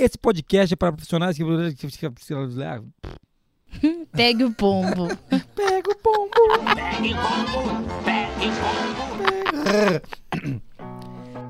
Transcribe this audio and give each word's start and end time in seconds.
Esse 0.00 0.16
podcast 0.16 0.72
é 0.72 0.76
para 0.76 0.92
profissionais 0.92 1.36
que. 1.36 1.44
Pegue 4.12 4.44
o 4.44 4.50
pombo. 4.50 5.08
Pega 5.54 5.90
o 5.90 5.94
pombo. 5.96 6.30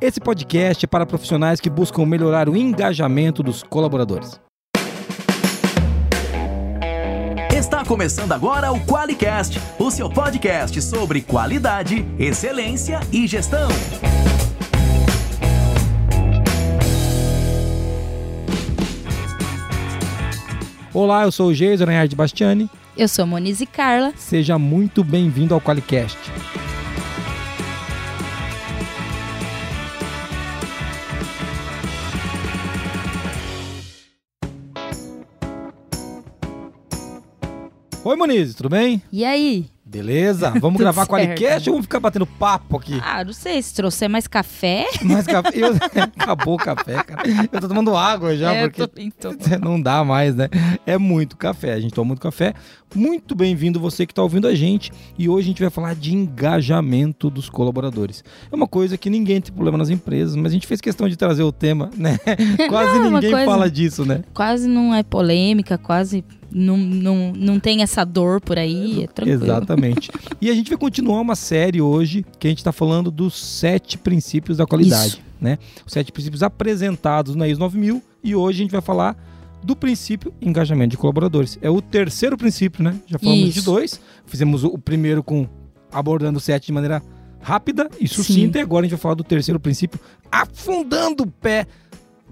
Esse 0.01 0.19
podcast 0.19 0.85
é 0.85 0.89
para 0.89 1.07
profissionais 1.07 1.61
que 1.61 1.71
buscam 1.71 2.05
melhorar 2.05 2.49
o 2.49 2.57
engajamento 2.57 3.41
dos 3.41 3.63
colaboradores. 3.63 4.41
Está 7.55 7.85
começando 7.85 8.33
agora 8.33 8.73
o 8.73 8.85
QualiCast, 8.85 9.61
o 9.79 9.93
seu 9.93 10.11
podcast 10.11 10.83
sobre 10.83 11.23
qualidade, 11.23 12.05
excelência 12.19 12.99
e 13.13 13.29
gestão. 13.29 13.69
Olá, 20.93 21.23
eu 21.23 21.31
sou 21.31 21.49
o 21.49 21.55
Geison 21.55 21.85
Reinhard 21.85 22.15
Bastiani. 22.17 22.69
Eu 22.97 23.07
sou 23.07 23.25
Monize 23.25 23.65
Carla. 23.65 24.13
Seja 24.17 24.59
muito 24.59 25.05
bem-vindo 25.05 25.55
ao 25.55 25.61
Qualicast. 25.61 26.19
Oi, 38.11 38.17
Monize, 38.17 38.57
tudo 38.57 38.69
bem? 38.69 39.01
E 39.13 39.25
aí? 39.25 39.67
Beleza? 39.87 40.51
Vamos 40.61 40.81
gravar 40.81 41.07
certo. 41.07 41.11
Qualicast 41.11 41.69
ou 41.71 41.75
vamos 41.77 41.85
ficar 41.87 42.01
batendo 42.01 42.27
papo 42.27 42.77
aqui? 42.77 43.01
Ah, 43.05 43.23
não 43.23 43.33
sei, 43.33 43.63
se 43.63 43.73
trouxer 43.73 44.09
mais 44.11 44.27
café. 44.27 44.85
Mas 45.03 45.27
café, 45.29 45.51
eu- 45.55 45.77
acabou 46.19 46.55
o 46.55 46.57
café, 46.57 47.01
cara. 47.05 47.23
Eu 47.53 47.61
tô 47.61 47.69
tomando 47.69 47.97
água 47.97 48.37
já, 48.37 48.53
é, 48.53 48.69
porque 48.69 48.85
tô, 48.85 49.01
então. 49.01 49.33
Não 49.63 49.81
dá 49.81 50.03
mais, 50.03 50.35
né? 50.35 50.49
É 50.85 50.99
muito 50.99 51.37
café. 51.37 51.73
A 51.73 51.79
gente 51.79 51.95
toma 51.95 52.09
muito 52.09 52.21
café. 52.21 52.53
Muito 52.93 53.33
bem-vindo 53.37 53.79
você 53.79 54.05
que 54.05 54.11
está 54.13 54.23
ouvindo 54.25 54.49
a 54.49 54.57
gente. 54.57 54.91
E 55.17 55.29
hoje 55.29 55.47
a 55.47 55.51
gente 55.51 55.61
vai 55.63 55.71
falar 55.71 55.95
de 55.95 56.13
engajamento 56.13 57.31
dos 57.31 57.49
colaboradores. 57.49 58.25
É 58.51 58.57
uma 58.57 58.67
coisa 58.67 58.99
que 58.99 59.09
ninguém 59.09 59.41
tem 59.41 59.53
problema 59.55 59.79
nas 59.79 59.89
empresas, 59.89 60.35
mas 60.35 60.51
a 60.51 60.55
gente 60.55 60.67
fez 60.67 60.81
questão 60.81 61.09
de 61.09 61.15
trazer 61.17 61.45
o 61.45 61.53
tema, 61.53 61.91
né? 61.97 62.19
Quase 62.69 62.99
Não, 62.99 63.09
uma 63.09 63.21
ninguém 63.21 63.31
coisa- 63.31 63.47
fala 63.47 63.71
disso, 63.71 64.05
né? 64.05 64.25
Quase 64.35 64.67
não 64.67 64.93
é 64.93 65.05
polêmica, 65.05 65.79
quase 65.79 66.25
não, 66.53 66.77
não, 66.77 67.33
não 67.33 67.61
tem 67.61 67.83
essa 67.83 68.05
dor 68.05 68.41
por 68.41 68.59
aí. 68.59 69.05
É 69.05 69.07
tranquilo. 69.07 69.45
Exatamente. 69.45 70.11
e 70.41 70.51
a 70.51 70.55
gente 70.55 70.69
vai 70.69 70.79
continuar 70.79 71.21
uma 71.21 71.37
série 71.37 71.81
hoje 71.81 72.25
que 72.39 72.47
a 72.47 72.51
gente 72.51 72.59
está 72.59 72.73
falando 72.73 73.11
dos 73.11 73.35
sete 73.35 73.97
princípios 73.99 74.59
da 74.59 74.67
qualidade, 74.67 75.09
Isso. 75.09 75.23
né? 75.41 75.59
Os 75.87 75.93
sete 75.93 76.13
princípios 76.13 76.43
apresentados 76.43 77.35
na 77.35 77.49
ISO 77.49 77.61
9000 77.61 78.03
e 78.23 78.35
hoje 78.35 78.61
a 78.61 78.63
gente 78.63 78.73
vai 78.73 78.81
falar 78.81 79.17
do 79.63 79.77
princípio 79.77 80.33
engajamento 80.41 80.91
de 80.91 80.97
colaboradores. 80.97 81.59
É 81.61 81.71
o 81.71 81.83
terceiro 81.83 82.37
princípio, 82.37 82.83
né? 82.83 82.97
Já 83.07 83.19
falamos 83.19 83.53
de 83.53 83.59
Isso. 83.59 83.65
dois. 83.71 84.01
Fizemos 84.27 84.65
o 84.65 84.79
primeiro 84.79 85.23
com 85.23 85.47
abordando 85.93 86.39
o 86.39 86.41
sete 86.41 86.67
de 86.67 86.73
maneira 86.73 87.03
rápida 87.41 87.89
e 87.99 88.07
sucinta 88.07 88.59
e 88.59 88.61
agora 88.61 88.85
a 88.85 88.85
gente 88.85 88.97
vai 88.97 89.01
falar 89.01 89.15
do 89.15 89.25
terceiro 89.25 89.59
princípio 89.59 89.99
afundando 90.31 91.25
o 91.25 91.27
pé 91.27 91.67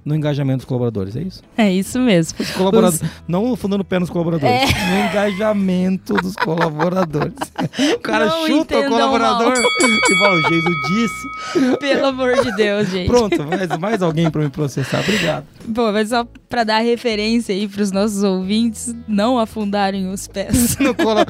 no 0.08 0.16
engajamento 0.16 0.58
dos 0.58 0.64
colaboradores, 0.64 1.14
é 1.14 1.20
isso? 1.22 1.42
É 1.56 1.70
isso 1.72 1.98
mesmo. 2.00 2.36
Os 2.40 2.50
colaboradores, 2.52 3.02
não 3.28 3.52
afundando 3.52 3.82
o 3.82 3.84
pé 3.84 3.98
nos 3.98 4.08
colaboradores, 4.10 4.52
É. 4.54 4.64
no 4.66 5.08
engajamento 5.10 6.14
dos 6.14 6.34
colaboradores. 6.34 7.34
O 7.94 7.98
cara 8.00 8.26
Não 8.26 8.46
chuta 8.46 8.78
o 8.78 8.84
colaborador 8.88 9.52
e 9.54 10.18
fala, 10.18 10.34
o 10.36 10.42
Jesus 10.48 10.74
disse. 10.88 11.76
Pelo 11.78 12.06
amor 12.06 12.42
de 12.42 12.56
Deus, 12.56 12.88
gente. 12.88 13.06
Pronto, 13.06 13.44
mais, 13.44 13.78
mais 13.78 14.02
alguém 14.02 14.30
para 14.30 14.42
me 14.42 14.48
processar, 14.48 15.00
obrigado. 15.00 15.44
Bom, 15.66 15.92
mas 15.92 16.08
só 16.08 16.26
pra 16.48 16.64
dar 16.64 16.78
referência 16.80 17.54
aí 17.54 17.68
pros 17.68 17.92
nossos 17.92 18.22
ouvintes 18.22 18.94
não 19.06 19.38
afundarem 19.38 20.10
os 20.10 20.26
pés. 20.26 20.76
No 20.80 20.94
cola- 20.94 21.26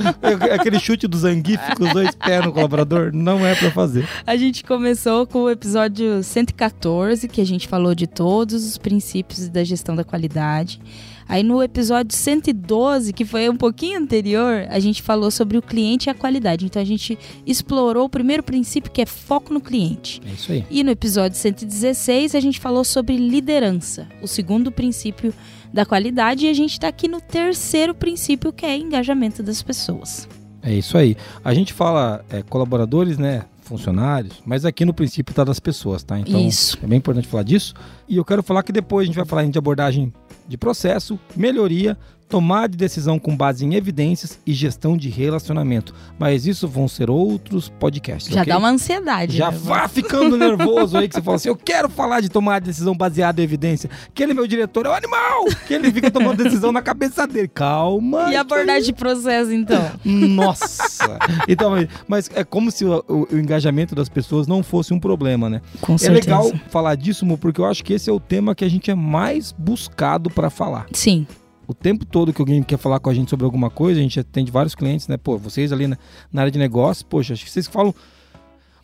Aquele 0.55 0.79
chute 0.79 1.07
do 1.09 1.17
Zangief 1.19 1.59
com 1.77 1.85
os 1.85 1.93
dois 1.93 2.15
pés 2.15 2.45
no 2.45 2.53
colaborador, 2.53 3.11
não 3.13 3.45
é 3.45 3.55
para 3.55 3.71
fazer. 3.71 4.07
A 4.27 4.37
gente 4.37 4.63
começou 4.65 5.27
com 5.27 5.41
o 5.43 5.51
episódio 5.51 6.23
114, 6.23 7.27
que 7.29 7.41
a 7.41 7.47
gente 7.47 7.67
falou 7.67 7.95
de 7.95 8.07
todos 8.07 8.68
os 8.69 8.79
princípios 8.79 9.49
da 9.49 9.65
gestão 9.65 9.97
da 9.97 10.05
qualidade. 10.05 10.81
Aí 11.29 11.43
no 11.43 11.63
episódio 11.63 12.17
112, 12.17 13.13
que 13.13 13.25
foi 13.25 13.51
um 13.51 13.57
pouquinho 13.57 14.01
anterior, 14.01 14.67
a 14.71 14.79
gente 14.79 15.03
falou 15.03 15.31
sobre 15.31 15.59
o 15.59 15.63
cliente 15.63 16.09
e 16.09 16.11
a 16.11 16.15
qualidade. 16.15 16.65
Então 16.65 16.81
a 16.81 16.85
gente 16.85 17.19
explorou 17.47 18.07
o 18.07 18.09
primeiro 18.09 18.43
princípio, 18.43 18.91
que 18.91 19.03
é 19.03 19.07
foco 19.07 19.53
no 19.53 19.61
cliente. 19.61 20.23
É 20.27 20.33
isso 20.33 20.53
aí. 20.53 20.65
E 20.71 20.83
no 20.83 20.91
episódio 20.91 21.37
116, 21.37 22.35
a 22.35 22.41
gente 22.41 22.59
falou 22.59 22.83
sobre 22.83 23.17
liderança, 23.17 24.09
o 24.23 24.27
segundo 24.27 24.73
princípio 24.73 25.35
da 25.73 25.85
qualidade. 25.85 26.47
E 26.47 26.49
a 26.49 26.55
gente 26.55 26.73
está 26.73 26.89
aqui 26.89 27.07
no 27.07 27.21
terceiro 27.21 27.95
princípio, 27.95 28.51
que 28.51 28.65
é 28.65 28.75
engajamento 28.77 29.43
das 29.43 29.63
pessoas. 29.63 30.27
É 30.63 30.73
isso 30.73 30.97
aí. 30.97 31.15
A 31.45 31.53
gente 31.53 31.75
fala 31.75 32.25
é, 32.31 32.43
colaboradores, 32.43 33.19
né? 33.19 33.45
Funcionários, 33.69 34.43
mas 34.47 34.65
aqui 34.65 34.85
no 34.85 34.95
princípio 34.95 35.35
tá 35.35 35.45
das 35.45 35.61
pessoas, 35.61 36.03
tá? 36.03 36.19
Então 36.19 36.41
Isso. 36.41 36.79
é 36.83 36.87
bem 36.87 36.97
importante 36.99 37.29
falar 37.29 37.43
disso. 37.43 37.75
E 38.09 38.17
eu 38.17 38.25
quero 38.25 38.43
falar 38.43 38.63
que 38.63 38.73
depois 38.73 39.05
a 39.05 39.07
gente 39.07 39.17
vai 39.17 39.27
falar 39.27 39.45
de 39.45 39.59
abordagem 39.59 40.13
de 40.49 40.57
processo, 40.57 41.21
melhoria, 41.37 41.97
tomada 42.29 42.69
de 42.69 42.77
decisão 42.77 43.19
com 43.19 43.37
base 43.37 43.65
em 43.65 43.75
evidências 43.75 44.39
e 44.47 44.53
gestão 44.53 44.97
de 44.97 45.09
relacionamento. 45.09 45.95
Mas 46.19 46.47
isso 46.47 46.69
vão 46.69 46.87
ser 46.87 47.09
outros 47.11 47.69
podcasts. 47.69 48.33
Já 48.33 48.43
ok? 48.43 48.53
dá 48.53 48.59
uma 48.59 48.69
ansiedade. 48.71 49.37
Já 49.37 49.51
né? 49.51 49.59
vá 49.61 49.89
ficando 49.89 50.37
nervoso 50.37 50.97
aí 50.99 51.09
que 51.09 51.15
você 51.15 51.23
fala 51.23 51.37
assim: 51.37 51.49
eu 51.49 51.57
quero 51.57 51.89
falar 51.89 52.21
de 52.21 52.29
tomar 52.29 52.61
decisão 52.61 52.95
baseada 52.97 53.41
em 53.41 53.45
evidência. 53.45 53.89
Aquele 54.09 54.35
meu 54.35 54.47
diretor 54.47 54.87
é 54.87 54.91
o 54.91 54.93
animal! 54.93 55.45
Que 55.67 55.75
ele 55.75 55.91
fica 55.91 56.11
tomando 56.11 56.43
decisão 56.45 56.71
na 56.73 56.83
cabeça 56.83 57.27
dele. 57.27 57.49
Calma. 57.49 58.31
E 58.31 58.37
abordagem 58.37 58.85
de 58.85 58.93
processo, 58.93 59.53
então? 59.53 59.91
Nossa! 60.05 61.19
Então, 61.49 61.73
mas- 62.07 62.31
é 62.35 62.45
como 62.45 62.71
se 62.71 62.85
o, 62.85 63.05
o- 63.09 63.29
o 63.33 63.39
engajamento 63.39 63.95
das 63.95 64.09
pessoas 64.09 64.47
não 64.47 64.63
fosse 64.63 64.93
um 64.93 65.01
problema, 65.01 65.49
né? 65.49 65.61
Com 65.81 65.97
É 66.01 66.09
legal 66.09 66.51
falar 66.71 66.95
disso, 66.95 67.25
Mu, 67.25 67.39
porque 67.39 67.61
eu 67.61 67.65
acho 67.65 67.83
que 67.85 67.93
esse 67.93 68.09
é 68.11 68.13
o 68.13 68.21
tema 68.21 68.55
que 68.55 68.65
a 68.65 68.69
gente 68.69 68.91
é 68.91 68.95
mais 68.95 69.53
buscado 69.53 70.31
pra 70.31 70.51
falar. 70.51 70.87
Sim, 70.93 71.27
O 71.69 71.75
tempo 71.75 72.07
todo 72.07 72.33
que 72.33 72.41
alguém 72.41 72.63
quer 72.63 72.79
falar 72.79 72.99
com 72.99 73.11
a 73.11 73.15
gente 73.15 73.29
sobre 73.29 73.45
alguma 73.45 73.69
coisa, 73.69 74.01
a 74.01 74.03
gente 74.03 74.19
atende 74.19 74.51
vários 74.51 74.75
clientes, 74.75 75.07
né? 75.07 75.19
Pô, 75.19 75.37
vocês 75.37 75.71
ali 75.71 75.87
na, 75.87 75.99
na 76.33 76.41
área 76.41 76.51
de 76.51 76.59
negócios, 76.59 77.03
poxa, 77.03 77.35
acho 77.35 77.45
que 77.45 77.51
vocês 77.51 77.67
falam. 77.67 77.95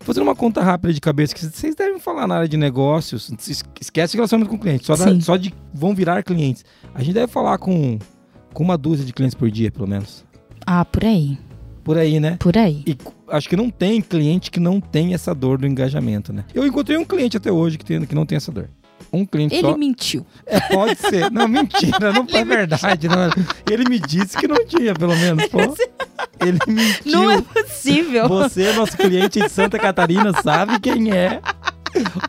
Fazendo 0.00 0.24
uma 0.24 0.36
conta 0.36 0.62
rápida 0.62 0.92
de 0.92 1.00
cabeça, 1.00 1.34
que 1.34 1.42
vocês 1.46 1.74
devem 1.74 1.98
falar 1.98 2.26
na 2.26 2.34
área 2.36 2.48
de 2.48 2.58
negócios. 2.58 3.30
es- 3.48 3.64
Esquece 3.80 4.16
relacionamento 4.16 4.50
com 4.54 4.58
cliente, 4.60 4.84
só, 4.84 4.94
da- 4.96 5.18
só 5.22 5.36
de 5.38 5.54
vão 5.72 5.94
virar 5.94 6.22
clientes. 6.22 6.62
A 6.94 7.02
gente 7.02 7.14
deve 7.14 7.26
falar 7.32 7.56
com, 7.56 7.98
com 8.52 8.62
uma 8.62 8.76
dúzia 8.76 9.06
de 9.06 9.14
clientes 9.14 9.34
por 9.34 9.50
dia, 9.50 9.70
pelo 9.72 9.88
menos. 9.88 10.22
Ah, 10.66 10.84
por 10.84 11.04
aí. 11.06 11.38
Por 11.82 11.96
aí, 11.96 12.20
né? 12.20 12.36
Por 12.38 12.56
aí. 12.58 12.82
E 12.86 12.96
acho 13.28 13.48
que 13.48 13.56
não 13.56 13.70
tem 13.70 14.02
cliente 14.02 14.50
que 14.50 14.60
não 14.60 14.78
tem 14.78 15.14
essa 15.14 15.34
dor 15.34 15.56
do 15.56 15.66
engajamento, 15.66 16.34
né? 16.34 16.44
Eu 16.54 16.66
encontrei 16.66 16.98
um 16.98 17.04
cliente 17.04 17.38
até 17.38 17.50
hoje 17.50 17.78
que, 17.78 17.84
tem, 17.84 18.04
que 18.04 18.14
não 18.14 18.26
tem 18.26 18.36
essa 18.36 18.52
dor. 18.52 18.68
Um 19.14 19.24
cliente 19.26 19.54
Ele 19.54 19.68
só. 19.68 19.76
mentiu. 19.76 20.26
É, 20.46 20.60
pode 20.60 20.96
ser. 20.96 21.30
Não, 21.30 21.46
mentira, 21.48 22.12
não 22.12 22.26
foi 22.28 22.44
verdade. 22.44 23.08
Não. 23.08 23.30
Ele 23.70 23.84
me 23.88 23.98
disse 23.98 24.36
que 24.36 24.46
não 24.48 24.64
tinha, 24.66 24.94
pelo 24.94 25.16
menos. 25.16 25.46
Pô. 25.46 25.58
Ele 26.44 26.58
mentiu. 26.66 27.12
Não 27.12 27.30
é 27.30 27.40
possível. 27.40 28.28
Você, 28.28 28.72
nosso 28.72 28.96
cliente 28.96 29.40
de 29.40 29.48
Santa 29.48 29.78
Catarina, 29.78 30.32
sabe 30.42 30.78
quem 30.80 31.12
é. 31.12 31.40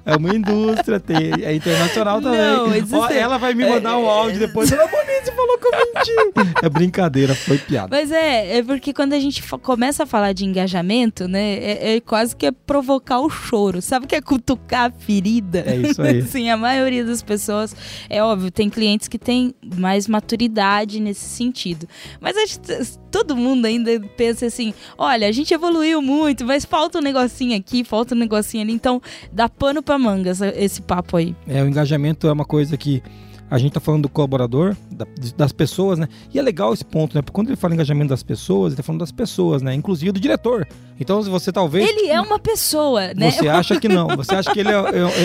É 0.05 0.15
uma 0.15 0.35
indústria, 0.35 0.99
tem, 0.99 1.33
é 1.43 1.53
internacional 1.55 2.21
também. 2.21 2.39
Não, 2.39 2.69
Ó, 2.69 2.73
existe- 2.73 3.13
ela 3.17 3.37
vai 3.37 3.53
me 3.53 3.67
mandar 3.67 3.97
um 3.97 4.07
áudio 4.07 4.39
depois. 4.39 4.71
Ela, 4.71 4.83
Monize 4.87 5.31
falou 5.35 5.57
que 5.57 5.67
eu 5.67 5.71
menti. 5.71 6.55
É 6.61 6.69
brincadeira, 6.69 7.33
foi 7.35 7.57
piada. 7.57 7.87
Mas 7.91 8.11
é, 8.11 8.57
é 8.57 8.63
porque 8.63 8.93
quando 8.93 9.13
a 9.13 9.19
gente 9.19 9.41
começa 9.59 10.03
a 10.03 10.05
falar 10.05 10.33
de 10.33 10.45
engajamento, 10.45 11.27
né, 11.27 11.55
é, 11.55 11.95
é 11.95 11.99
quase 12.01 12.35
que 12.35 12.45
é 12.45 12.51
provocar 12.51 13.19
o 13.19 13.29
choro. 13.29 13.81
Sabe 13.81 14.05
o 14.05 14.07
que 14.07 14.15
é 14.15 14.21
cutucar 14.21 14.89
a 14.89 14.91
ferida? 14.91 15.63
É 15.65 15.75
isso 15.75 16.01
aí. 16.01 16.21
Sim, 16.27 16.49
a 16.49 16.57
maioria 16.57 17.03
das 17.03 17.21
pessoas, 17.21 17.75
é 18.09 18.21
óbvio, 18.21 18.51
tem 18.51 18.69
clientes 18.69 19.07
que 19.07 19.17
têm 19.17 19.53
mais 19.77 20.07
maturidade 20.07 20.99
nesse 20.99 21.25
sentido. 21.25 21.87
Mas 22.19 22.35
acho 22.37 22.59
todo 23.15 23.33
mundo 23.35 23.65
ainda 23.65 23.97
pensa 24.17 24.45
assim: 24.47 24.73
olha, 24.97 25.27
a 25.27 25.31
gente 25.31 25.53
evoluiu 25.53 26.01
muito, 26.01 26.45
mas 26.45 26.65
falta 26.65 26.99
um 26.99 27.01
negocinho 27.01 27.57
aqui, 27.57 27.83
falta 27.83 28.13
um 28.13 28.17
negocinho 28.17 28.63
ali. 28.63 28.73
Então, 28.73 29.01
dá 29.31 29.47
pano 29.57 29.81
pra 29.81 29.97
manga 29.97 30.29
essa- 30.29 30.47
esse 30.55 30.81
papo 30.81 31.17
aí. 31.17 31.35
É, 31.47 31.61
o 31.63 31.67
engajamento 31.67 32.27
é 32.27 32.31
uma 32.31 32.45
coisa 32.45 32.75
que 32.77 33.01
a 33.49 33.57
gente 33.59 33.73
tá 33.73 33.79
falando 33.79 34.03
do 34.03 34.09
colaborador, 34.09 34.75
da- 34.91 35.05
das 35.37 35.51
pessoas, 35.51 35.99
né? 35.99 36.07
E 36.33 36.39
é 36.39 36.41
legal 36.41 36.73
esse 36.73 36.83
ponto, 36.83 37.15
né? 37.15 37.21
Porque 37.21 37.33
quando 37.35 37.47
ele 37.49 37.55
fala 37.55 37.73
engajamento 37.75 38.09
das 38.09 38.23
pessoas, 38.23 38.71
ele 38.73 38.77
tá 38.77 38.83
falando 38.83 39.01
das 39.01 39.11
pessoas, 39.11 39.61
né? 39.61 39.73
Inclusive 39.73 40.11
do 40.11 40.19
diretor. 40.19 40.67
Então, 40.99 41.21
se 41.21 41.29
você 41.29 41.51
talvez. 41.51 41.87
Ele 41.87 42.07
é 42.09 42.19
uma 42.19 42.39
pessoa, 42.39 43.13
né? 43.13 43.29
Você 43.31 43.47
acha 43.47 43.79
que 43.79 43.87
não. 43.87 44.07
Você 44.15 44.33
acha 44.33 44.51
que 44.51 44.59
ele 44.59 44.69
é. 44.69 44.73
é- 44.73 44.77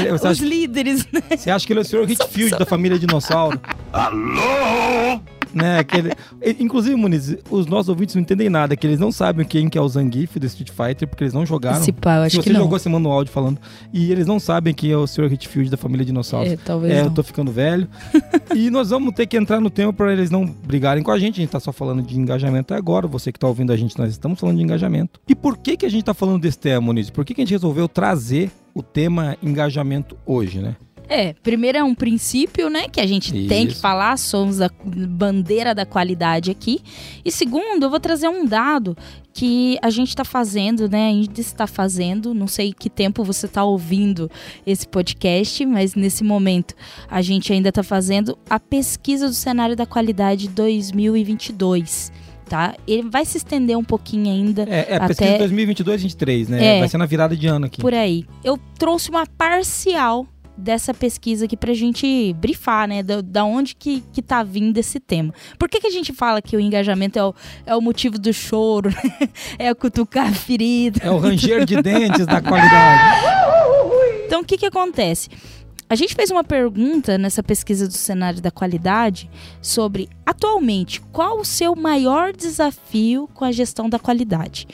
é- 0.08 0.10
você, 0.10 0.12
Os 0.14 0.24
acha, 0.26 0.44
líderes, 0.44 1.08
né? 1.10 1.22
você 1.36 1.50
acha 1.50 1.66
que 1.66 1.72
ele 1.72 1.80
é 1.80 1.82
o 1.82 1.86
Sr. 1.86 2.10
Hitfield 2.10 2.58
da 2.58 2.66
família 2.66 2.98
dinossauro. 2.98 3.58
Alô? 3.92 5.20
Né? 5.54 5.78
Aquele... 5.78 6.12
Inclusive, 6.58 6.94
Muniz, 6.96 7.36
os 7.50 7.66
nossos 7.66 7.88
ouvintes 7.88 8.14
não 8.14 8.22
entendem 8.22 8.48
nada, 8.48 8.76
que 8.76 8.86
eles 8.86 8.98
não 8.98 9.10
sabem 9.12 9.44
quem 9.46 9.68
que 9.68 9.76
é 9.76 9.80
o 9.80 9.88
Zangief 9.88 10.38
do 10.38 10.46
Street 10.46 10.70
Fighter, 10.70 11.08
porque 11.08 11.24
eles 11.24 11.34
não 11.34 11.44
jogaram. 11.46 11.82
Se 11.82 11.92
pá, 11.92 12.16
eu 12.16 12.22
acho 12.22 12.36
Se 12.36 12.42
que 12.42 12.48
você 12.48 12.52
não. 12.52 12.60
jogou, 12.60 12.78
você 12.78 12.88
manda 12.88 13.08
um 13.08 13.12
áudio 13.12 13.32
falando. 13.32 13.58
E 13.92 14.10
eles 14.12 14.26
não 14.26 14.38
sabem 14.40 14.72
quem 14.74 14.90
é 14.90 14.96
o 14.96 15.06
Sr. 15.06 15.32
Hitfield 15.32 15.70
da 15.70 15.76
família 15.76 16.04
Dinossauros. 16.04 16.52
É, 16.52 16.56
talvez 16.56 16.92
É, 16.94 17.00
eu 17.00 17.04
não. 17.06 17.14
tô 17.14 17.22
ficando 17.22 17.50
velho. 17.52 17.88
e 18.54 18.70
nós 18.70 18.90
vamos 18.90 19.14
ter 19.14 19.26
que 19.26 19.36
entrar 19.36 19.60
no 19.60 19.70
tema 19.70 19.92
para 19.92 20.12
eles 20.12 20.30
não 20.30 20.44
brigarem 20.46 21.02
com 21.02 21.10
a 21.10 21.18
gente. 21.18 21.34
A 21.36 21.40
gente 21.42 21.50
tá 21.50 21.60
só 21.60 21.72
falando 21.72 22.02
de 22.02 22.18
engajamento 22.18 22.74
agora. 22.74 23.06
Você 23.06 23.32
que 23.32 23.38
tá 23.38 23.46
ouvindo 23.48 23.72
a 23.72 23.76
gente, 23.76 23.98
nós 23.98 24.10
estamos 24.10 24.38
falando 24.38 24.56
de 24.58 24.62
engajamento. 24.62 25.20
E 25.28 25.34
por 25.34 25.56
que 25.58 25.76
que 25.76 25.86
a 25.86 25.90
gente 25.90 26.04
tá 26.04 26.14
falando 26.14 26.40
desse 26.40 26.58
tema, 26.58 26.80
Muniz? 26.80 27.10
Por 27.10 27.24
que 27.24 27.34
que 27.34 27.40
a 27.40 27.44
gente 27.44 27.52
resolveu 27.52 27.88
trazer 27.88 28.50
o 28.74 28.82
tema 28.82 29.36
engajamento 29.42 30.16
hoje, 30.24 30.60
né? 30.60 30.76
É, 31.10 31.32
primeiro 31.42 31.76
é 31.76 31.82
um 31.82 31.92
princípio, 31.94 32.70
né, 32.70 32.88
que 32.88 33.00
a 33.00 33.06
gente 33.06 33.32
tem 33.48 33.66
que 33.66 33.72
Isso. 33.72 33.80
falar, 33.80 34.16
somos 34.16 34.60
a 34.60 34.70
bandeira 34.84 35.74
da 35.74 35.84
qualidade 35.84 36.52
aqui. 36.52 36.80
E 37.24 37.32
segundo, 37.32 37.82
eu 37.82 37.90
vou 37.90 37.98
trazer 37.98 38.28
um 38.28 38.46
dado 38.46 38.96
que 39.34 39.76
a 39.82 39.90
gente 39.90 40.10
está 40.10 40.24
fazendo, 40.24 40.88
né, 40.88 41.08
ainda 41.08 41.40
está 41.40 41.66
fazendo, 41.66 42.32
não 42.32 42.46
sei 42.46 42.72
que 42.72 42.88
tempo 42.88 43.24
você 43.24 43.46
está 43.46 43.64
ouvindo 43.64 44.30
esse 44.64 44.86
podcast, 44.86 45.66
mas 45.66 45.96
nesse 45.96 46.22
momento 46.22 46.74
a 47.10 47.20
gente 47.20 47.52
ainda 47.52 47.70
está 47.70 47.82
fazendo 47.82 48.38
a 48.48 48.60
pesquisa 48.60 49.26
do 49.26 49.34
cenário 49.34 49.74
da 49.74 49.86
qualidade 49.86 50.48
2022. 50.48 52.12
Tá? 52.48 52.74
Ele 52.84 53.08
vai 53.08 53.24
se 53.24 53.36
estender 53.36 53.76
um 53.78 53.84
pouquinho 53.84 54.28
ainda 54.28 54.62
É, 54.68 54.86
é 54.90 54.96
Até- 54.96 55.06
pesquisa 55.08 55.38
2022-23, 55.38 56.48
né? 56.48 56.78
É. 56.78 56.80
Vai 56.80 56.88
ser 56.88 56.98
na 56.98 57.06
virada 57.06 57.36
de 57.36 57.46
ano 57.46 57.66
aqui. 57.66 57.80
por 57.80 57.94
aí. 57.94 58.24
Eu 58.42 58.58
trouxe 58.76 59.08
uma 59.08 59.24
parcial 59.24 60.26
dessa 60.60 60.94
pesquisa 60.94 61.46
aqui 61.46 61.56
pra 61.56 61.74
gente 61.74 62.32
brifar, 62.34 62.86
né? 62.86 63.02
Da, 63.02 63.20
da 63.20 63.44
onde 63.44 63.74
que, 63.74 64.02
que 64.12 64.22
tá 64.22 64.42
vindo 64.42 64.76
esse 64.78 65.00
tema. 65.00 65.34
Por 65.58 65.68
que, 65.68 65.80
que 65.80 65.86
a 65.86 65.90
gente 65.90 66.12
fala 66.12 66.40
que 66.40 66.56
o 66.56 66.60
engajamento 66.60 67.18
é 67.18 67.24
o, 67.24 67.34
é 67.66 67.76
o 67.76 67.80
motivo 67.80 68.18
do 68.18 68.32
choro, 68.32 68.90
né? 68.90 69.28
é 69.58 69.72
o 69.72 69.76
cutucar 69.76 70.28
a 70.28 70.32
ferida? 70.32 71.00
É 71.02 71.10
o 71.10 71.18
ranger 71.18 71.64
de 71.64 71.80
dentes 71.80 72.26
da 72.26 72.40
qualidade. 72.42 73.24
Então, 74.26 74.42
o 74.42 74.44
que 74.44 74.56
que 74.56 74.66
acontece? 74.66 75.28
A 75.90 75.96
gente 75.96 76.14
fez 76.14 76.30
uma 76.30 76.44
pergunta 76.44 77.18
nessa 77.18 77.42
pesquisa 77.42 77.88
do 77.88 77.94
cenário 77.94 78.40
da 78.40 78.52
qualidade 78.52 79.28
sobre, 79.60 80.08
atualmente, 80.24 81.00
qual 81.10 81.40
o 81.40 81.44
seu 81.44 81.74
maior 81.74 82.32
desafio 82.32 83.28
com 83.34 83.44
a 83.44 83.50
gestão 83.50 83.90
da 83.90 83.98
qualidade? 83.98 84.68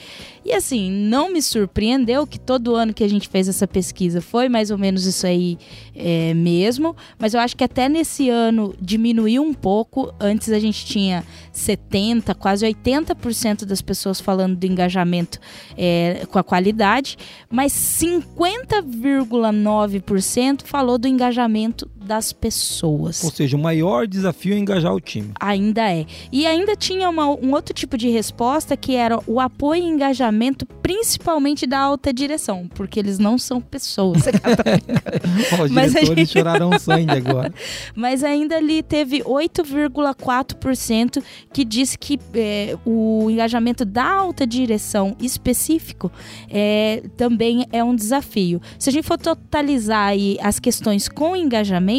E 0.47 0.53
assim, 0.53 0.93
não 0.93 1.33
me 1.33 1.43
surpreendeu 1.43 2.25
que 2.25 2.39
todo 2.39 2.77
ano 2.77 2.95
que 2.95 3.03
a 3.03 3.09
gente 3.09 3.29
fez 3.29 3.49
essa 3.49 3.67
pesquisa 3.67 4.21
foi 4.21 4.49
mais 4.49 4.71
ou 4.71 4.79
menos 4.79 5.05
isso 5.05 5.27
aí 5.27 5.59
é, 5.93 6.33
mesmo, 6.35 6.95
mas 7.19 7.35
eu 7.35 7.41
acho 7.41 7.57
que 7.57 7.65
até 7.65 7.89
nesse 7.89 8.31
ano 8.31 8.73
diminuiu 8.81 9.43
um 9.43 9.53
pouco. 9.53 10.15
Antes 10.21 10.53
a 10.53 10.61
gente 10.61 10.87
tinha 10.87 11.25
70%, 11.53 12.33
quase 12.37 12.65
80% 12.65 13.65
das 13.65 13.83
pessoas 13.83 14.21
falando 14.21 14.55
do 14.55 14.65
engajamento 14.65 15.41
é, 15.77 16.25
com 16.31 16.39
a 16.39 16.45
qualidade, 16.45 17.19
mas 17.51 17.73
50,9% 17.73 20.63
falou 20.63 20.97
do 20.97 21.09
engajamento 21.09 21.91
das 22.07 22.33
pessoas. 22.33 23.23
Ou 23.25 23.31
seja, 23.31 23.57
o 23.57 23.61
maior 23.61 24.07
desafio 24.07 24.55
é 24.55 24.59
engajar 24.59 24.95
o 24.95 25.01
time. 25.01 25.33
Ainda 25.41 25.91
é. 25.93 26.07
E 26.33 26.47
ainda 26.47 26.75
tinha 26.77 27.11
uma- 27.11 27.29
um 27.29 27.53
outro 27.53 27.75
tipo 27.75 27.99
de 27.99 28.09
resposta 28.09 28.77
que 28.77 28.95
era 28.95 29.19
o 29.27 29.41
apoio 29.41 29.83
e 29.83 29.87
engajamento, 29.87 30.65
principalmente 30.83 31.67
da 31.67 31.79
alta 31.81 32.13
direção, 32.13 32.69
porque 32.75 32.99
eles 33.01 33.19
não 33.19 33.37
são 33.37 33.61
pessoas. 33.61 34.23
Os 35.65 35.71
Mas 35.71 35.93
diretores 35.93 36.19
gente- 36.29 36.33
choraram 36.33 36.79
sangue 36.79 37.11
agora. 37.11 37.53
Mas 37.95 38.23
ainda 38.25 38.57
ali 38.57 38.83
teve 38.83 39.23
8,4% 39.23 41.23
que 41.53 41.65
disse 41.65 41.99
que 41.99 42.19
é, 42.35 42.77
o 42.85 43.29
engajamento 43.31 43.85
da 43.85 44.05
alta 44.09 44.47
direção 44.47 45.17
específico 45.21 46.11
é, 46.49 47.03
também 47.17 47.67
é 47.73 47.83
um 47.83 47.95
desafio. 47.95 48.61
Se 48.79 48.91
a 48.91 48.93
gente 48.93 49.05
for 49.07 49.19
totalizar 49.19 50.09
aí 50.09 50.37
as 50.41 50.59
questões 50.61 51.09
com 51.09 51.35
engajamento, 51.35 51.96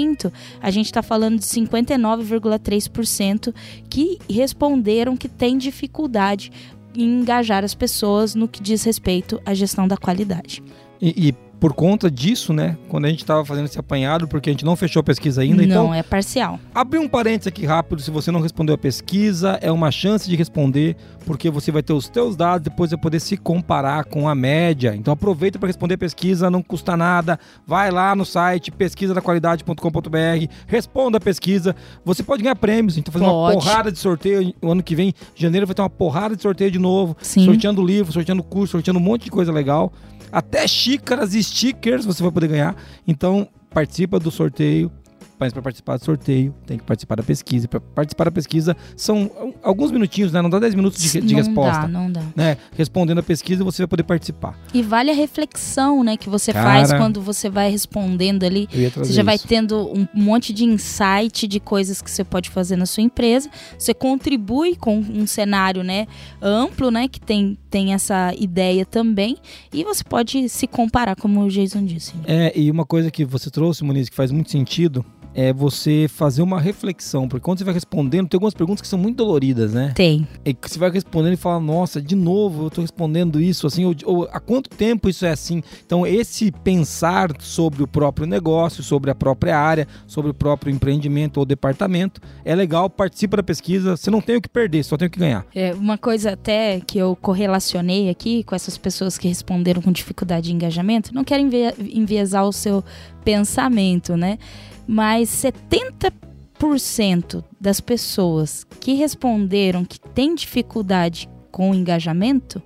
a 0.62 0.70
gente 0.72 0.88
está 0.88 1.02
falando 1.02 1.40
de 1.40 1.46
59,3% 1.46 3.54
que 3.90 4.20
responderam 4.30 5.18
que 5.18 5.30
tem 5.30 5.58
dificuldade 5.58 6.52
em 6.96 7.22
engajar 7.22 7.64
as 7.64 7.74
pessoas 7.76 8.36
no 8.36 8.48
que 8.48 8.62
diz 8.62 8.84
respeito 8.84 9.42
à 9.46 9.54
gestão 9.54 9.88
da 9.88 9.98
qualidade. 9.98 10.64
E, 11.00 11.30
e 11.30 11.36
por 11.60 11.74
conta 11.74 12.10
disso, 12.10 12.54
né? 12.54 12.78
Quando 12.88 13.06
a 13.06 13.10
gente 13.10 13.26
tava 13.26 13.44
fazendo 13.44 13.66
esse 13.66 13.80
apanhado, 13.80 14.28
porque 14.28 14.50
a 14.50 14.54
gente 14.54 14.66
não 14.66 14.76
fechou 14.76 15.00
a 15.00 15.04
pesquisa 15.04 15.42
ainda, 15.42 15.58
não, 15.58 15.64
então 15.64 15.94
é 15.94 16.04
parcial. 16.04 16.60
Abrir 16.74 17.00
um 17.00 17.08
parênteses 17.08 17.48
aqui 17.48 17.66
rápido, 17.66 18.02
se 18.02 18.12
você 18.12 18.32
não 18.32 18.42
respondeu 18.42 18.76
a 18.76 18.78
pesquisa, 18.78 19.58
é 19.62 19.72
uma 19.72 19.90
chance 19.90 20.30
de 20.30 20.36
responder, 20.36 20.96
porque 21.26 21.50
você 21.50 21.72
vai 21.72 21.82
ter 21.82 21.94
os 21.94 22.08
teus 22.10 22.36
dados, 22.36 22.64
depois 22.64 22.92
vai 22.92 23.00
poder 23.00 23.20
se 23.20 23.36
comparar 23.38 24.06
com 24.06 24.30
a 24.30 24.36
média. 24.36 24.96
Então 24.96 25.12
aproveita 25.12 25.58
para 25.58 25.68
responder 25.68 25.96
a 25.96 25.98
pesquisa, 25.98 26.50
não 26.50 26.62
custa 26.62 26.96
nada. 26.96 27.40
Vai 27.66 27.90
lá 27.92 28.16
no 28.16 28.26
site 28.26 28.72
pesquisadaqualidade.com.br, 28.72 30.54
responda 30.68 31.18
a 31.18 31.22
pesquisa. 31.22 31.76
Você 32.06 32.22
pode 32.24 32.44
ganhar 32.44 32.56
prêmios, 32.56 32.94
a 32.94 32.98
gente 32.98 33.06
tá 33.06 33.12
fazendo 33.12 33.32
uma 33.32 33.52
Pode. 33.52 33.66
porrada 33.66 33.92
de 33.92 33.98
sorteio. 33.98 34.54
O 34.62 34.72
ano 34.72 34.84
que 34.84 34.96
vem, 34.96 35.14
janeiro, 35.36 35.66
vai 35.66 35.74
ter 35.74 35.82
uma 35.82 35.90
porrada 35.90 36.36
de 36.36 36.42
sorteio 36.42 36.70
de 36.70 36.80
novo. 36.80 37.18
Sim. 37.22 37.46
Sorteando 37.46 37.84
livro, 37.84 38.12
sorteando 38.12 38.44
curso, 38.44 38.74
sorteando 38.74 39.00
um 39.00 39.04
monte 39.04 39.26
de 39.26 39.32
coisa 39.32 39.52
legal. 39.52 39.92
Até 40.32 40.68
xícaras 40.68 41.34
e 41.34 41.44
stickers 41.44 42.06
você 42.06 42.22
vai 42.22 42.32
poder 42.32 42.48
ganhar. 42.48 42.76
Então, 43.08 43.48
participa 43.70 44.20
do 44.20 44.32
sorteio. 44.32 44.92
Mas 45.40 45.54
para 45.54 45.62
participar 45.62 45.98
do 45.98 46.04
sorteio, 46.04 46.54
tem 46.66 46.78
que 46.78 46.84
participar 46.84 47.16
da 47.16 47.24
pesquisa. 47.24 47.68
Para 47.68 47.80
participar 47.80 48.24
da 48.26 48.32
pesquisa, 48.32 48.76
são 48.96 49.30
alguns 49.62 49.92
minutinhos, 49.92 50.32
né? 50.32 50.42
Não 50.42 50.50
dá 50.50 50.60
10 50.60 50.74
minutos 50.74 51.00
de, 51.00 51.22
de 51.22 51.34
não 51.34 51.44
resposta. 51.44 51.82
dá, 51.82 51.88
não 51.88 52.12
dá. 52.12 52.24
Né? 52.36 52.58
Respondendo 52.76 53.20
a 53.20 53.24
pesquisa, 53.24 53.64
você 53.64 53.84
vai 53.84 53.88
poder 53.88 54.04
participar. 54.04 54.58
E 54.74 54.82
vale 54.82 55.12
a 55.12 55.14
reflexão, 55.14 56.04
né, 56.04 56.18
que 56.18 56.30
você 56.30 56.52
Cara. 56.52 56.66
faz 56.66 56.94
quando 56.94 57.22
você 57.22 57.50
vai 57.50 57.70
respondendo 57.70 58.44
ali. 58.44 58.68
Você 58.96 59.14
já 59.14 59.24
vai 59.24 59.36
isso. 59.36 59.48
tendo 59.48 59.78
um 59.94 60.08
monte 60.14 60.52
de 60.52 60.66
insight 60.66 61.48
de 61.48 61.60
coisas 61.60 62.02
que 62.02 62.10
você 62.10 62.24
pode 62.24 62.50
fazer 62.50 62.76
na 62.76 62.86
sua 62.86 63.04
empresa. 63.04 63.50
Você 63.78 63.94
contribui 63.94 64.76
com 64.76 64.98
um 64.98 65.28
cenário, 65.28 65.84
né, 65.84 66.08
amplo, 66.42 66.90
né, 66.90 67.08
que 67.08 67.20
tem, 67.20 67.58
tem 67.70 67.94
essa 67.94 68.34
ideia 68.38 68.86
também. 68.86 69.38
E 69.72 69.84
você 69.84 70.04
pode 70.04 70.50
se 70.50 70.66
comparar, 70.66 71.16
como 71.16 71.42
o 71.44 71.50
Jason 71.50 71.86
disse. 71.86 72.14
É, 72.26 72.58
e 72.58 72.72
uma 72.72 72.86
coisa 72.86 73.12
que 73.12 73.24
você 73.24 73.52
trouxe, 73.52 73.84
Muniz, 73.84 74.10
que 74.10 74.16
faz 74.16 74.32
muito 74.32 74.50
sentido, 74.50 75.06
é 75.38 75.54
você 75.54 76.08
fazer 76.10 76.42
uma 76.42 76.60
reflexão. 76.60 77.28
Porque 77.30 77.46
quando 77.46 77.60
você 77.60 77.64
vai 77.64 77.76
respondendo, 77.76 78.28
tem 78.28 78.38
algumas 78.38 78.56
perguntas 78.56 78.82
que 78.82 78.88
são 78.88 78.98
muito 78.98 79.18
doloridas, 79.18 79.72
né? 79.72 79.92
Tem. 79.96 80.28
E 80.44 80.52
que 80.52 80.68
você 80.68 80.80
vai 80.80 80.90
respondendo 80.90 81.34
e 81.34 81.38
fala, 81.38 81.60
nossa, 81.60 82.02
de 82.02 82.16
novo 82.16 82.66
eu 82.66 82.70
tô 82.72 82.82
respondendo 82.82 83.40
isso, 83.40 83.68
assim, 83.68 83.86
ou, 83.86 83.96
ou 84.04 84.30
há 84.32 84.40
quanto 84.40 84.68
tempo 84.68 85.08
isso 85.08 85.28
é 85.28 85.30
assim? 85.30 85.62
Então, 85.86 86.08
esse 86.08 86.52
pensar 86.52 87.30
sobre 87.40 87.84
o 87.84 87.88
próprio 87.88 88.26
negócio, 88.26 88.82
sobre 88.82 89.12
a 89.12 89.16
própria 89.16 89.60
área, 89.60 89.88
sobre 90.08 90.32
o 90.32 90.34
próprio 90.34 90.74
empreendimento 90.74 91.38
ou 91.38 91.46
departamento, 91.46 92.20
é 92.44 92.56
legal, 92.56 92.90
participa 92.90 93.38
da 93.38 93.44
pesquisa, 93.44 93.96
você 93.96 94.10
não 94.10 94.22
tem 94.22 94.38
o 94.38 94.42
que 94.42 94.50
perder, 94.50 94.84
só 94.84 94.98
tem 94.98 95.08
o 95.08 95.12
que 95.12 95.20
ganhar. 95.20 95.46
É, 95.54 95.72
uma 95.76 96.00
coisa 96.00 96.32
até 96.32 96.80
que 96.80 96.98
eu 96.98 97.16
correlacionei 97.16 98.10
aqui 98.10 98.44
com 98.44 98.56
essas 98.56 98.76
pessoas 98.76 99.20
que 99.20 99.28
responderam 99.28 99.84
com 99.84 99.92
dificuldade 99.92 100.48
de 100.48 100.56
engajamento, 100.56 101.14
não 101.14 101.24
quero 101.24 101.44
envie- 101.44 101.76
enviesar 101.94 102.44
o 102.44 102.52
seu 102.52 102.84
pensamento, 103.24 104.18
né? 104.18 104.40
Mas 104.88 105.30
70% 105.30 107.44
das 107.60 107.82
pessoas 107.82 108.66
que 108.80 108.94
responderam 108.94 109.84
que 109.84 110.00
têm 110.00 110.34
dificuldade 110.34 111.30
com 111.52 111.72
o 111.72 111.76
engajamento 111.76 112.64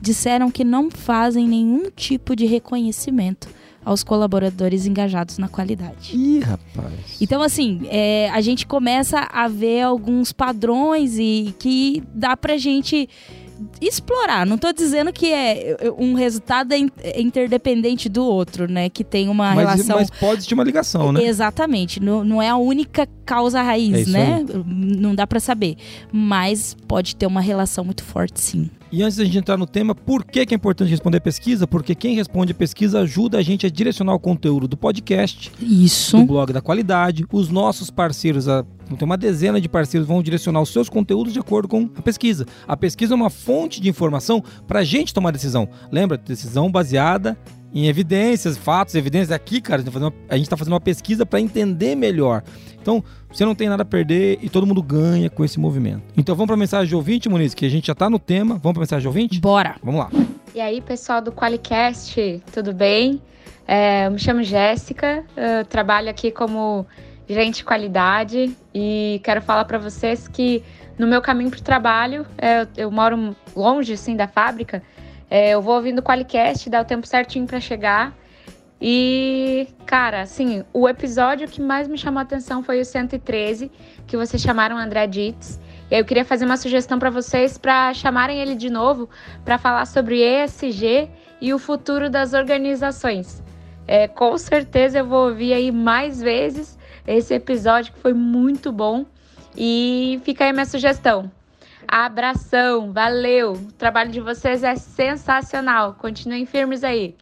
disseram 0.00 0.50
que 0.50 0.64
não 0.64 0.90
fazem 0.90 1.46
nenhum 1.46 1.88
tipo 1.90 2.34
de 2.34 2.44
reconhecimento 2.44 3.48
aos 3.84 4.04
colaboradores 4.04 4.86
engajados 4.86 5.38
na 5.38 5.48
qualidade. 5.48 6.16
Ih, 6.16 6.40
rapaz. 6.40 6.92
Então, 7.20 7.42
assim, 7.42 7.82
é, 7.88 8.30
a 8.30 8.40
gente 8.40 8.66
começa 8.66 9.28
a 9.32 9.48
ver 9.48 9.82
alguns 9.82 10.32
padrões 10.32 11.18
e 11.18 11.54
que 11.58 12.02
dá 12.14 12.36
pra 12.36 12.56
gente 12.56 13.08
explorar. 13.80 14.46
Não 14.46 14.58
tô 14.58 14.72
dizendo 14.72 15.12
que 15.12 15.32
é 15.32 15.76
um 15.98 16.14
resultado 16.14 16.72
é 16.72 16.78
é 17.02 17.20
interdependente 17.20 18.08
do 18.08 18.24
outro, 18.24 18.70
né? 18.70 18.88
Que 18.88 19.04
tem 19.04 19.28
uma 19.28 19.54
mas, 19.54 19.68
relação. 19.68 19.96
mas 19.96 20.10
pode 20.10 20.34
existir 20.34 20.54
uma 20.54 20.64
ligação, 20.64 21.12
né? 21.12 21.24
Exatamente. 21.24 22.00
Não, 22.00 22.24
não 22.24 22.42
é 22.42 22.48
a 22.48 22.56
única 22.56 23.08
causa 23.24 23.60
É 23.60 23.62
raiz, 23.62 24.00
isso 24.00 24.10
né? 24.10 24.44
Não 24.66 25.14
dá 25.14 25.26
pra 25.26 25.40
saber. 25.40 25.76
Mas 26.10 26.76
pode 26.86 27.16
ter 27.16 27.26
uma 27.26 27.40
relação 27.40 27.84
muito 27.84 28.02
forte, 28.02 28.40
sim. 28.40 28.70
E 28.92 29.02
antes 29.02 29.16
da 29.16 29.24
gente 29.24 29.38
entrar 29.38 29.56
no 29.56 29.66
tema, 29.66 29.94
por 29.94 30.22
que, 30.22 30.44
que 30.44 30.52
é 30.52 30.56
importante 30.56 30.90
responder 30.90 31.16
a 31.16 31.20
pesquisa? 31.22 31.66
Porque 31.66 31.94
quem 31.94 32.14
responde 32.14 32.52
a 32.52 32.54
pesquisa 32.54 33.00
ajuda 33.00 33.38
a 33.38 33.42
gente 33.42 33.64
a 33.64 33.70
direcionar 33.70 34.12
o 34.12 34.20
conteúdo 34.20 34.68
do 34.68 34.76
podcast, 34.76 35.50
Isso. 35.58 36.18
do 36.18 36.26
blog 36.26 36.52
da 36.52 36.60
qualidade. 36.60 37.24
Os 37.32 37.48
nossos 37.48 37.90
parceiros, 37.90 38.50
a, 38.50 38.62
tem 38.62 39.06
uma 39.06 39.16
dezena 39.16 39.58
de 39.58 39.66
parceiros, 39.66 40.06
vão 40.06 40.22
direcionar 40.22 40.60
os 40.60 40.68
seus 40.68 40.90
conteúdos 40.90 41.32
de 41.32 41.38
acordo 41.38 41.68
com 41.68 41.88
a 41.96 42.02
pesquisa. 42.02 42.46
A 42.68 42.76
pesquisa 42.76 43.14
é 43.14 43.16
uma 43.16 43.30
fonte 43.30 43.80
de 43.80 43.88
informação 43.88 44.44
para 44.68 44.80
a 44.80 44.84
gente 44.84 45.14
tomar 45.14 45.30
decisão. 45.30 45.66
Lembra? 45.90 46.18
Decisão 46.18 46.70
baseada 46.70 47.38
em 47.74 47.86
evidências, 47.86 48.56
fatos, 48.56 48.94
evidências. 48.94 49.30
Aqui, 49.30 49.60
cara, 49.60 49.80
a 49.80 49.84
gente 49.84 49.86
tá 49.86 49.92
fazendo 49.92 50.08
uma, 50.08 50.14
a 50.28 50.36
gente 50.36 50.50
tá 50.50 50.56
fazendo 50.56 50.72
uma 50.74 50.80
pesquisa 50.80 51.24
para 51.24 51.40
entender 51.40 51.94
melhor. 51.94 52.42
Então, 52.80 53.02
você 53.30 53.44
não 53.44 53.54
tem 53.54 53.68
nada 53.68 53.82
a 53.82 53.86
perder 53.86 54.38
e 54.42 54.48
todo 54.48 54.66
mundo 54.66 54.82
ganha 54.82 55.30
com 55.30 55.44
esse 55.44 55.58
movimento. 55.58 56.02
Então, 56.16 56.34
vamos 56.34 56.46
para 56.46 56.54
a 56.54 56.58
mensagem 56.58 56.88
de 56.88 56.94
ouvinte, 56.94 57.28
Muniz, 57.28 57.54
que 57.54 57.64
a 57.64 57.70
gente 57.70 57.86
já 57.86 57.94
tá 57.94 58.10
no 58.10 58.18
tema. 58.18 58.56
Vamos 58.56 58.72
para 58.72 58.80
a 58.80 58.84
mensagem 58.84 59.02
de 59.02 59.08
ouvinte? 59.08 59.40
Bora! 59.40 59.76
Vamos 59.82 60.00
lá. 60.00 60.10
E 60.54 60.60
aí, 60.60 60.80
pessoal 60.80 61.22
do 61.22 61.32
Qualicast, 61.32 62.42
tudo 62.52 62.74
bem? 62.74 63.22
É, 63.66 64.06
eu 64.06 64.10
me 64.10 64.18
chamo 64.18 64.42
Jéssica, 64.42 65.24
eu 65.36 65.64
trabalho 65.64 66.10
aqui 66.10 66.30
como 66.30 66.84
gerente 67.28 67.58
de 67.58 67.64
qualidade 67.64 68.54
e 68.74 69.20
quero 69.24 69.40
falar 69.40 69.64
para 69.64 69.78
vocês 69.78 70.26
que 70.28 70.62
no 70.98 71.06
meu 71.06 71.22
caminho 71.22 71.50
para 71.50 71.60
o 71.60 71.62
trabalho, 71.62 72.26
é, 72.36 72.66
eu 72.76 72.90
moro 72.90 73.34
longe 73.56 73.92
assim 73.92 74.14
da 74.14 74.28
fábrica, 74.28 74.82
é, 75.32 75.48
eu 75.52 75.62
vou 75.62 75.76
ouvindo 75.76 76.00
o 76.00 76.02
Qualicast, 76.02 76.68
dá 76.68 76.82
o 76.82 76.84
tempo 76.84 77.06
certinho 77.06 77.46
para 77.46 77.58
chegar. 77.58 78.14
E, 78.78 79.66
cara, 79.86 80.20
assim, 80.20 80.62
o 80.74 80.86
episódio 80.86 81.48
que 81.48 81.58
mais 81.58 81.88
me 81.88 81.96
chamou 81.96 82.18
a 82.18 82.22
atenção 82.22 82.62
foi 82.62 82.82
o 82.82 82.84
113, 82.84 83.72
que 84.06 84.14
vocês 84.14 84.42
chamaram 84.42 84.76
André 84.76 85.06
Dietz. 85.06 85.58
Eu 85.90 86.04
queria 86.04 86.22
fazer 86.22 86.44
uma 86.44 86.58
sugestão 86.58 86.98
para 86.98 87.08
vocês 87.08 87.56
para 87.56 87.94
chamarem 87.94 88.40
ele 88.40 88.54
de 88.54 88.68
novo 88.68 89.08
para 89.42 89.56
falar 89.56 89.86
sobre 89.86 90.20
ESG 90.22 91.08
e 91.40 91.54
o 91.54 91.58
futuro 91.58 92.10
das 92.10 92.34
organizações. 92.34 93.42
É, 93.88 94.06
com 94.06 94.36
certeza 94.36 94.98
eu 94.98 95.06
vou 95.06 95.28
ouvir 95.30 95.54
aí 95.54 95.72
mais 95.72 96.20
vezes 96.20 96.78
esse 97.06 97.32
episódio 97.32 97.94
que 97.94 98.00
foi 98.00 98.12
muito 98.12 98.70
bom. 98.70 99.06
E 99.56 100.20
fica 100.24 100.44
aí 100.44 100.52
minha 100.52 100.66
sugestão. 100.66 101.30
Abração, 101.94 102.90
valeu! 102.90 103.52
O 103.52 103.72
trabalho 103.72 104.10
de 104.10 104.18
vocês 104.18 104.64
é 104.64 104.74
sensacional. 104.76 105.92
Continuem 105.92 106.46
firmes 106.46 106.82
aí. 106.82 107.14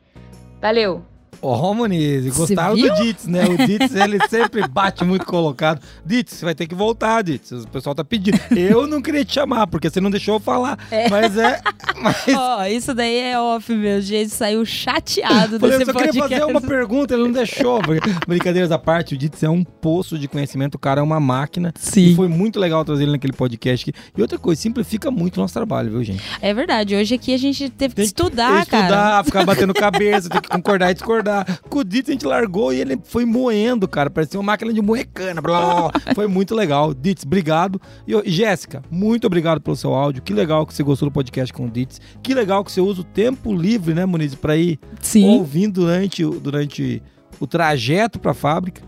Valeu! 0.61 1.05
Ó, 1.43 1.71
oh, 1.71 1.75
Muniz, 1.75 2.37
gostaram 2.37 2.77
do 2.77 2.95
Ditz, 2.97 3.27
né? 3.27 3.45
O 3.45 3.57
Ditz, 3.67 3.95
ele 3.95 4.19
sempre 4.29 4.67
bate 4.69 5.05
muito 5.05 5.25
colocado. 5.25 5.81
Ditz, 6.05 6.35
você 6.35 6.45
vai 6.45 6.55
ter 6.55 6.67
que 6.67 6.75
voltar, 6.75 7.23
Ditz. 7.23 7.51
O 7.53 7.69
pessoal 7.69 7.95
tá 7.95 8.05
pedindo. 8.05 8.39
Eu 8.55 8.87
não 8.87 9.01
queria 9.01 9.25
te 9.25 9.35
chamar, 9.35 9.67
porque 9.67 9.89
você 9.89 10.01
não 10.01 10.11
deixou 10.11 10.35
eu 10.35 10.41
falar. 10.41 10.79
É. 10.91 11.09
Mas 11.09 11.37
é. 11.39 11.61
Mas... 11.97 12.29
Ó, 12.29 12.61
oh, 12.61 12.65
isso 12.65 12.95
daí 12.95 13.17
é 13.17 13.41
off, 13.41 13.73
meu. 13.73 14.03
gente 14.03 14.31
saiu 14.31 14.65
chateado 14.67 15.59
desse 15.59 15.83
eu 15.83 15.87
só 15.87 15.93
queria 15.95 16.13
fazer 16.13 16.45
uma 16.45 16.61
pergunta, 16.61 17.15
ele 17.15 17.25
não 17.25 17.33
deixou. 17.33 17.81
Brincadeiras 18.27 18.71
à 18.71 18.79
parte, 18.79 19.15
o 19.15 19.19
Ditz 19.19 19.43
é 19.43 19.49
um 19.49 19.65
poço 19.65 20.19
de 20.19 20.29
conhecimento, 20.29 20.75
o 20.75 20.79
cara 20.79 21.01
é 21.01 21.03
uma 21.03 21.21
máquina. 21.21 21.73
Sim. 21.77 22.13
E 22.13 22.15
foi 22.15 22.29
muito 22.29 22.61
legal 22.61 22.85
trazer 22.85 23.05
ele 23.05 23.13
naquele 23.13 23.33
podcast. 23.33 23.91
E 24.17 24.21
outra 24.21 24.39
coisa, 24.39 24.61
simplifica 24.61 25.11
muito 25.11 25.39
o 25.39 25.41
nosso 25.41 25.55
trabalho, 25.55 25.91
viu, 25.91 26.05
gente? 26.05 26.23
É 26.43 26.53
verdade. 26.53 26.95
Hoje 26.95 27.15
aqui 27.15 27.33
a 27.33 27.39
gente 27.39 27.71
teve 27.71 27.95
que 27.95 28.03
estudar, 28.03 28.61
estudar, 28.61 28.67
cara. 28.67 28.83
Estudar, 28.85 29.25
ficar 29.25 29.47
batendo 29.47 29.73
cabeça, 29.73 30.29
tem 30.29 30.41
que 30.41 30.49
concordar 30.49 30.91
e 30.91 30.95
discordar 30.95 31.30
acordar. 31.31 31.61
Com 31.69 31.79
o 31.79 31.85
Ditz 31.85 32.09
a 32.09 32.13
gente 32.13 32.27
largou 32.27 32.73
e 32.73 32.81
ele 32.81 32.99
foi 33.05 33.25
moendo, 33.25 33.87
cara. 33.87 34.11
Parecia 34.11 34.39
uma 34.39 34.47
máquina 34.53 34.73
de 34.73 34.83
moer 34.83 35.09
cana. 35.13 35.41
Blá, 35.41 35.91
foi 36.15 36.27
muito 36.27 36.55
legal. 36.55 36.93
Ditz, 36.93 37.25
obrigado. 37.25 37.81
E 38.07 38.31
Jéssica, 38.31 38.83
muito 38.91 39.27
obrigado 39.27 39.61
pelo 39.61 39.77
seu 39.77 39.95
áudio. 39.95 40.23
Que 40.23 40.33
legal 40.33 40.67
que 40.67 40.75
você 40.75 40.83
gostou 40.83 41.09
do 41.09 41.13
podcast 41.13 41.53
com 41.53 41.67
o 41.67 41.71
Ditz. 41.71 42.01
Que 42.23 42.35
legal 42.35 42.65
que 42.65 42.73
você 42.73 42.81
usa 42.81 43.03
o 43.03 43.05
tempo 43.05 43.55
livre, 43.55 43.95
né, 43.95 44.05
Muniz, 44.05 44.35
para 44.35 44.57
ir 44.57 44.79
Sim. 45.01 45.29
ouvindo 45.29 45.81
durante, 45.81 46.25
durante 46.25 47.03
o 47.39 47.47
trajeto 47.47 48.19
para 48.19 48.33
a 48.33 48.35
fábrica. 48.35 48.83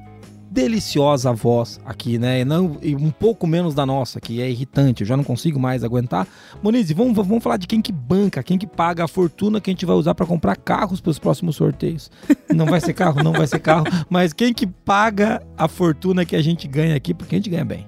deliciosa 0.50 1.32
voz 1.32 1.80
aqui, 1.84 2.18
né? 2.18 2.40
E, 2.40 2.44
não, 2.44 2.76
e 2.82 2.96
um 2.96 3.10
pouco 3.10 3.46
menos 3.46 3.74
da 3.74 3.86
nossa, 3.86 4.20
que 4.20 4.42
é 4.42 4.50
irritante. 4.50 5.02
Eu 5.02 5.06
já 5.06 5.16
não 5.16 5.22
consigo 5.24 5.60
mais 5.60 5.84
aguentar. 5.84 6.26
Monize, 6.62 6.92
vamos, 6.92 7.14
vamos 7.14 7.42
falar 7.42 7.56
de 7.56 7.66
quem 7.66 7.80
que 7.80 7.92
banca, 7.92 8.42
quem 8.42 8.58
que 8.58 8.66
paga 8.66 9.04
a 9.04 9.08
fortuna 9.08 9.60
que 9.60 9.70
a 9.70 9.72
gente 9.72 9.86
vai 9.86 9.94
usar 9.94 10.14
para 10.14 10.26
comprar 10.26 10.56
carros 10.56 11.00
para 11.00 11.10
os 11.10 11.18
próximos 11.18 11.56
sorteios. 11.56 12.10
Não 12.52 12.66
vai 12.66 12.80
ser 12.80 12.92
carro, 12.92 13.22
não 13.22 13.32
vai 13.32 13.46
ser 13.46 13.60
carro, 13.60 13.84
mas 14.08 14.32
quem 14.32 14.52
que 14.52 14.66
paga 14.66 15.40
a 15.56 15.68
fortuna 15.68 16.24
que 16.24 16.34
a 16.34 16.42
gente 16.42 16.66
ganha 16.66 16.96
aqui, 16.96 17.14
porque 17.14 17.36
a 17.36 17.38
gente 17.38 17.48
ganha 17.48 17.64
bem. 17.64 17.86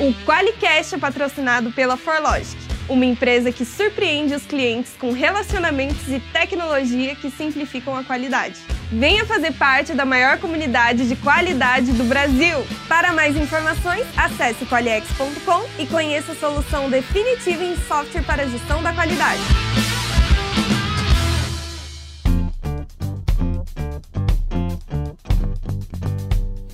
O 0.00 0.12
Qualicast 0.26 0.96
é 0.96 0.98
patrocinado 0.98 1.70
pela 1.70 1.96
Forlogic, 1.96 2.56
uma 2.88 3.04
empresa 3.04 3.50
que 3.50 3.64
surpreende 3.64 4.34
os 4.34 4.44
clientes 4.44 4.92
com 4.98 5.12
relacionamentos 5.12 6.08
e 6.08 6.20
tecnologia 6.32 7.14
que 7.14 7.30
simplificam 7.30 7.96
a 7.96 8.04
qualidade. 8.04 8.56
Venha 8.92 9.24
fazer 9.24 9.52
parte 9.52 9.94
da 9.94 10.04
maior 10.04 10.38
comunidade 10.38 11.08
de 11.08 11.16
qualidade 11.16 11.92
do 11.92 12.04
Brasil. 12.04 12.58
Para 12.88 13.12
mais 13.12 13.36
informações, 13.36 14.06
acesse 14.16 14.66
qualiex.com 14.66 15.64
e 15.78 15.86
conheça 15.86 16.32
a 16.32 16.36
solução 16.36 16.90
definitiva 16.90 17.64
em 17.64 17.76
software 17.76 18.22
para 18.22 18.46
gestão 18.46 18.82
da 18.82 18.92
qualidade. 18.92 19.40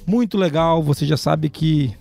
Muito 0.06 0.36
legal, 0.36 0.82
você 0.82 1.06
já 1.06 1.16
sabe 1.16 1.48
que 1.48 1.96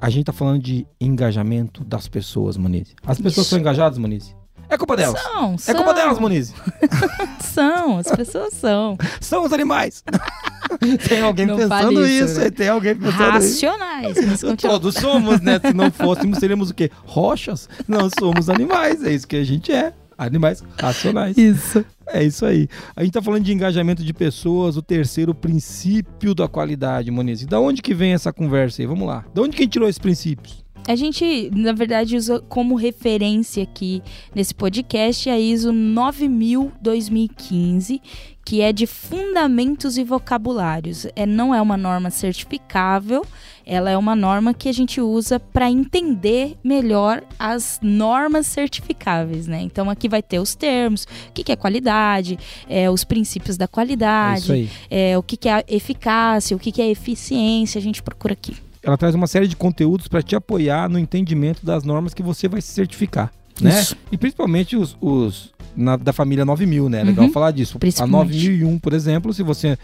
a 0.00 0.10
gente 0.10 0.24
tá 0.26 0.32
falando 0.32 0.62
de 0.62 0.86
engajamento 1.00 1.84
das 1.84 2.08
pessoas, 2.08 2.56
Moniz. 2.56 2.94
As 3.06 3.18
pessoas 3.18 3.46
Isso. 3.46 3.50
são 3.50 3.58
engajadas, 3.58 3.98
Moniz? 3.98 4.34
É 4.70 4.76
culpa 4.76 4.96
delas. 4.96 5.20
São, 5.20 5.54
É 5.54 5.58
são. 5.58 5.74
culpa 5.76 5.94
delas, 5.94 6.18
Moniz. 6.18 6.52
São, 7.40 7.96
as 7.98 8.06
pessoas 8.12 8.52
são. 8.54 8.96
São 9.20 9.44
os 9.44 9.52
animais. 9.52 10.04
tem 11.08 11.22
alguém 11.22 11.46
Não 11.46 11.56
pensando 11.56 12.06
isso, 12.06 12.24
isso, 12.32 12.40
né? 12.40 12.50
tem 12.50 12.68
alguém 12.68 12.94
pensando 12.94 13.38
isso. 13.38 13.66
Racionais. 13.66 14.42
Continua. 14.42 14.56
Todos 14.74 14.94
somos, 14.94 15.40
né? 15.40 15.58
Se 15.58 15.72
não 15.72 15.90
fôssemos, 15.90 16.38
seríamos 16.38 16.70
o 16.70 16.74
quê? 16.74 16.90
Rochas? 17.06 17.68
Não, 17.88 18.08
somos 18.18 18.48
animais, 18.50 19.02
é 19.02 19.12
isso 19.12 19.26
que 19.26 19.36
a 19.36 19.44
gente 19.44 19.72
é. 19.72 19.92
Animais 20.16 20.62
racionais. 20.78 21.36
Isso. 21.38 21.84
É 22.10 22.22
isso 22.22 22.46
aí. 22.46 22.68
A 22.96 23.02
gente 23.02 23.12
tá 23.12 23.22
falando 23.22 23.44
de 23.44 23.52
engajamento 23.52 24.02
de 24.02 24.12
pessoas, 24.12 24.76
o 24.76 24.82
terceiro 24.82 25.34
princípio 25.34 26.34
da 26.34 26.48
qualidade, 26.48 27.10
Moniz. 27.10 27.42
E 27.42 27.46
da 27.46 27.60
onde 27.60 27.82
que 27.82 27.94
vem 27.94 28.12
essa 28.12 28.32
conversa 28.32 28.82
aí? 28.82 28.86
Vamos 28.86 29.06
lá. 29.06 29.24
Da 29.34 29.42
onde 29.42 29.56
que 29.56 29.62
a 29.62 29.64
gente 29.64 29.72
tirou 29.72 29.88
esses 29.88 29.98
princípios? 29.98 30.64
A 30.88 30.96
gente, 30.96 31.50
na 31.54 31.72
verdade, 31.72 32.16
usa 32.16 32.40
como 32.48 32.74
referência 32.74 33.62
aqui 33.62 34.02
nesse 34.34 34.54
podcast 34.54 35.28
a 35.28 35.38
ISO 35.38 35.70
9000-2015, 35.70 38.00
que 38.42 38.62
é 38.62 38.72
de 38.72 38.86
fundamentos 38.86 39.98
e 39.98 40.04
vocabulários. 40.04 41.06
É, 41.14 41.26
não 41.26 41.54
é 41.54 41.60
uma 41.60 41.76
norma 41.76 42.08
certificável, 42.08 43.22
ela 43.66 43.90
é 43.90 43.98
uma 43.98 44.16
norma 44.16 44.54
que 44.54 44.66
a 44.66 44.72
gente 44.72 44.98
usa 44.98 45.38
para 45.38 45.70
entender 45.70 46.56
melhor 46.64 47.22
as 47.38 47.78
normas 47.82 48.46
certificáveis, 48.46 49.46
né? 49.46 49.60
Então 49.60 49.90
aqui 49.90 50.08
vai 50.08 50.22
ter 50.22 50.38
os 50.38 50.54
termos, 50.54 51.06
o 51.28 51.32
que, 51.34 51.44
que 51.44 51.52
é 51.52 51.56
qualidade, 51.56 52.38
é, 52.66 52.90
os 52.90 53.04
princípios 53.04 53.58
da 53.58 53.64
É 53.64 53.68
qualidade, 53.68 54.52
aí. 54.52 54.70
é, 54.90 55.18
o 55.18 55.22
que, 55.22 55.36
que 55.36 55.50
é 55.50 55.62
eficácia, 55.68 56.56
o 56.56 56.58
que, 56.58 56.72
que 56.72 56.80
é 56.80 56.88
eficiência, 56.88 57.78
a 57.78 57.82
gente 57.82 58.02
procura 58.02 58.32
aqui. 58.32 58.56
Ela 58.82 58.96
traz 58.96 59.14
uma 59.14 59.26
série 59.26 59.48
de 59.48 59.56
conteúdos 59.56 60.08
para 60.08 60.22
te 60.22 60.36
apoiar 60.36 60.88
no 60.88 60.98
entendimento 60.98 61.64
das 61.64 61.84
normas 61.84 62.14
que 62.14 62.22
você 62.22 62.48
vai 62.48 62.60
se 62.60 62.68
certificar. 62.72 63.30
Né? 63.60 63.80
Isso. 63.80 63.96
E 64.12 64.16
principalmente 64.16 64.76
os, 64.76 64.96
os 65.00 65.52
na- 65.76 65.96
da 65.96 66.12
família 66.12 66.44
9000, 66.44 66.88
né? 66.88 67.00
É 67.00 67.04
legal 67.04 67.24
Uhum. 67.26 67.32
falar 67.32 67.50
disso. 67.50 67.76
A 67.76 67.80
Principalmente. 67.80 68.14
9001, 68.34 68.78
por 68.78 68.92
exemplo, 68.92 69.34
se 69.34 69.42
você 69.42 69.76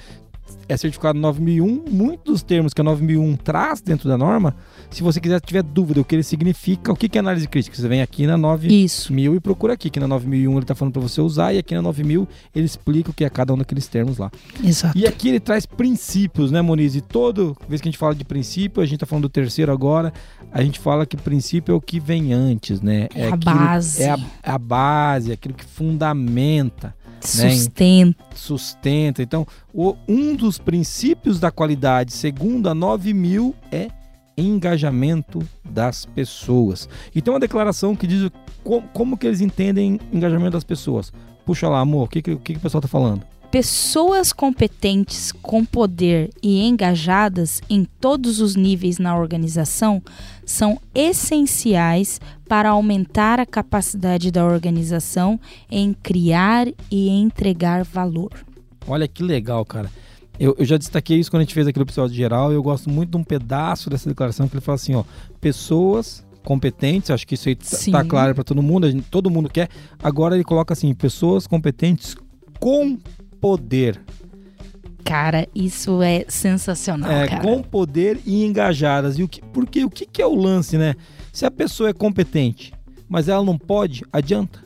é 0.68 0.76
certificado 0.76 1.18
9001, 1.18 1.84
muitos 1.90 2.24
dos 2.34 2.42
termos 2.42 2.72
que 2.72 2.80
a 2.80 2.84
9001 2.84 3.36
traz 3.36 3.80
dentro 3.80 4.08
da 4.08 4.16
norma, 4.16 4.54
se 4.90 5.02
você 5.02 5.20
quiser 5.20 5.40
tiver 5.40 5.62
dúvida 5.62 6.00
o 6.00 6.04
que 6.04 6.14
ele 6.14 6.22
significa, 6.22 6.92
o 6.92 6.96
que 6.96 7.16
é 7.16 7.20
análise 7.20 7.46
crítica, 7.48 7.76
você 7.76 7.86
vem 7.88 8.00
aqui 8.02 8.26
na 8.26 8.36
9000 8.36 8.84
Isso. 8.84 9.12
e 9.14 9.40
procura 9.40 9.74
aqui, 9.74 9.90
que 9.90 10.00
na 10.00 10.06
9001 10.08 10.56
ele 10.56 10.64
tá 10.66 10.74
falando 10.74 10.92
para 10.94 11.02
você 11.02 11.20
usar 11.20 11.52
e 11.52 11.58
aqui 11.58 11.74
na 11.74 11.82
9000 11.82 12.26
ele 12.54 12.64
explica 12.64 13.10
o 13.10 13.14
que 13.14 13.24
é 13.24 13.30
cada 13.30 13.52
um 13.52 13.58
daqueles 13.58 13.86
termos 13.88 14.18
lá. 14.18 14.30
Exato. 14.62 14.96
E 14.96 15.06
aqui 15.06 15.28
ele 15.28 15.40
traz 15.40 15.66
princípios, 15.66 16.50
né, 16.50 16.62
Moniz? 16.62 16.94
E 16.94 17.00
toda 17.00 17.52
vez 17.68 17.80
que 17.80 17.88
a 17.88 17.90
gente 17.90 17.98
fala 17.98 18.14
de 18.14 18.24
princípio, 18.24 18.82
a 18.82 18.86
gente 18.86 18.98
tá 19.00 19.06
falando 19.06 19.22
do 19.24 19.28
terceiro 19.28 19.70
agora, 19.72 20.12
a 20.52 20.62
gente 20.62 20.78
fala 20.78 21.04
que 21.04 21.16
princípio 21.16 21.72
é 21.72 21.76
o 21.76 21.80
que 21.80 21.98
vem 21.98 22.32
antes, 22.32 22.80
né? 22.80 23.08
É 23.14 23.24
a 23.28 23.34
aquilo- 23.34 23.54
base. 23.56 24.02
É 24.02 24.10
a, 24.10 24.18
é 24.42 24.50
a 24.50 24.58
base, 24.58 25.32
aquilo 25.32 25.54
que 25.54 25.64
fundamenta. 25.64 26.94
Sustenta. 27.24 28.24
Sustenta. 28.34 29.22
Então, 29.22 29.46
o, 29.72 29.96
um 30.08 30.34
dos 30.34 30.58
princípios 30.58 31.40
da 31.40 31.50
qualidade, 31.50 32.12
segundo 32.12 32.68
a 32.68 32.74
9000, 32.74 33.54
é 33.72 33.88
engajamento 34.36 35.46
das 35.64 36.04
pessoas. 36.04 36.88
E 37.14 37.22
tem 37.22 37.32
uma 37.32 37.40
declaração 37.40 37.94
que 37.94 38.06
diz 38.06 38.30
como, 38.62 38.88
como 38.88 39.16
que 39.16 39.26
eles 39.26 39.40
entendem 39.40 40.00
engajamento 40.12 40.52
das 40.52 40.64
pessoas. 40.64 41.12
Puxa 41.46 41.68
lá, 41.68 41.80
amor, 41.80 42.04
o 42.04 42.08
que, 42.08 42.22
que, 42.22 42.36
que 42.36 42.52
o 42.54 42.60
pessoal 42.60 42.80
está 42.80 42.88
falando? 42.88 43.24
Pessoas 43.54 44.32
competentes, 44.32 45.30
com 45.30 45.64
poder 45.64 46.28
e 46.42 46.66
engajadas 46.66 47.62
em 47.70 47.84
todos 47.84 48.40
os 48.40 48.56
níveis 48.56 48.98
na 48.98 49.16
organização 49.16 50.02
são 50.44 50.80
essenciais 50.92 52.20
para 52.48 52.70
aumentar 52.70 53.38
a 53.38 53.46
capacidade 53.46 54.32
da 54.32 54.44
organização 54.44 55.38
em 55.70 55.92
criar 55.92 56.66
e 56.90 57.08
entregar 57.08 57.84
valor. 57.84 58.32
Olha 58.88 59.06
que 59.06 59.22
legal, 59.22 59.64
cara. 59.64 59.88
Eu, 60.36 60.56
eu, 60.58 60.64
já 60.64 60.76
destaquei 60.76 61.20
isso 61.20 61.30
quando 61.30 61.42
a 61.42 61.44
gente 61.44 61.54
fez 61.54 61.68
aqui 61.68 61.78
no 61.78 61.84
episódio 61.84 62.16
geral. 62.16 62.52
Eu 62.52 62.60
gosto 62.60 62.90
muito 62.90 63.10
de 63.10 63.16
um 63.18 63.22
pedaço 63.22 63.88
dessa 63.88 64.08
declaração 64.08 64.48
que 64.48 64.54
ele 64.56 64.64
fala 64.64 64.74
assim: 64.74 64.96
ó, 64.96 65.04
pessoas 65.40 66.26
competentes, 66.42 67.08
acho 67.12 67.24
que 67.24 67.34
isso 67.34 67.48
aí 67.48 67.54
tá, 67.54 67.76
tá 67.92 68.04
claro 68.04 68.34
para 68.34 68.42
todo 68.42 68.60
mundo, 68.60 68.90
gente, 68.90 69.08
todo 69.08 69.30
mundo 69.30 69.48
quer. 69.48 69.68
Agora 70.02 70.34
ele 70.34 70.42
coloca 70.42 70.72
assim: 70.72 70.92
pessoas 70.92 71.46
competentes 71.46 72.16
com 72.58 72.98
poder. 73.44 74.00
Cara, 75.04 75.46
isso 75.54 76.00
é 76.00 76.24
sensacional, 76.28 77.10
é, 77.12 77.28
cara. 77.28 77.42
Com 77.42 77.62
poder 77.62 78.18
e 78.24 78.42
engajadas. 78.42 79.18
E 79.18 79.22
o 79.22 79.28
que, 79.28 79.42
porque 79.52 79.84
o 79.84 79.90
que, 79.90 80.06
que 80.06 80.22
é 80.22 80.26
o 80.26 80.34
lance, 80.34 80.78
né? 80.78 80.94
Se 81.30 81.44
a 81.44 81.50
pessoa 81.50 81.90
é 81.90 81.92
competente, 81.92 82.72
mas 83.06 83.28
ela 83.28 83.44
não 83.44 83.58
pode, 83.58 84.02
adianta 84.10 84.63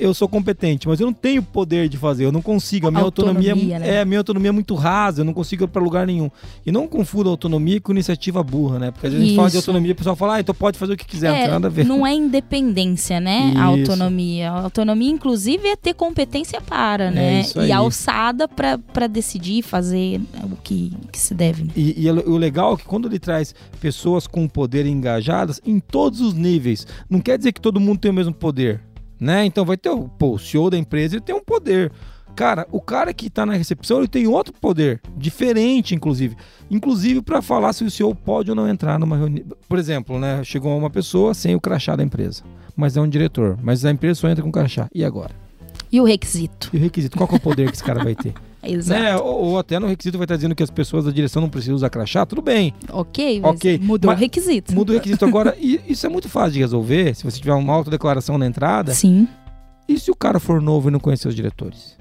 eu 0.00 0.14
sou 0.14 0.26
competente, 0.26 0.88
mas 0.88 0.98
eu 0.98 1.06
não 1.06 1.12
tenho 1.12 1.42
poder 1.42 1.88
de 1.88 1.98
fazer, 1.98 2.24
eu 2.24 2.32
não 2.32 2.40
consigo. 2.40 2.88
A 2.88 2.90
minha 2.90 3.02
autonomia, 3.02 3.52
autonomia 3.52 3.78
né? 3.78 3.96
é 3.96 4.00
a 4.00 4.04
minha 4.04 4.18
autonomia 4.18 4.48
é 4.48 4.52
muito 4.52 4.74
rasa, 4.74 5.20
eu 5.20 5.24
não 5.24 5.34
consigo 5.34 5.64
ir 5.64 5.68
para 5.68 5.82
lugar 5.82 6.06
nenhum. 6.06 6.30
E 6.64 6.72
não 6.72 6.88
confunda 6.88 7.28
autonomia 7.28 7.80
com 7.80 7.92
iniciativa 7.92 8.42
burra, 8.42 8.78
né? 8.78 8.90
Porque 8.90 9.06
às 9.06 9.12
vezes 9.12 9.28
Isso. 9.28 9.32
a 9.32 9.34
gente 9.34 9.36
fala 9.36 9.50
de 9.50 9.56
autonomia, 9.58 9.92
o 9.92 9.96
pessoal 9.96 10.16
fala, 10.16 10.34
ah, 10.36 10.40
então 10.40 10.54
pode 10.54 10.78
fazer 10.78 10.94
o 10.94 10.96
que 10.96 11.04
quiser, 11.04 11.28
é, 11.28 11.30
não 11.30 11.40
tem 11.40 11.50
nada 11.50 11.66
a 11.66 11.70
ver. 11.70 11.84
Não 11.84 12.06
é 12.06 12.14
independência, 12.14 13.20
né? 13.20 13.50
Isso. 13.50 13.58
A 13.58 13.64
autonomia. 13.64 14.50
A 14.50 14.62
autonomia, 14.62 15.10
inclusive, 15.10 15.68
é 15.68 15.76
ter 15.76 15.94
competência 15.94 16.60
para, 16.60 17.04
é 17.04 17.10
né? 17.10 17.42
É 17.56 17.66
e 17.66 17.72
alçada 17.72 18.48
para 18.48 19.06
decidir 19.06 19.62
fazer 19.62 20.20
o 20.44 20.56
que, 20.56 20.92
que 21.12 21.18
se 21.18 21.34
deve. 21.34 21.70
E, 21.76 22.06
e, 22.06 22.10
o 22.10 22.36
legal 22.36 22.74
é 22.74 22.76
que 22.78 22.84
quando 22.84 23.06
ele 23.06 23.18
traz 23.18 23.54
pessoas 23.80 24.26
com 24.26 24.48
poder 24.48 24.86
engajadas 24.86 25.60
em 25.64 25.78
todos 25.78 26.20
os 26.20 26.32
níveis, 26.32 26.86
não 27.08 27.20
quer 27.20 27.36
dizer 27.36 27.52
que 27.52 27.60
todo 27.60 27.78
mundo 27.78 27.98
tem 27.98 28.10
o 28.10 28.14
mesmo 28.14 28.32
poder 28.32 28.80
né? 29.20 29.44
Então 29.44 29.64
vai 29.64 29.76
ter 29.76 29.90
o, 29.90 30.08
pô, 30.08 30.34
o 30.34 30.38
CEO 30.38 30.70
da 30.70 30.78
empresa, 30.78 31.16
ele 31.16 31.22
tem 31.22 31.34
um 31.34 31.44
poder. 31.44 31.92
Cara, 32.34 32.66
o 32.70 32.80
cara 32.80 33.12
que 33.12 33.26
está 33.26 33.44
na 33.44 33.52
recepção, 33.52 33.98
ele 33.98 34.08
tem 34.08 34.26
outro 34.26 34.54
poder, 34.54 35.00
diferente, 35.16 35.94
inclusive. 35.94 36.36
Inclusive 36.70 37.20
para 37.20 37.42
falar 37.42 37.72
se 37.72 37.84
o 37.84 37.90
CEO 37.90 38.14
pode 38.14 38.50
ou 38.50 38.56
não 38.56 38.68
entrar 38.68 38.98
numa 38.98 39.16
reunião. 39.16 39.44
Por 39.68 39.78
exemplo, 39.78 40.18
né? 40.18 40.42
Chegou 40.42 40.76
uma 40.76 40.88
pessoa 40.88 41.34
sem 41.34 41.54
o 41.54 41.60
crachá 41.60 41.94
da 41.94 42.02
empresa, 42.02 42.42
mas 42.74 42.96
é 42.96 43.00
um 43.00 43.08
diretor, 43.08 43.58
mas 43.62 43.84
a 43.84 43.90
empresa 43.90 44.20
só 44.20 44.28
entra 44.28 44.42
com 44.42 44.50
crachá. 44.50 44.88
E 44.94 45.04
agora? 45.04 45.34
E 45.92 46.00
o 46.00 46.04
requisito? 46.04 46.70
E 46.72 46.78
o 46.78 46.80
requisito? 46.80 47.18
Qual 47.18 47.28
é 47.30 47.34
o 47.34 47.40
poder 47.40 47.68
que 47.68 47.74
esse 47.74 47.84
cara 47.84 48.02
vai 48.02 48.14
ter? 48.14 48.32
Exato. 48.62 49.00
Né? 49.00 49.16
Ou, 49.16 49.44
ou, 49.44 49.58
até 49.58 49.78
no 49.78 49.86
requisito 49.86 50.18
vai 50.18 50.24
estar 50.24 50.36
dizendo 50.36 50.54
que 50.54 50.62
as 50.62 50.70
pessoas 50.70 51.04
da 51.04 51.10
direção 51.10 51.40
não 51.40 51.48
precisam 51.48 51.74
usar 51.74 51.90
crachá, 51.90 52.26
tudo 52.26 52.42
bem. 52.42 52.74
Ok, 52.90 53.40
ok. 53.42 53.78
mudou 53.78 54.10
mas 54.10 54.18
o 54.18 54.20
requisito. 54.20 54.74
Muda 54.74 54.92
o 54.92 54.94
requisito. 54.94 55.24
Agora, 55.24 55.56
isso 55.60 56.06
é 56.06 56.08
muito 56.08 56.28
fácil 56.28 56.52
de 56.52 56.58
resolver, 56.60 57.14
se 57.14 57.24
você 57.24 57.38
tiver 57.38 57.54
uma 57.54 57.72
autodeclaração 57.72 58.36
na 58.36 58.46
entrada. 58.46 58.92
Sim. 58.94 59.26
E 59.88 59.98
se 59.98 60.10
o 60.10 60.14
cara 60.14 60.38
for 60.38 60.60
novo 60.60 60.88
e 60.88 60.92
não 60.92 61.00
conhecer 61.00 61.28
os 61.28 61.34
diretores? 61.34 61.96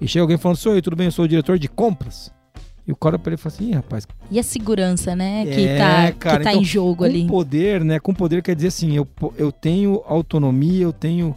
E 0.00 0.08
chega 0.08 0.22
alguém 0.22 0.38
falando, 0.38 0.56
sou 0.56 0.74
eu, 0.74 0.82
tudo 0.82 0.96
bem, 0.96 1.06
eu 1.06 1.12
sou 1.12 1.24
o 1.24 1.28
diretor 1.28 1.58
de 1.58 1.68
compras. 1.68 2.32
E 2.86 2.92
o 2.92 2.96
cara 2.96 3.18
para 3.18 3.30
ele 3.30 3.36
fala 3.36 3.54
assim, 3.54 3.72
rapaz. 3.72 4.06
E 4.30 4.38
a 4.38 4.42
segurança, 4.42 5.14
né? 5.14 5.44
Que 5.44 5.68
é, 5.68 5.78
tá, 5.78 6.12
cara, 6.12 6.38
que 6.38 6.44
tá 6.44 6.50
então, 6.50 6.62
em 6.62 6.64
jogo 6.64 6.96
com 6.96 7.04
ali. 7.04 7.22
Com 7.22 7.28
poder, 7.28 7.84
né? 7.84 8.00
Com 8.00 8.12
poder 8.12 8.42
quer 8.42 8.54
dizer 8.54 8.68
assim, 8.68 8.96
eu, 8.96 9.06
eu 9.36 9.52
tenho 9.52 10.02
autonomia, 10.06 10.82
eu 10.82 10.92
tenho 10.92 11.36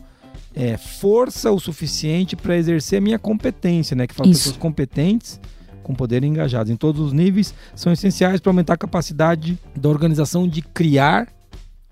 é, 0.55 0.77
força 0.77 1.51
o 1.51 1.59
suficiente 1.59 2.35
para 2.35 2.55
exercer 2.57 2.99
a 2.99 3.01
minha 3.01 3.19
competência, 3.19 3.95
né? 3.95 4.07
Que 4.07 4.13
fala 4.13 4.29
pessoas 4.29 4.57
competentes 4.57 5.39
com 5.83 5.93
poder 5.93 6.23
engajados 6.23 6.71
em 6.71 6.77
todos 6.77 7.01
os 7.01 7.11
níveis 7.11 7.53
são 7.75 7.91
essenciais 7.91 8.39
para 8.39 8.49
aumentar 8.49 8.73
a 8.73 8.77
capacidade 8.77 9.59
da 9.75 9.89
organização 9.89 10.47
de 10.47 10.61
criar 10.61 11.27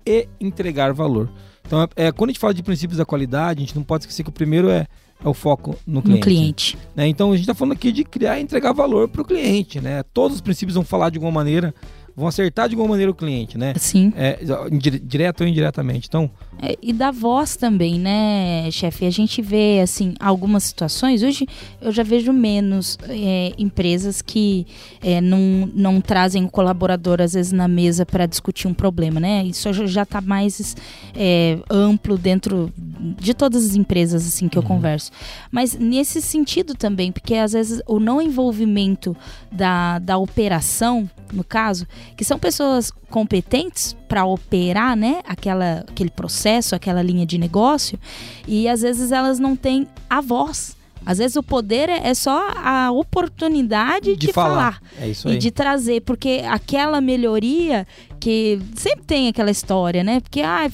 e 0.04 0.26
entregar 0.40 0.92
valor. 0.92 1.30
Então, 1.64 1.86
é, 1.94 2.10
quando 2.10 2.30
a 2.30 2.32
gente 2.32 2.40
fala 2.40 2.54
de 2.54 2.62
princípios 2.62 2.98
da 2.98 3.04
qualidade, 3.04 3.58
a 3.58 3.66
gente 3.66 3.76
não 3.76 3.84
pode 3.84 4.04
esquecer 4.04 4.22
que 4.24 4.30
o 4.30 4.32
primeiro 4.32 4.68
é, 4.68 4.86
é 5.24 5.28
o 5.28 5.34
foco 5.34 5.76
no 5.86 6.02
cliente. 6.02 6.18
No 6.18 6.24
cliente. 6.24 6.78
Né? 6.96 7.06
Então, 7.06 7.30
a 7.30 7.36
gente 7.36 7.44
está 7.44 7.54
falando 7.54 7.72
aqui 7.72 7.92
de 7.92 8.04
criar 8.04 8.38
e 8.38 8.42
entregar 8.42 8.72
valor 8.72 9.08
para 9.08 9.22
o 9.22 9.24
cliente. 9.24 9.80
Né? 9.80 10.02
Todos 10.02 10.36
os 10.36 10.40
princípios 10.40 10.74
vão 10.74 10.84
falar 10.84 11.10
de 11.10 11.18
alguma 11.18 11.32
maneira 11.32 11.74
vão 12.14 12.28
acertar 12.28 12.68
de 12.68 12.74
alguma 12.74 12.90
maneira 12.90 13.10
o 13.10 13.14
cliente, 13.14 13.56
né? 13.56 13.74
Sim. 13.76 14.12
É, 14.16 14.38
direto 14.70 15.42
ou 15.42 15.46
indiretamente. 15.46 16.06
Então. 16.08 16.30
É, 16.60 16.76
e 16.82 16.92
da 16.92 17.10
voz 17.10 17.56
também, 17.56 17.98
né, 17.98 18.70
chefe? 18.70 19.06
A 19.06 19.10
gente 19.10 19.40
vê, 19.40 19.80
assim, 19.82 20.14
algumas 20.20 20.64
situações. 20.64 21.22
Hoje 21.22 21.46
eu 21.80 21.90
já 21.90 22.02
vejo 22.02 22.32
menos 22.32 22.98
é, 23.08 23.52
empresas 23.58 24.22
que 24.22 24.66
é, 25.02 25.20
não, 25.20 25.68
não 25.74 26.00
trazem 26.00 26.44
o 26.44 26.50
colaborador, 26.50 27.20
às 27.20 27.32
vezes, 27.34 27.52
na 27.52 27.66
mesa 27.66 28.04
para 28.04 28.26
discutir 28.26 28.68
um 28.68 28.74
problema, 28.74 29.18
né? 29.18 29.44
Isso 29.44 29.72
já 29.86 30.02
está 30.02 30.20
mais 30.20 30.76
é, 31.14 31.58
amplo 31.70 32.18
dentro 32.18 32.72
de 33.18 33.34
todas 33.34 33.64
as 33.64 33.74
empresas, 33.74 34.26
assim, 34.26 34.48
que 34.48 34.58
eu 34.58 34.62
uhum. 34.62 34.68
converso. 34.68 35.10
Mas 35.50 35.76
nesse 35.76 36.20
sentido 36.20 36.74
também, 36.74 37.10
porque 37.10 37.34
às 37.34 37.52
vezes 37.52 37.80
o 37.86 37.98
não 37.98 38.20
envolvimento 38.20 39.16
da, 39.50 39.98
da 39.98 40.16
operação, 40.18 41.08
no 41.32 41.42
caso, 41.42 41.86
que 42.16 42.24
são 42.24 42.38
pessoas 42.38 42.90
competentes 43.10 43.96
para 44.08 44.24
operar, 44.24 44.96
né, 44.96 45.20
aquela, 45.26 45.84
aquele 45.88 46.10
processo, 46.10 46.74
aquela 46.74 47.02
linha 47.02 47.26
de 47.26 47.38
negócio, 47.38 47.98
e 48.46 48.68
às 48.68 48.82
vezes 48.82 49.12
elas 49.12 49.38
não 49.38 49.56
têm 49.56 49.86
a 50.08 50.20
voz. 50.20 50.76
Às 51.04 51.18
vezes 51.18 51.36
o 51.36 51.42
poder 51.42 51.88
é, 51.88 52.08
é 52.08 52.14
só 52.14 52.52
a 52.56 52.90
oportunidade 52.92 54.14
de, 54.16 54.26
de 54.26 54.32
falar, 54.32 54.80
falar. 54.80 54.82
É 55.00 55.08
isso 55.08 55.28
aí. 55.28 55.34
e 55.34 55.38
de 55.38 55.50
trazer, 55.50 56.00
porque 56.02 56.42
aquela 56.48 57.00
melhoria 57.00 57.86
que 58.20 58.60
sempre 58.76 59.04
tem 59.04 59.28
aquela 59.28 59.50
história, 59.50 60.04
né? 60.04 60.20
Porque 60.20 60.42
ah, 60.42 60.70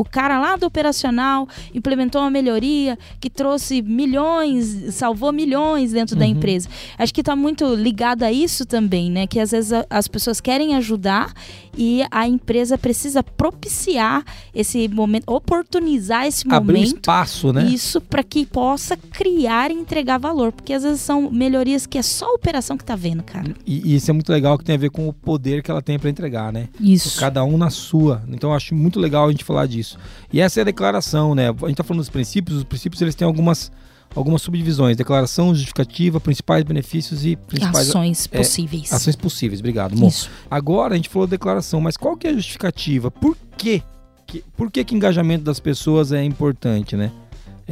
o 0.00 0.04
cara 0.04 0.40
lá 0.40 0.56
do 0.56 0.64
operacional 0.64 1.46
implementou 1.74 2.22
uma 2.22 2.30
melhoria 2.30 2.98
que 3.20 3.28
trouxe 3.28 3.82
milhões, 3.82 4.94
salvou 4.94 5.30
milhões 5.30 5.92
dentro 5.92 6.14
uhum. 6.14 6.20
da 6.20 6.26
empresa. 6.26 6.70
Acho 6.96 7.12
que 7.12 7.20
está 7.20 7.36
muito 7.36 7.74
ligado 7.74 8.22
a 8.22 8.32
isso 8.32 8.64
também, 8.64 9.10
né? 9.10 9.26
Que 9.26 9.38
às 9.38 9.50
vezes 9.50 9.74
a, 9.74 9.84
as 9.90 10.08
pessoas 10.08 10.40
querem 10.40 10.74
ajudar 10.74 11.34
e 11.76 12.02
a 12.10 12.26
empresa 12.26 12.78
precisa 12.78 13.22
propiciar 13.22 14.24
esse 14.54 14.88
momento, 14.88 15.24
oportunizar 15.26 16.26
esse 16.26 16.46
momento. 16.46 16.62
Abrir 16.62 16.82
espaço, 16.82 17.52
né? 17.52 17.66
Isso 17.66 18.00
para 18.00 18.22
que 18.22 18.46
possa 18.46 18.96
criar 18.96 19.70
e 19.70 19.74
entregar 19.74 20.18
valor, 20.18 20.52
porque 20.52 20.72
às 20.72 20.82
vezes 20.82 21.00
são 21.00 21.30
melhorias 21.30 21.86
que 21.86 21.98
é 21.98 22.02
só 22.02 22.26
a 22.26 22.34
operação 22.34 22.76
que 22.76 22.82
está 22.82 22.96
vendo, 22.96 23.22
cara. 23.22 23.54
E, 23.66 23.92
e, 23.92 23.96
isso 23.96 24.10
é 24.10 24.14
muito 24.14 24.30
legal 24.30 24.56
que 24.56 24.64
tem 24.64 24.76
a 24.76 24.78
ver 24.78 24.90
com 24.90 25.08
o 25.08 25.12
poder 25.12 25.62
que 25.62 25.70
ela 25.70 25.82
tem 25.82 25.98
para 25.98 26.08
entregar, 26.08 26.52
né? 26.52 26.68
Isso. 26.80 27.18
Cada 27.18 27.44
um 27.44 27.58
na 27.58 27.70
sua. 27.70 28.22
Então 28.28 28.50
eu 28.50 28.56
acho 28.56 28.74
muito 28.74 28.98
legal 29.00 29.26
a 29.26 29.30
gente 29.30 29.44
falar 29.44 29.66
disso 29.66 29.80
isso. 29.80 29.98
E 30.32 30.40
essa 30.40 30.60
é 30.60 30.62
a 30.62 30.64
declaração, 30.64 31.34
né? 31.34 31.48
A 31.48 31.52
gente 31.52 31.72
está 31.72 31.82
falando 31.82 32.00
dos 32.00 32.08
princípios, 32.08 32.58
os 32.58 32.64
princípios 32.64 33.02
eles 33.02 33.14
têm 33.14 33.26
algumas 33.26 33.72
algumas 34.14 34.42
subdivisões: 34.42 34.96
declaração, 34.96 35.54
justificativa, 35.54 36.20
principais 36.20 36.64
benefícios 36.64 37.24
e 37.24 37.36
principais 37.36 37.88
ações 37.88 38.28
é, 38.30 38.38
possíveis. 38.38 38.92
Ações 38.92 39.16
possíveis, 39.16 39.60
obrigado. 39.60 39.96
Bom, 39.96 40.08
Isso. 40.08 40.30
agora 40.50 40.94
a 40.94 40.96
gente 40.96 41.08
falou 41.08 41.26
declaração, 41.26 41.80
mas 41.80 41.96
qual 41.96 42.16
que 42.16 42.26
é 42.26 42.30
a 42.30 42.34
justificativa? 42.34 43.10
Por 43.10 43.36
quê? 43.56 43.82
Que, 44.26 44.44
por 44.56 44.70
que, 44.70 44.84
que 44.84 44.94
engajamento 44.94 45.44
das 45.44 45.58
pessoas 45.58 46.12
é 46.12 46.22
importante, 46.22 46.96
né? 46.96 47.10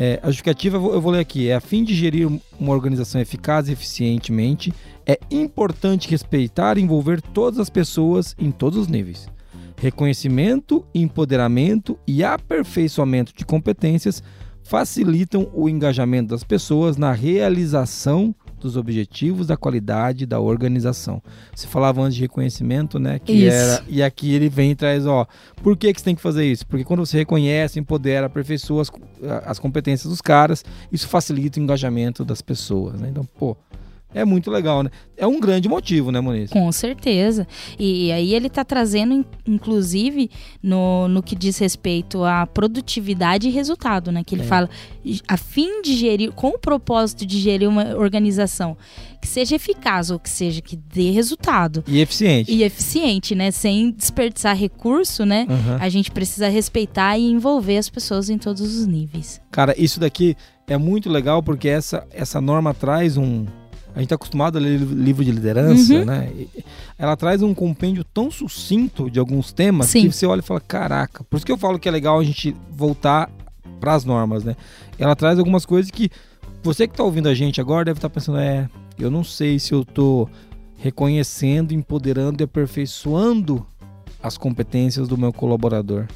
É, 0.01 0.21
a 0.23 0.27
justificativa, 0.29 0.77
eu 0.77 1.01
vou 1.01 1.11
ler 1.11 1.19
aqui, 1.19 1.49
é 1.49 1.57
a 1.57 1.61
fim 1.61 1.83
de 1.83 1.93
gerir 1.93 2.29
uma 2.59 2.73
organização 2.73 3.21
eficaz 3.21 3.69
e 3.69 3.73
eficientemente, 3.73 4.73
é 5.05 5.19
importante 5.29 6.09
respeitar 6.09 6.79
e 6.79 6.83
envolver 6.83 7.21
todas 7.21 7.59
as 7.59 7.69
pessoas 7.69 8.37
em 8.39 8.53
todos 8.53 8.79
os 8.79 8.87
níveis. 8.87 9.29
Reconhecimento, 9.77 10.85
empoderamento 10.95 11.99
e 12.07 12.23
aperfeiçoamento 12.23 13.33
de 13.35 13.45
competências 13.45 14.23
facilitam 14.69 15.49
o 15.55 15.67
engajamento 15.67 16.29
das 16.29 16.45
pessoas 16.45 16.99
na 16.99 17.11
realização 17.11 18.35
dos 18.61 18.77
objetivos 18.77 19.47
da 19.47 19.57
qualidade 19.57 20.27
da 20.27 20.41
organização. 20.41 21.23
Você 21.55 21.67
falava 21.67 22.03
antes 22.03 22.17
de 22.17 22.21
reconhecimento, 22.21 22.99
né? 22.99 23.19
Que 23.19 23.33
isso. 23.33 23.57
era 23.57 23.85
e 23.89 24.03
aqui 24.03 24.35
ele 24.35 24.51
vem 24.51 24.73
e 24.73 24.75
traz, 24.75 25.07
ó, 25.07 25.27
por 25.63 25.75
que 25.75 25.91
que 25.91 26.01
você 26.01 26.05
tem 26.05 26.15
que 26.15 26.21
fazer 26.21 26.45
isso? 26.45 26.67
Porque 26.67 26.85
quando 26.85 27.07
você 27.07 27.17
reconhece, 27.17 27.81
empodera, 27.81 28.27
aperfeiçoa 28.27 28.83
as, 28.83 28.93
as 29.47 29.59
competências 29.59 30.11
dos 30.11 30.21
caras, 30.21 30.63
isso 30.93 31.09
facilita 31.09 31.59
o 31.59 31.63
engajamento 31.63 32.23
das 32.23 32.43
pessoas, 32.43 33.01
né? 33.01 33.09
Então, 33.09 33.25
pô, 33.39 33.57
É 34.15 34.25
muito 34.25 34.51
legal, 34.51 34.83
né? 34.83 34.91
É 35.17 35.27
um 35.27 35.39
grande 35.39 35.69
motivo, 35.69 36.11
né, 36.11 36.19
Moniz? 36.19 36.51
Com 36.51 36.71
certeza. 36.73 37.47
E 37.79 38.11
aí 38.11 38.35
ele 38.35 38.47
está 38.47 38.65
trazendo, 38.65 39.25
inclusive, 39.47 40.31
no, 40.63 41.07
no 41.09 41.23
que 41.23 41.37
diz 41.37 41.59
respeito 41.59 42.25
à 42.25 42.47
produtividade 42.47 43.49
e 43.49 43.51
resultado, 43.51 44.11
né? 44.11 44.25
Que 44.25 44.35
ele 44.35 44.43
é. 44.43 44.47
fala, 44.47 44.71
a 45.27 45.37
fim 45.37 45.83
de 45.83 45.95
gerir, 45.95 46.33
com 46.33 46.49
o 46.49 46.59
propósito 46.59 47.27
de 47.27 47.39
gerir 47.39 47.69
uma 47.69 47.97
organização 47.97 48.79
que 49.21 49.29
seja 49.29 49.57
eficaz 49.57 50.11
ou 50.11 50.19
que 50.19 50.31
seja 50.31 50.63
que 50.63 50.77
dê 50.77 51.11
resultado. 51.11 51.85
E 51.87 52.01
eficiente. 52.01 52.51
E 52.51 52.63
eficiente, 52.63 53.35
né? 53.35 53.51
Sem 53.51 53.91
desperdiçar 53.91 54.57
recurso, 54.57 55.27
né? 55.27 55.47
Uhum. 55.51 55.77
A 55.81 55.89
gente 55.91 56.11
precisa 56.11 56.49
respeitar 56.49 57.19
e 57.19 57.31
envolver 57.31 57.77
as 57.77 57.91
pessoas 57.91 58.31
em 58.31 58.39
todos 58.39 58.63
os 58.63 58.87
níveis. 58.87 59.39
Cara, 59.51 59.75
isso 59.77 60.01
daqui 60.01 60.35
é 60.67 60.79
muito 60.79 61.11
legal 61.11 61.43
porque 61.43 61.69
essa, 61.69 62.07
essa 62.11 62.41
norma 62.41 62.73
traz 62.73 63.17
um 63.17 63.45
a 63.99 64.01
gente 64.01 64.07
está 64.07 64.15
acostumado 64.15 64.59
a 64.59 64.61
ler 64.61 64.79
livro 64.79 65.25
de 65.25 65.33
liderança, 65.33 65.93
uhum. 65.93 66.05
né? 66.05 66.31
Ela 66.97 67.17
traz 67.17 67.43
um 67.43 67.53
compêndio 67.53 68.05
tão 68.05 68.31
sucinto 68.31 69.11
de 69.11 69.19
alguns 69.19 69.53
temas 69.53 69.89
Sim. 69.89 70.03
que 70.03 70.13
você 70.13 70.25
olha 70.25 70.39
e 70.39 70.43
fala, 70.43 70.61
caraca. 70.61 71.25
Por 71.25 71.37
isso 71.37 71.45
que 71.45 71.51
eu 71.51 71.59
falo 71.59 71.81
que 71.81 71.89
é 71.89 71.91
legal 71.91 72.21
a 72.21 72.23
gente 72.23 72.55
voltar 72.71 73.29
para 73.81 73.95
as 73.97 74.05
normas, 74.05 74.45
né? 74.45 74.55
Ela 75.01 75.17
traz 75.17 75.37
algumas 75.37 75.67
coisas 75.67 75.91
que 75.91 76.13
você 76.63 76.87
que 76.87 76.93
está 76.93 77.03
ouvindo 77.03 77.29
a 77.29 77.35
gente 77.35 77.61
agora 77.61 77.87
deve 77.87 77.99
estar 77.99 78.09
tá 78.09 78.15
pensando, 78.15 78.39
é, 78.39 78.71
eu 78.97 79.11
não 79.11 79.25
sei 79.25 79.59
se 79.59 79.73
eu 79.73 79.83
estou 79.83 80.31
reconhecendo, 80.77 81.75
empoderando 81.75 82.41
e 82.41 82.45
aperfeiçoando 82.45 83.67
as 84.23 84.39
competências 84.39 85.09
do 85.09 85.19
meu 85.19 85.33
colaborador. 85.33 86.07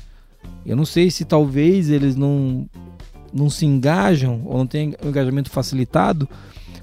Eu 0.64 0.76
não 0.76 0.84
sei 0.84 1.10
se 1.10 1.24
talvez 1.24 1.90
eles 1.90 2.14
não 2.14 2.64
não 3.32 3.50
se 3.50 3.66
engajam 3.66 4.42
ou 4.44 4.58
não 4.58 4.66
têm 4.68 4.94
um 5.02 5.08
engajamento 5.08 5.50
facilitado 5.50 6.28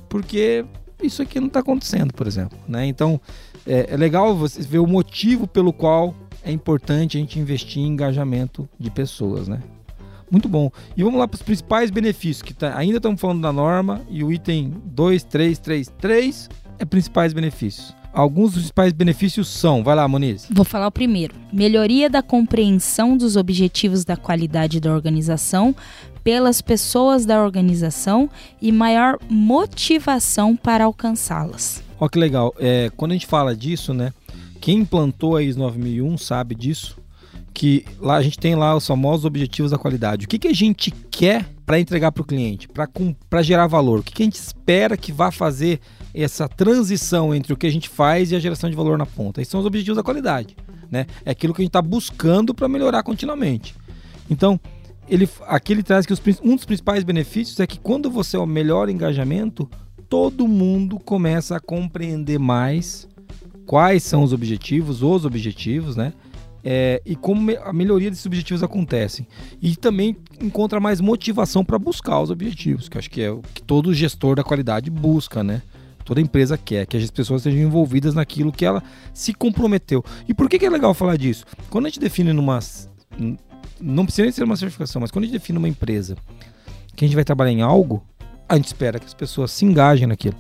porque 0.10 0.66
isso 1.02 1.22
aqui 1.22 1.40
não 1.40 1.48
está 1.48 1.60
acontecendo, 1.60 2.14
por 2.14 2.28
exemplo. 2.28 2.58
Né? 2.68 2.86
Então, 2.86 3.20
é, 3.66 3.88
é, 3.92 3.98
legal 3.98 4.36
você 4.36 4.62
ver 4.62 4.80
o 4.80 4.88
motivo 4.88 5.48
pelo 5.48 5.72
qual 5.72 6.16
é 6.44 6.52
importante 6.52 7.18
a 7.18 7.20
gente 7.20 7.40
investir 7.40 7.82
em 7.82 7.88
engajamento 7.88 8.68
de 8.80 8.90
pessoas, 8.90 9.48
né? 9.48 9.62
Muito 10.32 10.48
bom. 10.48 10.72
E 10.96 11.04
vamos 11.04 11.20
lá 11.20 11.28
para 11.28 11.38
os 11.38 11.42
principais 11.42 11.90
benefícios, 11.90 12.44
que 12.44 12.54
tá, 12.54 12.78
ainda 12.78 12.98
estamos 12.98 13.20
falando 13.20 13.42
da 13.42 13.52
norma, 13.52 14.02
e 14.10 14.24
o 14.24 14.32
item 14.32 14.74
2333 14.86 16.50
é 16.78 16.86
principais 16.86 17.34
benefícios. 17.34 17.96
Alguns 18.12 18.54
dos 18.54 18.62
principais 18.62 18.92
benefícios 18.92 19.48
são, 19.48 19.84
vai 19.84 19.96
lá, 19.96 20.08
Moniz. 20.08 20.48
Vou 20.50 20.66
falar 20.66 20.88
o 20.88 20.92
primeiro. 20.92 21.36
Melhoria 21.54 22.10
da 22.10 22.24
compreensão 22.24 23.16
dos 23.16 23.36
objetivos 23.36 24.04
da 24.04 24.18
qualidade 24.18 24.80
da 24.80 24.92
organização 24.92 25.76
pelas 26.24 26.62
pessoas 26.62 27.26
da 27.26 27.44
organização 27.44 28.30
e 28.62 28.72
maior 28.72 29.18
motivação 29.30 30.56
para 30.56 30.86
alcançá-las. 30.86 31.84
Olha 32.00 32.10
que 32.10 32.20
legal. 32.20 32.54
É, 32.58 32.92
quando 32.96 33.12
a 33.12 33.16
gente 33.16 33.28
fala 33.28 33.56
disso, 33.56 33.94
né? 33.94 34.14
Quem 34.62 34.80
implantou 34.80 35.36
a 35.36 35.44
ISO 35.44 35.60
9001 35.60 36.18
sabe 36.18 36.56
disso. 36.56 36.98
Que 37.54 37.84
lá 38.00 38.16
a 38.16 38.22
gente 38.22 38.38
tem 38.38 38.56
lá 38.56 38.76
os 38.76 38.86
famosos 38.86 39.26
objetivos 39.26 39.72
da 39.72 39.78
qualidade. 39.78 40.26
O 40.26 40.30
que, 40.30 40.40
que 40.40 40.48
a 40.48 40.54
gente 40.54 40.92
quer 40.92 41.46
para 41.66 41.80
entregar 41.80 42.12
para 42.12 42.22
o 42.22 42.26
cliente, 42.26 42.70
para 43.30 43.42
gerar 43.42 43.68
valor? 43.68 44.00
O 44.00 44.04
que, 44.04 44.14
que 44.14 44.24
a 44.24 44.26
gente 44.26 44.36
espera 44.36 44.96
que 44.96 45.12
vá 45.12 45.30
fazer 45.32 45.80
essa 46.14 46.48
transição 46.48 47.36
entre 47.36 47.52
o 47.52 47.58
que 47.58 47.68
a 47.68 47.72
gente 47.72 47.90
faz 47.90 48.32
e 48.32 48.36
a 48.36 48.40
geração 48.40 48.70
de 48.70 48.76
valor 48.76 48.98
na 48.98 49.06
ponta? 49.06 49.42
Esses 49.42 49.52
são 49.52 49.60
os 49.60 49.66
objetivos 49.66 49.98
da 49.98 50.04
qualidade. 50.04 50.56
Né? 50.90 51.06
É 51.26 51.32
aquilo 51.32 51.54
que 51.54 51.62
a 51.62 51.64
gente 51.64 51.70
está 51.70 51.82
buscando 51.82 52.54
para 52.54 52.68
melhorar 52.68 53.04
continuamente. 53.04 53.76
Então, 54.30 54.60
ele, 55.10 55.28
aqui 55.48 55.74
ele 55.74 55.84
traz 55.84 56.06
que 56.06 56.14
os, 56.14 56.22
um 56.44 56.56
dos 56.56 56.66
principais 56.66 57.04
benefícios 57.04 57.60
é 57.60 57.68
que 57.68 57.80
quando 57.80 58.10
você 58.10 58.38
melhora 58.46 58.90
o 58.90 58.94
engajamento, 58.94 59.70
todo 60.08 60.48
mundo 60.48 61.00
começa 61.00 61.56
a 61.56 61.60
compreender 61.60 62.40
mais 62.40 63.08
quais 63.66 64.04
são 64.04 64.24
os 64.24 64.34
objetivos, 64.34 65.04
os 65.04 65.26
objetivos, 65.26 65.96
né? 65.96 66.14
É, 66.64 67.02
e 67.06 67.16
como 67.16 67.52
a 67.64 67.72
melhoria 67.72 68.10
desses 68.10 68.26
objetivos 68.26 68.62
acontece. 68.62 69.28
E 69.62 69.76
também 69.76 70.18
encontra 70.42 70.80
mais 70.80 71.00
motivação 71.00 71.64
para 71.64 71.80
buscar 71.80 72.20
os 72.20 72.30
objetivos, 72.30 72.90
que 72.90 72.98
acho 72.98 73.10
que 73.10 73.22
é 73.22 73.32
o 73.32 73.42
que 73.54 73.62
todo 73.62 73.94
gestor 73.94 74.36
da 74.36 74.44
qualidade 74.44 74.90
busca, 74.90 75.44
né? 75.44 75.62
Toda 76.04 76.20
empresa 76.20 76.58
quer, 76.58 76.86
que 76.88 76.98
as 76.98 77.12
pessoas 77.12 77.42
estejam 77.42 77.62
envolvidas 77.62 78.16
naquilo 78.16 78.52
que 78.52 78.66
ela 78.66 78.84
se 79.14 79.34
comprometeu. 79.34 80.04
E 80.28 80.34
por 80.34 80.50
que, 80.50 80.58
que 80.58 80.66
é 80.66 80.70
legal 80.70 80.94
falar 80.94 81.18
disso? 81.18 81.46
Quando 81.70 81.86
a 81.86 81.90
gente 81.90 82.00
define 82.00 82.34
numa, 82.34 82.60
não 83.82 84.06
precisa 84.06 84.24
nem 84.24 84.32
ser 84.32 84.44
uma 84.44 84.58
certificação, 84.58 85.02
mas 85.02 85.12
quando 85.12 85.24
a 85.24 85.28
gente 85.28 85.38
define 85.38 85.58
uma 85.58 85.68
empresa 85.68 86.16
que 86.96 87.06
a 87.06 87.08
gente 87.08 87.16
vai 87.16 87.24
trabalhar 87.24 87.52
em 87.52 87.62
algo, 87.62 88.04
a 88.48 88.56
gente 88.56 88.68
espera 88.68 89.00
que 89.00 89.06
as 89.06 89.14
pessoas 89.14 89.52
se 89.52 89.66
engajem 89.66 90.08
naquilo. 90.08 90.36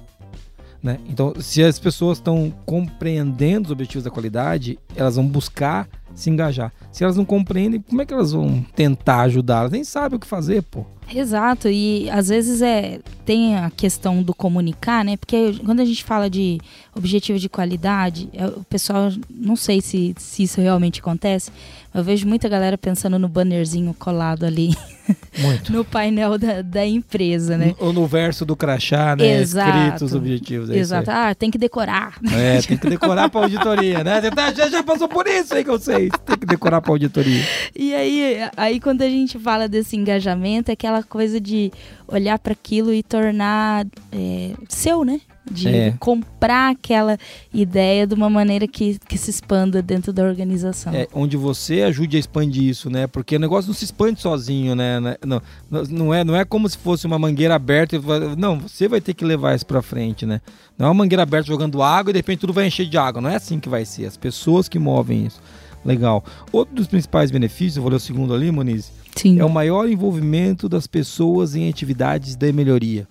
Né? 0.81 0.97
Então, 1.09 1.33
se 1.39 1.63
as 1.63 1.77
pessoas 1.77 2.17
estão 2.17 2.53
compreendendo 2.65 3.67
os 3.67 3.71
objetivos 3.71 4.03
da 4.03 4.09
qualidade, 4.09 4.79
elas 4.95 5.15
vão 5.15 5.27
buscar 5.27 5.87
se 6.13 6.29
engajar. 6.29 6.71
Se 6.91 7.03
elas 7.03 7.17
não 7.17 7.25
compreendem, 7.25 7.81
como 7.81 8.01
é 8.01 8.05
que 8.05 8.13
elas 8.13 8.31
vão 8.31 8.65
tentar 8.75 9.21
ajudar? 9.21 9.59
Elas 9.59 9.71
nem 9.71 9.83
sabem 9.83 10.17
o 10.17 10.19
que 10.19 10.27
fazer, 10.27 10.63
pô. 10.63 10.85
Exato, 11.13 11.67
e 11.67 12.09
às 12.09 12.29
vezes 12.29 12.61
é 12.61 12.99
tem 13.25 13.55
a 13.55 13.69
questão 13.69 14.23
do 14.23 14.33
comunicar, 14.33 15.05
né? 15.05 15.15
Porque 15.15 15.53
quando 15.63 15.81
a 15.81 15.85
gente 15.85 16.03
fala 16.03 16.27
de 16.27 16.59
objetivo 16.95 17.37
de 17.37 17.47
qualidade, 17.47 18.27
é, 18.33 18.47
o 18.47 18.63
pessoal 18.63 19.11
não 19.29 19.55
sei 19.55 19.81
se, 19.81 20.15
se 20.17 20.43
isso 20.43 20.59
realmente 20.59 20.99
acontece, 20.99 21.51
eu 21.93 22.03
vejo 22.03 22.27
muita 22.27 22.49
galera 22.49 22.77
pensando 22.77 23.17
no 23.17 23.27
bannerzinho 23.27 23.95
colado 23.97 24.45
ali 24.45 24.75
no 25.69 25.83
painel 25.83 26.37
da, 26.37 26.61
da 26.61 26.85
empresa, 26.85 27.57
né? 27.57 27.73
Ou 27.79 27.91
no 27.91 28.05
verso 28.05 28.45
do 28.45 28.55
crachá, 28.55 29.15
né? 29.15 29.41
Exato. 29.41 29.77
Escrito 29.77 30.05
os 30.05 30.13
objetivos. 30.13 30.69
É 30.69 30.77
Exato. 30.77 31.09
Ah, 31.09 31.33
tem 31.33 31.49
que 31.49 31.57
decorar. 31.57 32.17
É, 32.31 32.61
tem 32.61 32.77
que 32.77 32.89
decorar 32.89 33.29
para 33.29 33.41
auditoria, 33.41 34.03
né? 34.03 34.21
Tá, 34.29 34.53
já, 34.53 34.69
já 34.69 34.83
passou 34.83 35.07
por 35.07 35.27
isso 35.27 35.53
aí 35.53 35.63
que 35.63 35.69
eu 35.69 35.79
sei. 35.79 36.09
Tem 36.25 36.37
que 36.37 36.45
decorar 36.45 36.81
para 36.81 36.91
auditoria. 36.91 37.43
E 37.75 37.93
aí, 37.93 38.37
aí, 38.55 38.79
quando 38.79 39.01
a 39.01 39.09
gente 39.09 39.39
fala 39.39 39.67
desse 39.67 39.95
engajamento, 39.95 40.69
é 40.69 40.73
aquela 40.73 40.98
coisa 41.03 41.39
de 41.39 41.71
olhar 42.07 42.39
para 42.39 42.53
aquilo 42.53 42.93
e 42.93 43.03
tornar 43.03 43.85
é, 44.11 44.53
seu, 44.67 45.03
né? 45.03 45.21
de 45.49 45.67
é. 45.67 45.93
comprar 45.99 46.71
aquela 46.71 47.17
ideia 47.53 48.05
de 48.05 48.13
uma 48.13 48.29
maneira 48.29 48.67
que, 48.67 48.99
que 49.07 49.17
se 49.17 49.29
expanda 49.29 49.81
dentro 49.81 50.13
da 50.13 50.23
organização. 50.23 50.93
É, 50.93 51.07
onde 51.13 51.35
você 51.35 51.81
ajude 51.81 52.17
a 52.17 52.19
expandir 52.19 52.63
isso, 52.63 52.89
né? 52.89 53.07
Porque 53.07 53.35
o 53.35 53.39
negócio 53.39 53.67
não 53.67 53.75
se 53.75 53.85
expande 53.85 54.21
sozinho, 54.21 54.75
né? 54.75 54.99
Não, 55.25 55.41
não, 55.89 56.13
é, 56.13 56.23
não 56.23 56.35
é 56.35 56.45
como 56.45 56.69
se 56.69 56.77
fosse 56.77 57.07
uma 57.07 57.17
mangueira 57.17 57.55
aberta. 57.55 57.99
Não, 58.37 58.59
você 58.59 58.87
vai 58.87 59.01
ter 59.01 59.13
que 59.13 59.25
levar 59.25 59.55
isso 59.55 59.65
para 59.65 59.81
frente, 59.81 60.25
né? 60.25 60.41
Não 60.77 60.85
é 60.85 60.89
uma 60.89 60.95
mangueira 60.95 61.23
aberta 61.23 61.47
jogando 61.47 61.81
água 61.81 62.11
e 62.11 62.13
de 62.13 62.19
repente 62.19 62.39
tudo 62.39 62.53
vai 62.53 62.67
encher 62.67 62.87
de 62.87 62.97
água. 62.97 63.21
Não 63.21 63.29
é 63.29 63.35
assim 63.35 63.59
que 63.59 63.69
vai 63.69 63.85
ser. 63.85 64.05
As 64.05 64.17
pessoas 64.17 64.69
que 64.69 64.79
movem 64.79 65.25
isso. 65.25 65.41
Legal. 65.83 66.23
Outro 66.51 66.75
dos 66.75 66.87
principais 66.87 67.31
benefícios, 67.31 67.77
eu 67.77 67.81
vou 67.81 67.91
ler 67.91 67.97
o 67.97 67.99
segundo 67.99 68.33
ali, 68.33 68.51
Moniz, 68.51 68.91
Sim. 69.15 69.39
é 69.39 69.45
o 69.45 69.49
maior 69.49 69.89
envolvimento 69.89 70.67
das 70.67 70.87
pessoas 70.87 71.55
em 71.55 71.69
atividades 71.69 72.35
de 72.35 72.51
melhoria. 72.51 73.07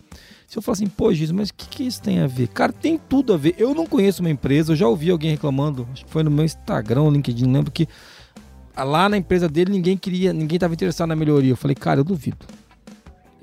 Se 0.46 0.56
eu 0.56 0.62
falar 0.62 0.74
assim, 0.74 0.86
pô, 0.86 1.12
Jesus, 1.12 1.30
mas 1.30 1.50
o 1.50 1.54
que, 1.54 1.68
que 1.68 1.82
isso 1.86 2.00
tem 2.00 2.20
a 2.20 2.26
ver? 2.26 2.48
Cara, 2.48 2.72
tem 2.72 2.98
tudo 2.98 3.34
a 3.34 3.36
ver. 3.36 3.54
Eu 3.58 3.74
não 3.74 3.86
conheço 3.86 4.22
uma 4.22 4.30
empresa, 4.30 4.72
eu 4.72 4.76
já 4.76 4.88
ouvi 4.88 5.10
alguém 5.10 5.30
reclamando, 5.30 5.86
acho 5.92 6.06
que 6.06 6.10
foi 6.10 6.22
no 6.22 6.30
meu 6.30 6.44
Instagram, 6.44 7.04
no 7.04 7.10
LinkedIn, 7.10 7.44
não 7.44 7.52
lembro 7.52 7.70
que 7.70 7.86
lá 8.76 9.08
na 9.08 9.16
empresa 9.18 9.48
dele 9.48 9.70
ninguém 9.72 9.96
queria, 9.96 10.32
ninguém 10.32 10.56
estava 10.56 10.72
interessado 10.72 11.08
na 11.08 11.16
melhoria. 11.16 11.50
Eu 11.50 11.56
falei, 11.56 11.74
cara, 11.74 12.00
eu 12.00 12.04
duvido. 12.04 12.46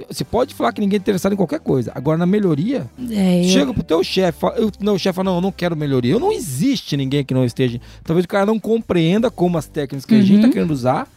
Você 0.09 0.25
pode 0.25 0.53
falar 0.53 0.73
que 0.73 0.81
ninguém 0.81 0.97
é 0.97 0.99
interessado 0.99 1.33
em 1.33 1.37
qualquer 1.37 1.59
coisa. 1.59 1.91
Agora, 1.95 2.17
na 2.17 2.25
melhoria, 2.25 2.89
é, 3.11 3.39
eu... 3.39 3.43
chega 3.45 3.73
pro 3.73 3.81
teu 3.81 4.03
chefe, 4.03 4.39
não, 4.79 4.95
o 4.95 4.99
chefe 4.99 5.15
fala, 5.15 5.29
não, 5.29 5.37
eu 5.37 5.41
não 5.41 5.51
quero 5.51 5.75
melhoria. 5.75 6.13
Eu 6.13 6.19
não 6.19 6.33
existe 6.33 6.97
ninguém 6.97 7.23
que 7.23 7.33
não 7.33 7.45
esteja. 7.45 7.79
Talvez 8.03 8.25
o 8.25 8.27
cara 8.27 8.45
não 8.45 8.59
compreenda 8.59 9.31
como 9.31 9.57
as 9.57 9.67
técnicas 9.67 10.05
que 10.05 10.13
uhum. 10.13 10.19
a 10.19 10.23
gente 10.23 10.35
está 10.35 10.47
uhum. 10.47 10.53
querendo 10.53 10.71
usar 10.71 11.07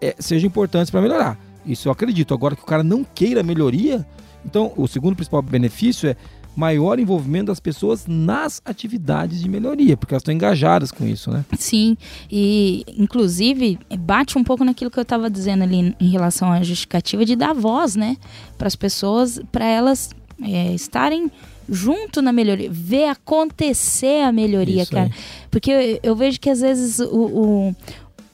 é, 0.00 0.14
sejam 0.18 0.46
importantes 0.46 0.90
para 0.90 1.00
melhorar. 1.00 1.38
Isso 1.64 1.88
eu 1.88 1.92
acredito. 1.92 2.34
Agora 2.34 2.56
que 2.56 2.62
o 2.62 2.66
cara 2.66 2.82
não 2.82 3.04
queira 3.04 3.42
melhoria, 3.42 4.06
então, 4.44 4.72
o 4.76 4.88
segundo 4.88 5.14
principal 5.14 5.42
benefício 5.42 6.08
é 6.08 6.16
maior 6.56 6.98
envolvimento 6.98 7.46
das 7.46 7.60
pessoas 7.60 8.06
nas 8.06 8.60
atividades 8.64 9.40
de 9.40 9.48
melhoria, 9.48 9.96
porque 9.96 10.14
elas 10.14 10.22
estão 10.22 10.34
engajadas 10.34 10.90
com 10.90 11.06
isso, 11.06 11.30
né? 11.30 11.44
Sim, 11.58 11.96
e 12.30 12.84
inclusive 12.96 13.78
bate 13.98 14.36
um 14.36 14.44
pouco 14.44 14.64
naquilo 14.64 14.90
que 14.90 14.98
eu 14.98 15.02
estava 15.02 15.30
dizendo 15.30 15.62
ali 15.62 15.94
em 15.98 16.08
relação 16.08 16.50
à 16.50 16.62
justificativa 16.62 17.24
de 17.24 17.36
dar 17.36 17.54
voz, 17.54 17.96
né, 17.96 18.16
para 18.58 18.66
as 18.66 18.76
pessoas, 18.76 19.40
para 19.50 19.64
elas 19.64 20.10
é, 20.42 20.74
estarem 20.74 21.30
junto 21.68 22.20
na 22.20 22.32
melhoria, 22.32 22.68
ver 22.70 23.04
acontecer 23.04 24.22
a 24.24 24.32
melhoria, 24.32 24.84
cara. 24.84 25.10
Porque 25.50 25.70
eu, 25.70 26.00
eu, 26.02 26.16
vejo 26.16 26.40
que 26.40 26.50
às 26.50 26.60
vezes 26.60 26.98
o, 26.98 27.06
o 27.06 27.76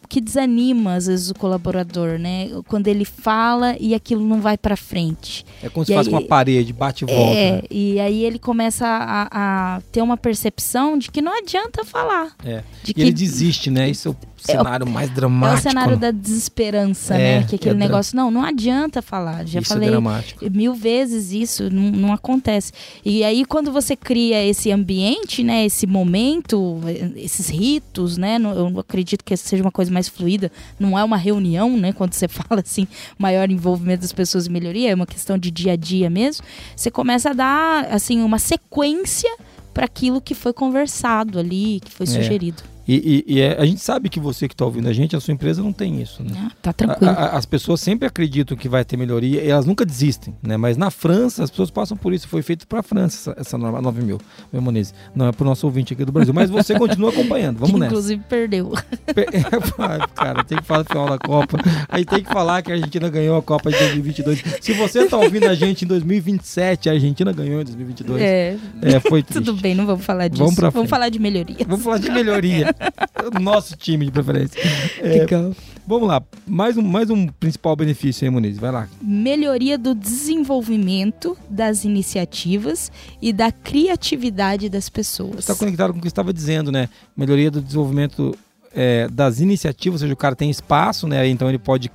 que 0.06 0.20
desanima 0.20 0.94
às 0.94 1.06
vezes 1.06 1.30
o 1.30 1.34
colaborador, 1.34 2.18
né? 2.18 2.48
Quando 2.68 2.88
ele 2.88 3.04
fala 3.04 3.76
e 3.78 3.94
aquilo 3.94 4.24
não 4.26 4.40
vai 4.40 4.56
para 4.56 4.76
frente. 4.76 5.44
É 5.62 5.68
como 5.68 5.82
E 5.82 5.86
se 5.86 5.94
faz 5.94 6.06
uma 6.06 6.22
parede, 6.22 6.72
bate 6.72 7.04
e 7.04 7.06
volta. 7.06 7.38
É, 7.38 7.52
né? 7.52 7.62
e 7.70 8.00
aí 8.00 8.24
ele 8.24 8.38
começa 8.38 8.86
a, 8.86 9.76
a 9.76 9.80
ter 9.92 10.02
uma 10.02 10.16
percepção 10.16 10.96
de 10.98 11.10
que 11.10 11.20
não 11.20 11.36
adianta 11.36 11.84
falar. 11.84 12.34
É. 12.44 12.62
De 12.82 12.90
E 12.90 12.94
que 12.94 13.00
ele 13.00 13.12
desiste, 13.12 13.70
né? 13.70 13.88
Isso 13.90 14.16
é 14.52 14.54
o 14.54 14.58
cenário 14.58 14.86
mais 14.86 15.10
dramático. 15.10 15.56
é 15.56 15.58
o 15.58 15.62
cenário 15.72 15.92
né? 15.92 15.96
da 15.98 16.10
desesperança, 16.10 17.14
É, 17.14 17.40
né? 17.40 17.46
Que 17.46 17.56
aquele 17.56 17.74
é 17.74 17.78
negócio, 17.78 18.16
não, 18.16 18.30
não 18.30 18.42
adianta 18.44 19.00
falar. 19.02 19.46
Já 19.46 19.60
Isso 19.60 19.72
é 19.72 19.74
falei 19.76 19.90
dramático. 19.90 20.44
mil 20.50 20.74
vezes 20.74 21.32
isso, 21.32 21.70
não, 21.70 21.90
não 21.90 22.12
acontece. 22.12 22.72
E 23.04 23.22
aí, 23.24 23.44
quando 23.44 23.70
você 23.72 23.94
cria 23.96 24.44
esse 24.44 24.70
ambiente, 24.70 25.42
né, 25.42 25.64
esse 25.64 25.86
momento, 25.86 26.80
esses 27.16 27.48
ritos, 27.48 28.16
né, 28.16 28.38
eu 28.40 28.78
acredito 28.80 29.24
que 29.24 29.36
seja 29.36 29.62
uma 29.62 29.72
coisa 29.72 29.90
mais 29.92 30.08
fluida, 30.08 30.50
não 30.78 30.98
é 30.98 31.04
uma 31.04 31.16
reunião, 31.16 31.76
né, 31.76 31.92
quando 31.92 32.14
você 32.14 32.28
fala 32.28 32.60
assim, 32.60 32.86
maior 33.18 33.50
envolvimento 33.50 34.02
das 34.02 34.12
pessoas 34.12 34.46
e 34.46 34.50
melhoria, 34.50 34.90
é 34.90 34.94
uma 34.94 35.06
questão 35.06 35.36
de 35.38 35.50
dia 35.50 35.72
a 35.72 35.76
dia 35.76 36.08
mesmo, 36.10 36.44
você 36.74 36.90
começa 36.90 37.30
a 37.30 37.32
dar, 37.32 37.86
assim, 37.90 38.22
uma 38.22 38.38
sequência 38.38 39.30
para 39.74 39.84
aquilo 39.84 40.20
que 40.20 40.34
foi 40.34 40.52
conversado 40.52 41.38
ali, 41.38 41.80
que 41.84 41.90
foi 41.92 42.04
É. 42.04 42.08
sugerido. 42.10 42.62
E, 42.88 43.24
e- 43.28 43.34
e 43.34 43.40
é- 43.40 43.56
a 43.60 43.64
gente 43.66 43.80
sabe 43.80 44.08
que 44.08 44.20
você 44.20 44.46
que 44.46 44.54
está 44.54 44.64
ouvindo 44.64 44.88
a 44.88 44.92
gente, 44.92 45.16
a 45.16 45.20
sua 45.20 45.32
empresa 45.34 45.62
não 45.62 45.72
tem 45.72 46.00
isso, 46.00 46.22
né? 46.22 46.30
Ah, 46.36 46.50
tá 46.62 46.72
tranquilo. 46.72 47.10
A- 47.10 47.14
a- 47.14 47.36
as 47.36 47.44
pessoas 47.44 47.80
sempre 47.80 48.06
acreditam 48.06 48.56
que 48.56 48.68
vai 48.68 48.84
ter 48.84 48.96
melhoria 48.96 49.42
e 49.42 49.48
elas 49.48 49.66
nunca 49.66 49.84
desistem, 49.84 50.34
né? 50.42 50.56
Mas 50.56 50.76
na 50.76 50.90
França 50.90 51.42
as 51.42 51.50
pessoas 51.50 51.70
passam 51.70 51.96
por 51.96 52.12
isso. 52.12 52.28
Foi 52.28 52.42
feito 52.42 52.66
para 52.66 52.80
a 52.80 52.82
França 52.82 53.30
essa, 53.32 53.40
essa 53.40 53.58
norma 53.58 53.80
9 53.82 54.02
mil, 54.02 54.20
meu 54.52 54.62
Moniz. 54.62 54.94
Não 55.14 55.26
é 55.26 55.32
para 55.32 55.42
o 55.42 55.46
nosso 55.46 55.66
ouvinte 55.66 55.92
aqui 55.94 56.04
do 56.04 56.12
Brasil. 56.12 56.32
Mas 56.32 56.48
você 56.48 56.74
continua 56.78 57.10
acompanhando. 57.10 57.56
Vamos 57.58 57.74
que 57.74 57.80
nessa. 57.80 57.92
inclusive 57.92 58.22
perdeu. 58.28 58.72
Pe- 59.14 59.26
Ai, 59.78 59.98
Cara, 60.14 60.44
tem 60.44 60.58
que 60.58 60.64
falar 60.64 60.82
do 60.82 60.88
final 60.88 61.08
da 61.08 61.18
Copa. 61.18 61.58
Aí 61.88 62.04
tem 62.04 62.22
que 62.22 62.32
falar 62.32 62.62
que 62.62 62.70
a 62.70 62.74
Argentina 62.76 63.08
ganhou 63.08 63.36
a 63.36 63.42
Copa 63.42 63.70
de 63.70 63.78
2022. 63.78 64.42
Se 64.60 64.72
você 64.74 65.06
tá 65.06 65.16
ouvindo 65.16 65.46
a 65.48 65.54
gente 65.54 65.84
em 65.84 65.88
2027, 65.88 66.88
a 66.88 66.92
Argentina 66.92 67.32
ganhou 67.32 67.60
em 67.60 67.64
2022. 67.64 68.22
É, 68.22 68.56
É, 68.82 69.00
foi 69.00 69.22
triste. 69.24 69.44
tudo 69.44 69.60
bem, 69.60 69.74
não 69.74 69.86
vamos 69.86 70.04
falar 70.04 70.28
disso. 70.28 70.42
Vamos 70.42 70.54
frente. 70.56 70.88
falar 70.88 71.08
de 71.08 71.18
melhoria. 71.18 71.56
Vamos 71.66 71.84
falar 71.84 71.98
de 71.98 72.10
melhoria. 72.10 72.75
Nosso 73.40 73.76
time 73.76 74.04
de 74.06 74.10
preferência. 74.12 74.60
É, 75.00 75.18
Legal. 75.20 75.54
vamos 75.86 76.08
lá. 76.08 76.22
Mais 76.46 76.76
um, 76.76 76.82
mais 76.82 77.10
um 77.10 77.26
principal 77.26 77.74
benefício 77.74 78.24
aí, 78.24 78.30
Muniz. 78.30 78.58
Vai 78.58 78.70
lá. 78.70 78.88
melhoria 79.02 79.76
do 79.78 79.94
desenvolvimento 79.94 81.36
das 81.50 81.84
iniciativas 81.84 82.90
e 83.20 83.32
da 83.32 83.50
criatividade 83.50 84.68
das 84.68 84.88
pessoas. 84.88 85.40
Está 85.40 85.54
conectado 85.54 85.92
com 85.92 85.98
o 85.98 86.02
que 86.02 86.08
estava 86.08 86.32
dizendo, 86.32 86.70
né? 86.70 86.88
Melhoria 87.16 87.50
do 87.50 87.60
desenvolvimento 87.60 88.36
é, 88.74 89.08
das 89.08 89.40
iniciativas, 89.40 90.00
ou 90.00 90.04
seja, 90.06 90.14
o 90.14 90.16
cara 90.16 90.36
tem 90.36 90.50
espaço, 90.50 91.08
né? 91.08 91.26
Então 91.28 91.48
ele 91.48 91.58
pode, 91.58 91.90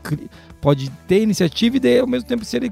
pode 0.60 0.90
ter 1.08 1.22
iniciativa 1.22 1.78
e 1.78 1.80
daí, 1.80 2.00
ao 2.00 2.08
mesmo 2.08 2.28
tempo, 2.28 2.44
se 2.44 2.58
ele 2.58 2.72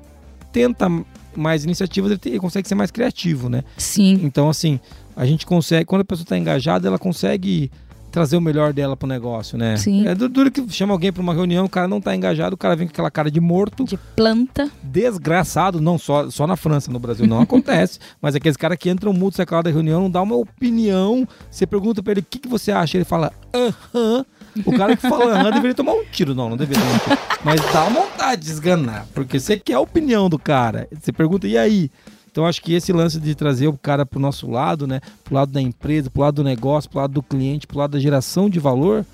tenta 0.52 0.88
mais 1.36 1.63
iniciativas, 1.63 2.12
ele, 2.12 2.19
tem- 2.19 2.32
ele 2.34 2.39
consegue 2.39 2.67
ser 2.67 2.76
mais 2.76 2.91
criativo, 2.91 3.50
né? 3.50 3.63
Sim, 3.78 4.19
Então, 4.24 4.50
assim, 4.50 4.80
a 5.15 5.26
gente 5.26 5.45
consegue, 5.45 5.86
quando 5.86 6.02
a 6.02 6.06
pessoa 6.06 6.24
está 6.24 6.38
engajada, 6.38 6.88
ela 6.88 6.98
consegue 6.98 7.72
trazer 8.12 8.36
o 8.38 8.41
melhor 8.41 8.74
dela 8.74 8.98
pro 8.98 9.08
negócio, 9.08 9.58
né? 9.58 9.78
Sim. 9.78 10.08
É 10.08 10.15
du- 10.15 10.28
duro 10.30 10.50
que 10.52 10.67
chama 10.72 10.93
alguém 10.93 11.12
para 11.12 11.22
uma 11.22 11.34
reunião, 11.34 11.65
o 11.65 11.69
cara 11.69 11.88
não 11.88 12.02
tá 12.02 12.15
engajado, 12.15 12.56
o 12.56 12.58
cara 12.58 12.76
vem 12.76 12.88
com 12.88 12.91
aquela 12.91 13.12
cara 13.12 13.30
de 13.32 13.39
morto, 13.39 13.84
de 13.86 13.98
planta. 14.15 14.69
desgraçado, 14.84 15.80
não 15.82 15.98
só, 15.98 16.30
só 16.30 16.45
na 16.48 16.56
França, 16.56 16.91
no 16.91 17.00
Brasil 17.00 17.28
não 17.28 17.41
acontece, 17.41 18.00
mas 18.22 18.36
aqueles 18.36 18.58
caras 18.58 18.78
que 18.78 18.89
entram 18.89 19.13
mudo, 19.13 19.36
sai 19.36 19.43
aquela 19.43 19.62
da 19.63 19.69
reunião, 19.69 20.02
não 20.02 20.12
dá 20.12 20.22
uma 20.22 20.36
opinião, 20.36 21.28
você 21.50 21.65
pergunta 21.65 22.02
pra 22.04 22.12
ele 22.12 22.22
o 22.22 22.26
que, 22.30 22.39
que 22.39 22.48
você 22.48 22.72
acha, 22.72 22.98
ele 22.98 23.06
fala, 23.06 23.32
aham. 23.54 24.26
O 24.65 24.72
cara 24.76 24.95
que 24.98 25.08
fala 25.08 25.36
aham 25.39 25.52
deveria 25.52 25.76
tomar 25.76 25.93
um 25.93 26.04
tiro, 26.12 26.34
não, 26.34 26.50
não 26.50 26.58
deveria 26.58 26.82
tomar 26.84 26.95
um 26.95 27.00
tiro. 27.00 27.17
Mas 27.43 27.62
dá 27.72 27.86
uma 27.86 28.02
vontade 28.02 28.41
de 28.43 28.52
esganar, 28.52 29.06
porque 29.13 29.39
você 29.39 29.58
quer 29.58 29.74
a 29.76 29.80
opinião 29.80 30.28
do 30.30 30.39
cara. 30.39 30.88
Você 31.00 31.12
pergunta, 31.13 31.48
e 31.48 31.58
aí? 31.58 31.89
Então 32.32 32.46
acho 32.46 32.62
que 32.62 32.74
esse 32.74 32.94
lance 32.94 33.20
de 33.20 33.34
trazer 33.36 33.68
o 33.68 33.78
cara 33.78 34.06
pro 34.06 34.20
nosso 34.20 34.50
lado, 34.50 34.86
né? 34.86 35.02
Pro 35.24 35.36
lado 35.36 35.52
da 35.52 35.62
empresa, 35.62 36.10
pro 36.10 36.22
lado 36.22 36.36
do 36.36 36.44
negócio, 36.44 36.89
pro 36.89 37.00
lado 37.00 37.13
do 37.13 37.24
cliente, 37.24 37.68
pro 37.68 37.80
lado 37.80 37.92
da 37.92 38.00
geração 38.00 38.50
de 38.50 38.60
valor, 38.60 39.06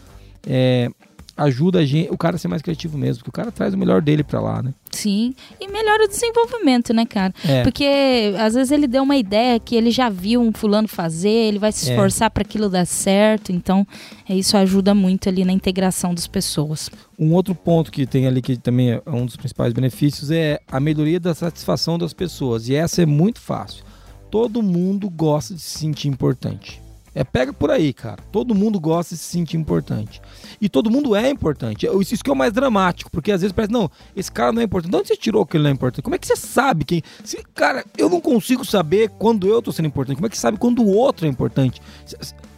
é, 0.45 0.89
ajuda 1.37 1.79
a 1.79 1.85
gente, 1.85 2.09
o 2.11 2.17
cara 2.17 2.35
a 2.35 2.39
ser 2.39 2.47
mais 2.47 2.61
criativo 2.61 2.97
mesmo, 2.97 3.17
porque 3.23 3.29
o 3.29 3.33
cara 3.43 3.51
traz 3.51 3.73
o 3.73 3.77
melhor 3.77 4.01
dele 4.01 4.23
pra 4.23 4.39
lá, 4.39 4.63
né? 4.63 4.73
Sim. 4.91 5.33
E 5.59 5.67
melhora 5.67 6.05
o 6.05 6.07
desenvolvimento, 6.07 6.93
né, 6.93 7.05
cara? 7.05 7.33
É. 7.45 7.61
Porque 7.63 7.85
às 8.39 8.53
vezes 8.53 8.71
ele 8.71 8.87
deu 8.87 9.03
uma 9.03 9.17
ideia 9.17 9.59
que 9.59 9.75
ele 9.75 9.91
já 9.91 10.07
viu 10.09 10.41
um 10.41 10.53
fulano 10.53 10.87
fazer, 10.87 11.29
ele 11.29 11.59
vai 11.59 11.71
se 11.71 11.89
É. 11.89 11.91
esforçar 11.93 12.29
para 12.31 12.41
aquilo 12.43 12.69
dar 12.69 12.85
certo. 12.85 13.51
Então, 13.51 13.85
é, 14.29 14.33
isso 14.35 14.55
ajuda 14.55 14.95
muito 14.95 15.27
ali 15.27 15.43
na 15.43 15.51
integração 15.51 16.13
das 16.13 16.27
pessoas. 16.27 16.89
Um 17.19 17.33
outro 17.33 17.53
ponto 17.53 17.91
que 17.91 18.05
tem 18.05 18.25
ali 18.27 18.41
que 18.41 18.55
também 18.57 18.91
é 18.91 19.01
um 19.05 19.25
dos 19.25 19.35
principais 19.35 19.73
benefícios 19.73 20.31
é 20.31 20.59
a 20.71 20.79
melhoria 20.79 21.19
da 21.19 21.33
satisfação 21.35 21.97
das 21.97 22.13
pessoas. 22.13 22.69
E 22.69 22.75
essa 22.75 23.01
é 23.01 23.05
muito 23.05 23.41
fácil. 23.41 23.83
Todo 24.31 24.63
mundo 24.63 25.09
gosta 25.09 25.53
de 25.53 25.61
se 25.61 25.79
sentir 25.79 26.07
importante. 26.07 26.81
É 27.15 27.23
pega 27.23 27.53
por 27.53 27.71
aí, 27.71 27.93
cara. 27.93 28.21
Todo 28.29 28.53
mundo 28.53 28.77
gosta 28.77 29.15
de 29.15 29.21
se 29.21 29.31
sentir 29.31 29.55
importante. 29.55 30.21
E 30.59 30.67
todo 30.67 30.91
mundo 30.91 31.15
é 31.15 31.29
importante. 31.29 31.85
Isso 31.85 32.13
isso 32.13 32.23
que 32.23 32.29
é 32.29 32.33
o 32.33 32.35
mais 32.35 32.51
dramático, 32.51 33.09
porque 33.09 33.31
às 33.31 33.39
vezes 33.39 33.53
parece, 33.53 33.71
não, 33.71 33.89
esse 34.13 34.29
cara 34.29 34.51
não 34.51 34.61
é 34.61 34.65
importante. 34.65 34.91
De 34.91 34.97
onde 34.97 35.07
você 35.07 35.15
tirou 35.15 35.45
que 35.45 35.55
ele 35.55 35.63
não 35.63 35.69
é 35.69 35.73
importante? 35.73 36.03
Como 36.03 36.15
é 36.15 36.19
que 36.19 36.27
você 36.27 36.35
sabe 36.35 36.83
quem. 36.83 37.01
Se, 37.23 37.41
cara, 37.55 37.85
eu 37.97 38.09
não 38.09 38.19
consigo 38.19 38.65
saber 38.65 39.09
quando 39.17 39.47
eu 39.47 39.61
tô 39.61 39.71
sendo 39.71 39.87
importante. 39.87 40.17
Como 40.17 40.27
é 40.27 40.29
que 40.29 40.35
você 40.35 40.41
sabe 40.41 40.57
quando 40.57 40.83
o 40.83 40.89
outro 40.89 41.25
é 41.25 41.29
importante? 41.29 41.81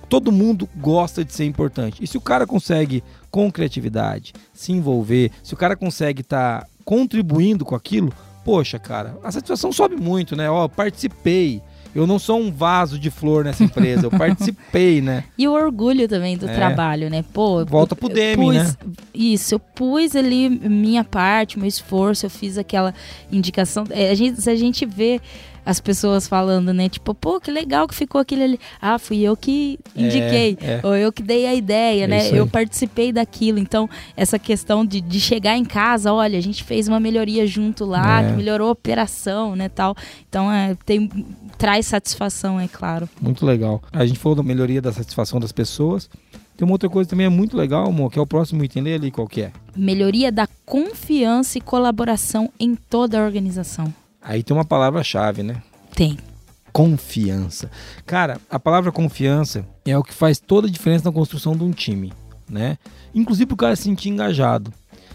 Todo 0.09 0.31
mundo 0.31 0.67
gosta 0.77 1.23
de 1.23 1.33
ser 1.33 1.45
importante. 1.45 2.03
E 2.03 2.07
se 2.07 2.17
o 2.17 2.21
cara 2.21 2.47
consegue, 2.47 3.03
com 3.29 3.51
criatividade, 3.51 4.33
se 4.53 4.71
envolver, 4.71 5.31
se 5.43 5.53
o 5.53 5.57
cara 5.57 5.75
consegue 5.75 6.21
estar 6.21 6.65
contribuindo 6.83 7.63
com 7.63 7.75
aquilo, 7.75 8.11
poxa, 8.45 8.79
cara, 8.79 9.17
a 9.21 9.31
satisfação 9.31 9.71
sobe 9.73 9.97
muito, 9.97 10.35
né? 10.35 10.49
Ó, 10.49 10.67
participei. 10.67 11.61
Eu 11.95 12.05
não 12.05 12.19
sou 12.19 12.39
um 12.39 12.51
vaso 12.51 12.97
de 12.99 13.09
flor 13.09 13.43
nessa 13.45 13.63
empresa, 13.63 14.05
eu 14.05 14.11
participei, 14.17 15.01
né? 15.01 15.23
E 15.37 15.47
o 15.47 15.51
orgulho 15.53 16.07
também 16.07 16.37
do 16.37 16.47
É. 16.47 16.53
trabalho, 16.53 17.09
né? 17.09 17.23
Pô, 17.33 17.65
Volta 17.65 17.95
pro 17.95 18.09
Demi, 18.09 18.45
pus- 18.45 18.55
né? 18.55 18.75
Isso, 19.13 19.55
eu 19.55 19.59
pus 19.59 20.15
ali 20.15 20.49
minha 20.49 21.03
parte, 21.03 21.57
meu 21.57 21.67
esforço, 21.67 22.25
eu 22.25 22.29
fiz 22.29 22.57
aquela 22.57 22.93
indicação. 23.31 23.83
É, 23.89 24.09
a 24.09 24.15
gente, 24.15 24.41
se 24.41 24.49
a 24.49 24.55
gente 24.55 24.85
vê 24.85 25.19
as 25.67 25.81
pessoas 25.81 26.27
falando, 26.29 26.73
né? 26.73 26.87
Tipo, 26.87 27.13
pô, 27.13 27.41
que 27.41 27.51
legal 27.51 27.87
que 27.89 27.93
ficou 27.93 28.21
aquele 28.21 28.43
ali. 28.43 28.59
Ah, 28.81 28.97
fui 28.97 29.19
eu 29.21 29.35
que 29.35 29.77
indiquei. 29.93 30.57
é. 30.61 30.79
Ou 30.81 30.95
eu 30.95 31.11
que 31.11 31.21
dei 31.21 31.45
a 31.45 31.53
ideia, 31.53 32.05
É 32.05 32.07
né? 32.07 32.29
Eu 32.31 32.47
participei 32.47 33.11
daquilo. 33.11 33.59
Então, 33.59 33.89
essa 34.15 34.39
questão 34.39 34.85
de, 34.85 35.01
de 35.01 35.19
chegar 35.19 35.57
em 35.57 35.65
casa, 35.65 36.13
olha, 36.13 36.37
a 36.37 36.41
gente 36.41 36.63
fez 36.63 36.87
uma 36.87 37.01
melhoria 37.01 37.45
junto 37.45 37.83
lá, 37.83 38.21
É. 38.23 38.29
que 38.29 38.37
melhorou 38.37 38.69
a 38.69 38.71
operação, 38.71 39.57
né? 39.57 39.67
Tal. 39.67 39.93
Então, 40.29 40.49
é, 40.49 40.73
tem, 40.85 41.09
traz 41.57 41.85
satisfação, 41.87 42.57
é 42.57 42.67
claro. 42.69 43.09
Muito 43.21 43.45
legal. 43.45 43.83
A 43.91 44.05
gente 44.05 44.19
falou 44.19 44.37
da 44.37 44.43
melhoria 44.43 44.81
da 44.81 44.93
satisfação 44.93 45.37
das 45.37 45.51
pessoas. 45.51 46.09
Tem 46.55 46.65
uma 46.65 46.73
outra 46.73 46.89
coisa 46.89 47.09
também 47.09 47.25
é 47.25 47.29
muito 47.29 47.57
legal, 47.57 47.87
amor, 47.87 48.09
que 48.11 48.17
é 48.17 48.21
o 48.21 48.25
próximo 48.25 48.63
item. 48.63 48.83
Lê 48.83 48.93
ali 48.95 49.11
qual 49.11 49.27
que 49.27 49.41
é. 49.41 49.51
Melhoria 49.75 50.31
da 50.31 50.47
confiança 50.65 51.57
e 51.57 51.61
colaboração 51.61 52.49
em 52.59 52.73
toda 52.73 53.19
a 53.19 53.25
organização. 53.25 53.93
Aí 54.27 54.43
tem 54.43 54.55
uma 54.55 54.65
palavra-chave, 54.65 55.41
né? 55.41 55.61
Tem. 55.95 56.17
Confiança. 56.73 57.71
Cara, 58.05 58.41
a 58.51 58.59
palavra 58.59 58.91
confiança 58.91 59.65
é 59.85 59.97
o 59.97 60.03
que 60.03 60.13
faz 60.13 60.37
toda 60.37 60.67
a 60.67 60.69
diferença 60.69 61.05
na 61.05 61.13
construção 61.13 61.55
de 61.55 61.63
um 61.63 61.71
time, 61.71 62.11
né? 62.47 62.77
Inclusive 63.15 63.53
o 63.53 63.57
cara 63.57 63.73
se 63.77 63.83
sentir 63.83 64.09
engajado. 64.09 64.73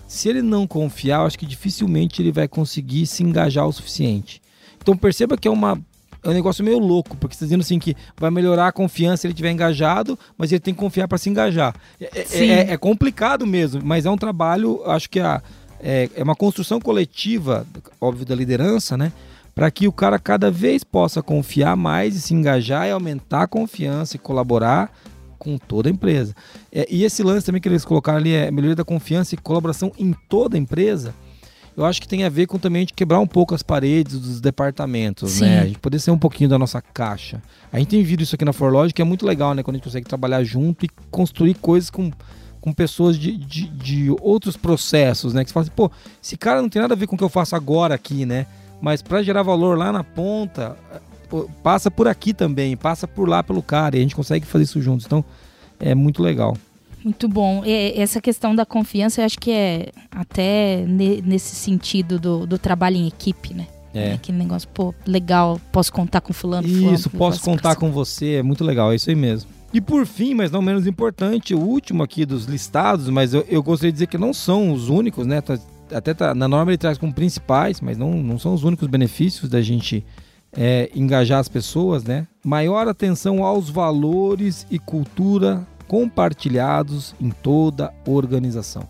Se 0.09 0.31
ele 0.31 0.41
não 0.41 0.67
confiar, 0.67 1.21
eu 1.21 1.27
acho 1.27 1.39
que 1.39 1.45
dificilmente 1.45 2.23
ele 2.23 2.33
vai 2.33 2.49
conseguir 2.49 3.07
se 3.07 3.23
engajar 3.23 3.67
o 3.67 3.73
suficiente. 3.73 4.41
Então 4.81 4.97
perceba 4.97 5.37
que 5.37 5.47
é 5.47 5.51
uma 5.51 5.79
é 6.25 6.29
um 6.31 6.33
negócio 6.33 6.65
meio 6.65 6.79
louco, 6.79 7.17
porque 7.17 7.35
você 7.35 7.39
está 7.39 7.47
dizendo 7.47 7.63
assim 7.63 7.81
que 7.81 7.97
vai 8.17 8.31
melhorar 8.31 8.69
a 8.69 8.73
confiança 8.73 9.19
se 9.23 9.27
ele 9.27 9.33
estiver 9.33 9.51
engajado, 9.51 10.17
mas 10.39 10.53
ele 10.53 10.61
tem 10.61 10.73
que 10.73 10.79
confiar 10.81 11.09
para 11.09 11.19
se 11.19 11.29
engajar. 11.29 11.75
É, 12.01 12.21
é- 12.21 12.25
Sim. 12.25 12.49
é- 12.49 12.71
é 12.73 12.77
complicado 12.77 13.45
mesmo, 13.47 13.83
mas 13.85 14.07
é 14.07 14.11
um 14.11 14.17
trabalho, 14.17 14.81
acho 14.89 15.11
que 15.11 15.19
a, 15.21 15.43
é, 15.83 16.09
é 16.15 16.23
uma 16.23 16.37
construção 16.37 16.81
coletiva, 16.81 17.67
óbvio, 18.01 18.25
da 18.25 18.35
liderança, 18.35 18.97
né? 18.97 19.13
Para 19.55 19.71
que 19.71 19.87
o 19.87 19.93
cara 19.93 20.19
cada 20.19 20.51
vez 20.51 20.83
possa 20.83 21.23
confiar 21.23 21.77
mais 21.77 22.17
e 22.17 22.21
se 22.21 22.33
engajar 22.33 22.87
e 22.87 22.91
aumentar 22.91 23.43
a 23.43 23.47
confiança 23.47 24.17
e 24.17 24.19
colaborar 24.19 24.91
com 25.39 25.59
toda 25.59 25.89
a 25.89 25.93
empresa. 25.93 26.35
É, 26.71 26.87
e 26.89 27.05
esse 27.05 27.23
lance 27.23 27.45
também 27.45 27.61
que 27.61 27.69
eles 27.69 27.85
colocaram 27.85 28.19
ali 28.19 28.33
é 28.33 28.51
melhoria 28.51 28.77
da 28.77 28.85
confiança 28.85 29.35
e 29.35 29.39
colaboração 29.39 29.93
em 29.99 30.15
toda 30.29 30.57
a 30.57 30.59
empresa. 30.59 31.13
Eu 31.77 31.85
acho 31.85 32.01
que 32.01 32.07
tem 32.07 32.23
a 32.23 32.29
ver 32.29 32.47
com 32.47 32.59
também 32.59 32.81
a 32.81 32.83
gente 32.83 32.93
quebrar 32.93 33.19
um 33.19 33.27
pouco 33.27 33.55
as 33.55 33.63
paredes 33.63 34.21
dos 34.21 34.41
departamentos, 34.41 35.33
Sim. 35.33 35.47
né? 35.47 35.61
A 35.61 35.67
gente 35.67 35.79
poder 35.79 35.99
ser 35.99 36.11
um 36.11 36.19
pouquinho 36.19 36.49
da 36.49 36.59
nossa 36.59 36.83
caixa. 36.83 37.43
A 37.73 37.79
gente 37.79 37.89
tem 37.89 38.03
visto 38.05 38.23
isso 38.23 38.35
aqui 38.35 38.45
na 38.45 38.53
Forlogic, 38.53 38.95
que 38.95 39.03
é 39.03 39.05
muito 39.05 39.27
legal, 39.27 39.55
né? 39.55 39.63
Quando 39.63 39.77
a 39.77 39.79
gente 39.79 39.85
consegue 39.85 40.07
trabalhar 40.07 40.45
junto 40.45 40.85
e 40.85 40.91
construir 41.11 41.55
coisas 41.55 41.89
com, 41.89 42.11
com 42.63 42.73
pessoas 42.73 43.19
de, 43.19 43.37
de, 43.37 43.67
de 43.67 44.17
outros 44.23 44.57
processos, 44.57 45.35
né? 45.35 45.43
Que 45.45 45.51
você 45.51 45.55
fala 45.55 45.65
assim, 45.65 45.73
pô, 45.77 45.91
esse 46.23 46.37
cara 46.39 46.63
não 46.63 46.69
tem 46.71 46.81
nada 46.81 46.95
a 46.95 46.97
ver 46.97 47.07
com 47.07 47.17
o 47.17 47.19
que 47.19 47.25
eu 47.25 47.29
faço 47.29 47.55
agora 47.55 47.95
aqui, 47.95 48.25
né? 48.25 48.47
Mas 48.81 49.03
para 49.03 49.23
gerar 49.23 49.43
valor 49.43 49.77
lá 49.77 49.93
na 49.93 50.03
ponta, 50.03 50.77
passa 51.63 51.91
por 51.91 52.09
aqui 52.09 52.33
também, 52.33 52.77
passa 52.77 53.07
por 53.07 53.29
lá 53.29 53.43
pelo 53.43 53.63
cara, 53.63 53.97
e 53.97 53.99
a 53.99 54.03
gente 54.03 54.15
consegue 54.17 54.47
fazer 54.47 54.65
isso 54.65 54.81
juntos. 54.81 55.05
Então, 55.05 55.25
é 55.79 55.95
muito 55.95 56.23
legal. 56.23 56.57
Muito 57.05 57.29
bom. 57.29 57.65
E 57.65 57.95
essa 58.01 58.21
questão 58.21 58.55
da 58.55 58.65
confiança, 58.65 59.21
eu 59.21 59.25
acho 59.27 59.39
que 59.39 59.51
é 59.51 59.91
até 60.11 60.85
ne- 60.87 61.21
nesse 61.21 61.57
sentido 61.57 62.19
do, 62.19 62.47
do 62.47 62.59
trabalho 62.59 62.97
em 62.97 63.09
equipe, 63.09 63.53
né? 63.53 63.67
É. 63.93 64.13
Aquele 64.13 64.39
negócio, 64.39 64.69
pô, 64.69 64.95
legal, 65.05 65.61
posso 65.73 65.93
contar 65.93 66.21
com 66.21 66.33
fulano, 66.33 66.67
fulano. 66.67 66.95
Isso, 66.95 67.11
posso 67.11 67.41
contar 67.43 67.75
com 67.77 67.91
você, 67.91 68.35
é 68.35 68.43
muito 68.43 68.65
legal, 68.65 68.93
é 68.93 68.95
isso 68.95 69.11
aí 69.11 69.17
mesmo. 69.17 69.51
E 69.73 69.81
por 69.81 70.07
fim, 70.07 70.35
mas 70.35 70.51
não 70.51 70.61
menos 70.61 70.87
importante, 70.87 71.55
o 71.55 71.59
último 71.61 72.03
aqui 72.03 72.27
dos 72.27 72.45
listados, 72.45 73.09
mas 73.09 73.33
eu, 73.33 73.45
eu 73.49 73.63
gostaria 73.63 73.91
de 73.91 73.97
dizer 73.97 74.07
que 74.07 74.19
não 74.19 74.35
são 74.35 74.71
os 74.73 74.89
únicos, 74.89 75.27
né? 75.27 75.41
Tá- 75.41 75.59
Até 75.93 76.13
tá, 76.13 76.35
na 76.35 76.47
norma 76.47 76.71
ele 76.71 76.79
traz 76.79 76.99
como 76.99 77.13
principais, 77.13 77.81
mas 77.81 77.97
não, 77.97 78.13
não 78.15 78.39
são 78.39 78.53
os 78.53 78.65
únicos 78.65 78.87
benefícios 78.89 79.49
da 79.49 79.63
gente 79.63 80.05
é, 80.55 80.91
engajar 80.95 81.39
as 81.41 81.49
pessoas, 81.49 82.05
né? 82.05 82.27
Maior 82.45 82.87
atenção 82.87 83.43
aos 83.43 83.71
valores 83.71 84.67
e 84.71 84.79
cultura 84.79 85.67
compartilhados 85.89 87.15
em 87.21 87.31
toda 87.31 87.93
organização. 88.07 88.87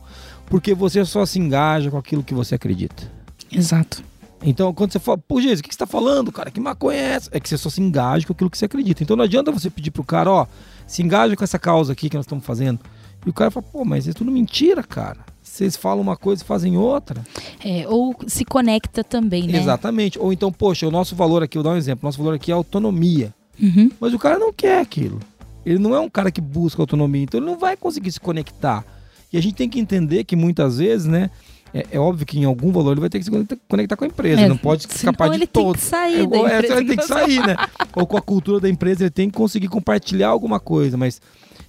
Porque 0.46 0.74
você 0.74 1.04
só 1.04 1.24
se 1.24 1.38
engaja 1.38 1.90
com 1.90 1.96
aquilo 1.96 2.22
que 2.22 2.34
você 2.34 2.56
acredita. 2.56 3.10
Exato. 3.50 4.02
Então, 4.44 4.74
quando 4.74 4.92
você 4.92 4.98
fala, 4.98 5.18
pô, 5.18 5.40
Jesus, 5.40 5.60
o 5.60 5.62
que 5.62 5.72
você 5.72 5.78
tá 5.78 5.86
falando, 5.86 6.32
cara? 6.32 6.50
Que 6.50 6.60
maconha 6.60 6.98
é 6.98 7.02
essa? 7.12 7.30
É 7.32 7.38
que 7.38 7.48
você 7.48 7.56
só 7.56 7.70
se 7.70 7.80
engaja 7.80 8.26
com 8.26 8.32
aquilo 8.32 8.50
que 8.50 8.58
você 8.58 8.64
acredita. 8.64 9.02
Então 9.02 9.16
não 9.16 9.24
adianta 9.24 9.52
você 9.52 9.70
pedir 9.70 9.92
pro 9.92 10.02
cara, 10.02 10.30
ó, 10.30 10.46
se 10.86 11.02
engaja 11.02 11.36
com 11.36 11.44
essa 11.44 11.58
causa 11.58 11.92
aqui 11.92 12.08
que 12.08 12.16
nós 12.16 12.24
estamos 12.24 12.44
fazendo. 12.44 12.80
E 13.24 13.30
o 13.30 13.32
cara 13.32 13.50
fala, 13.50 13.66
pô, 13.70 13.84
mas 13.84 14.08
é 14.08 14.12
tudo 14.12 14.30
mentira, 14.30 14.82
cara. 14.82 15.20
Vocês 15.42 15.76
falam 15.76 16.00
uma 16.00 16.16
coisa 16.16 16.42
e 16.42 16.46
fazem 16.46 16.76
outra. 16.76 17.22
É, 17.64 17.86
ou 17.86 18.16
se 18.26 18.44
conecta 18.44 19.04
também, 19.04 19.46
né? 19.46 19.58
Exatamente. 19.58 20.18
Ou 20.18 20.32
então, 20.32 20.50
poxa, 20.50 20.86
o 20.86 20.90
nosso 20.90 21.14
valor 21.14 21.42
aqui, 21.42 21.58
eu 21.58 21.62
vou 21.62 21.70
dar 21.70 21.76
um 21.76 21.78
exemplo, 21.78 22.04
o 22.04 22.08
nosso 22.08 22.18
valor 22.18 22.34
aqui 22.34 22.50
é 22.50 22.54
autonomia. 22.54 23.34
Uhum. 23.60 23.90
Mas 24.00 24.14
o 24.14 24.18
cara 24.18 24.38
não 24.38 24.52
quer 24.52 24.80
aquilo. 24.80 25.20
Ele 25.64 25.78
não 25.78 25.94
é 25.94 26.00
um 26.00 26.08
cara 26.08 26.30
que 26.30 26.40
busca 26.40 26.82
autonomia, 26.82 27.22
então 27.22 27.38
ele 27.38 27.46
não 27.46 27.58
vai 27.58 27.76
conseguir 27.76 28.10
se 28.10 28.18
conectar. 28.18 28.84
E 29.32 29.36
a 29.36 29.42
gente 29.42 29.54
tem 29.54 29.68
que 29.68 29.78
entender 29.78 30.24
que 30.24 30.34
muitas 30.34 30.78
vezes, 30.78 31.06
né? 31.06 31.30
É, 31.74 31.86
é 31.92 31.98
óbvio 31.98 32.26
que 32.26 32.38
em 32.38 32.44
algum 32.44 32.70
valor 32.70 32.92
ele 32.92 33.00
vai 33.00 33.08
ter 33.08 33.18
que 33.18 33.24
se 33.24 33.30
conectar, 33.68 33.96
com 33.96 34.04
a 34.04 34.06
empresa. 34.06 34.42
É, 34.42 34.48
não 34.48 34.56
pode 34.56 34.86
escapar 34.86 35.30
de 35.30 35.36
ele 35.36 35.46
tem 35.46 35.62
todos. 35.62 35.82
que 35.82 35.88
sair 35.88 36.20
É, 36.20 36.24
empresa 36.24 36.76
ele 36.76 36.88
tem 36.88 36.96
que 36.96 37.06
sair, 37.06 37.46
né? 37.46 37.56
Ou 37.96 38.06
com 38.06 38.16
a 38.16 38.22
cultura 38.22 38.60
da 38.60 38.68
empresa, 38.68 39.04
ele 39.04 39.10
tem 39.10 39.30
que 39.30 39.36
conseguir 39.36 39.68
compartilhar 39.68 40.28
alguma 40.28 40.60
coisa. 40.60 40.96
Mas 40.96 41.20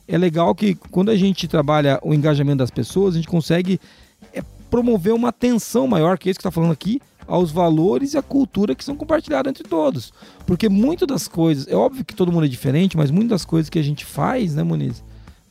é 0.08 0.18
legal 0.18 0.54
que 0.54 0.76
quando 0.92 1.10
a 1.10 1.16
gente 1.16 1.48
trabalha 1.48 2.00
o 2.04 2.13
engajamento 2.13 2.58
das 2.58 2.72
pessoas, 2.72 3.16
a 3.16 3.18
gente 3.18 3.28
consegue 3.28 3.80
é, 4.34 4.44
promover 4.70 5.13
uma 5.13 5.30
atenção 5.30 5.88
maior, 5.88 6.18
que 6.18 6.28
é 6.28 6.32
isso 6.32 6.39
que 6.39 6.42
está 6.42 6.52
falando 6.52 6.74
aqui, 6.74 7.02
aos 7.26 7.52
valores 7.52 8.13
e 8.13 8.18
à 8.18 8.22
cultura 8.22 8.76
que 8.76 8.84
são 8.84 8.96
compartilhados 8.96 9.50
entre 9.50 9.63
todos. 9.63 10.12
Porque 10.46 10.68
muitas 10.68 11.08
das 11.08 11.28
coisas, 11.28 11.68
é 11.68 11.76
óbvio 11.76 12.04
que 12.04 12.13
todo 12.13 12.32
mundo 12.32 12.46
é 12.46 12.50
diferente, 12.50 12.98
mas 12.98 13.10
muitas 13.10 13.30
das 13.30 13.46
coisas 13.46 13.70
que 13.70 13.80
a 13.80 13.84
gente 13.84 14.04
faz, 14.04 14.56
né, 14.56 14.63
Muniz? 14.63 15.02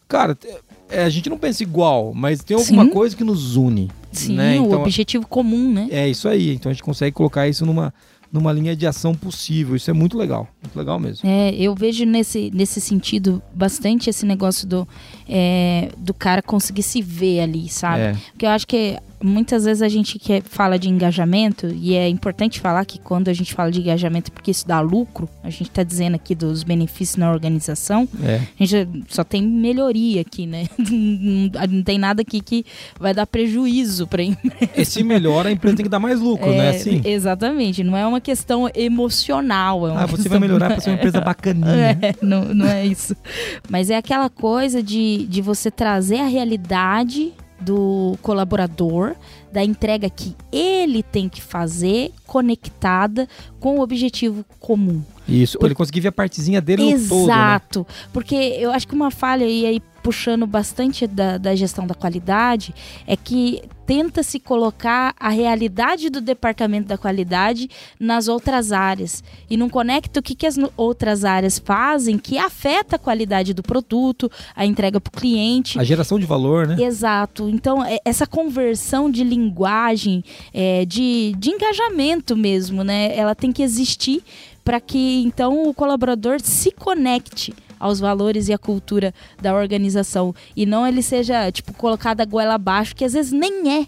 Cara, 0.06 0.36
é, 0.90 1.04
a 1.04 1.08
gente 1.08 1.30
não 1.30 1.38
pensa 1.38 1.62
igual, 1.62 2.12
mas 2.14 2.44
tem 2.44 2.54
alguma 2.54 2.84
Sim. 2.84 2.90
coisa 2.90 3.16
que 3.16 3.24
nos 3.24 3.56
une. 3.56 3.90
Sim, 4.12 4.36
né? 4.36 4.60
o 4.60 4.66
Então, 4.66 4.80
objetivo 4.82 5.26
comum, 5.26 5.72
né? 5.72 5.88
é 5.90 6.08
isso 6.08 6.28
aí. 6.28 6.54
Então 6.54 6.70
a 6.70 6.72
gente 6.72 6.82
consegue 6.82 7.12
colocar 7.14 7.48
isso 7.48 7.64
numa, 7.66 7.92
numa 8.32 8.52
linha 8.52 8.74
de 8.76 8.86
ação 8.86 9.14
possível. 9.14 9.74
Isso 9.76 9.90
é 9.90 9.92
muito 9.94 10.16
legal. 10.16 10.48
Muito 10.62 10.76
legal 10.78 10.98
mesmo. 10.98 11.28
É, 11.28 11.54
eu 11.54 11.74
vejo 11.74 12.04
nesse, 12.04 12.50
nesse 12.54 12.80
sentido 12.80 13.42
bastante 13.54 14.08
esse 14.10 14.24
negócio 14.26 14.66
do, 14.68 14.86
é, 15.28 15.90
do 15.98 16.12
cara 16.14 16.42
conseguir 16.42 16.82
se 16.82 17.00
ver 17.02 17.40
ali, 17.40 17.68
sabe? 17.68 18.02
É. 18.02 18.16
Porque 18.32 18.46
eu 18.46 18.50
acho 18.50 18.66
que 18.66 18.98
muitas 19.22 19.64
vezes 19.64 19.82
a 19.82 19.88
gente 19.88 20.18
quer, 20.18 20.42
fala 20.42 20.78
de 20.78 20.88
engajamento, 20.88 21.68
e 21.68 21.94
é 21.94 22.08
importante 22.08 22.60
falar 22.60 22.84
que 22.84 22.98
quando 22.98 23.28
a 23.28 23.32
gente 23.32 23.54
fala 23.54 23.70
de 23.70 23.80
engajamento, 23.80 24.30
porque 24.32 24.50
isso 24.50 24.66
dá 24.66 24.80
lucro, 24.80 25.28
a 25.42 25.50
gente 25.50 25.68
está 25.68 25.82
dizendo 25.82 26.14
aqui 26.16 26.34
dos 26.34 26.62
benefícios 26.62 27.16
na 27.16 27.30
organização, 27.30 28.08
É. 28.22 28.40
a 28.58 28.64
gente 28.64 29.04
só 29.08 29.22
tem 29.24 29.42
melhoria 29.42 30.20
aqui, 30.20 30.46
né? 30.46 30.66
Não, 30.78 31.82
tem 31.82 31.98
nada 31.98 32.22
aqui 32.22 32.40
que 32.40 32.64
vai 32.98 33.14
dar 33.14 33.26
prejuízo 33.26 34.06
para 34.06 34.22
E 34.22 34.84
se 34.84 35.02
melhora, 35.02 35.48
a 35.48 35.52
empresa 35.52 35.76
tem 35.76 35.84
que 35.84 35.90
dar 35.90 35.98
mais 36.00 36.20
lucro, 36.20 36.50
né? 36.50 36.70
Assim. 36.70 37.00
Exatamente, 37.04 37.82
não 37.84 37.96
é 37.96 38.06
uma 38.06 38.20
questão 38.20 38.68
emocional. 38.74 39.86
É 39.88 39.92
uma 39.92 40.02
Ah, 40.02 40.06
você 40.06 40.28
vai 40.28 40.38
melhorar 40.38 40.68
para 40.70 40.80
ser 40.80 40.90
uma 40.90 40.96
empresa 40.96 41.20
bacaninha. 41.22 41.98
É, 42.02 42.14
não, 42.22 42.44
não 42.54 42.66
é 42.66 42.86
isso. 42.86 43.14
Mas 43.68 43.90
é 43.90 43.96
aquela 43.96 44.28
coisa 44.30 44.82
de, 44.82 45.26
de 45.26 45.40
você 45.42 45.70
trazer 45.70 46.20
a 46.20 46.26
realidade 46.26 47.32
do 47.62 48.18
colaborador, 48.20 49.14
da 49.52 49.62
entrega 49.64 50.10
que 50.10 50.34
ele 50.50 51.02
tem 51.02 51.28
que 51.28 51.40
fazer, 51.40 52.12
conectada 52.26 53.28
com 53.60 53.78
o 53.78 53.80
objetivo 53.80 54.44
comum. 54.58 55.02
Isso. 55.28 55.58
Ele 55.62 55.74
conseguir 55.74 56.00
ver 56.00 56.08
a 56.08 56.12
partezinha 56.12 56.60
dele 56.60 56.94
no 56.94 57.08
todo, 57.08 57.26
né? 57.26 57.34
Exato. 57.34 57.86
Porque 58.12 58.34
eu 58.34 58.70
acho 58.72 58.86
que 58.88 58.94
uma 58.94 59.10
falha, 59.10 59.44
e 59.44 59.66
aí 59.66 59.82
puxando 60.02 60.46
bastante 60.46 61.06
da, 61.06 61.38
da 61.38 61.54
gestão 61.54 61.86
da 61.86 61.94
qualidade, 61.94 62.74
é 63.06 63.16
que 63.16 63.62
tenta 63.86 64.22
se 64.22 64.38
colocar 64.38 65.14
a 65.18 65.28
realidade 65.28 66.08
do 66.08 66.20
departamento 66.20 66.88
da 66.88 66.96
qualidade 66.96 67.68
nas 67.98 68.28
outras 68.28 68.72
áreas. 68.72 69.22
E 69.50 69.56
não 69.56 69.68
conecta 69.68 70.20
o 70.20 70.22
que, 70.22 70.34
que 70.34 70.46
as 70.46 70.56
outras 70.76 71.24
áreas 71.24 71.58
fazem 71.58 72.16
que 72.18 72.38
afeta 72.38 72.96
a 72.96 72.98
qualidade 72.98 73.52
do 73.52 73.62
produto, 73.62 74.30
a 74.54 74.64
entrega 74.64 75.00
para 75.00 75.10
o 75.10 75.20
cliente. 75.20 75.78
A 75.78 75.84
geração 75.84 76.18
de 76.18 76.26
valor, 76.26 76.66
né? 76.66 76.76
Exato. 76.82 77.48
Então, 77.48 77.84
é- 77.84 77.98
essa 78.04 78.26
conversão 78.26 79.10
de 79.10 79.24
linguagem, 79.24 80.24
é, 80.54 80.84
de, 80.84 81.34
de 81.38 81.50
engajamento 81.50 82.36
mesmo, 82.36 82.82
né? 82.82 83.14
Ela 83.16 83.34
tem 83.34 83.52
que 83.52 83.62
existir 83.62 84.22
para 84.64 84.80
que, 84.80 85.22
então, 85.24 85.68
o 85.68 85.74
colaborador 85.74 86.40
se 86.40 86.70
conecte 86.70 87.52
aos 87.82 87.98
valores 87.98 88.48
e 88.48 88.52
à 88.52 88.58
cultura 88.58 89.12
da 89.42 89.52
organização. 89.52 90.32
E 90.54 90.64
não 90.64 90.86
ele 90.86 91.02
seja, 91.02 91.50
tipo, 91.50 91.74
colocado 91.74 92.20
a 92.20 92.24
goela 92.24 92.54
abaixo, 92.54 92.94
que 92.94 93.04
às 93.04 93.12
vezes 93.12 93.32
nem 93.32 93.80
é. 93.80 93.86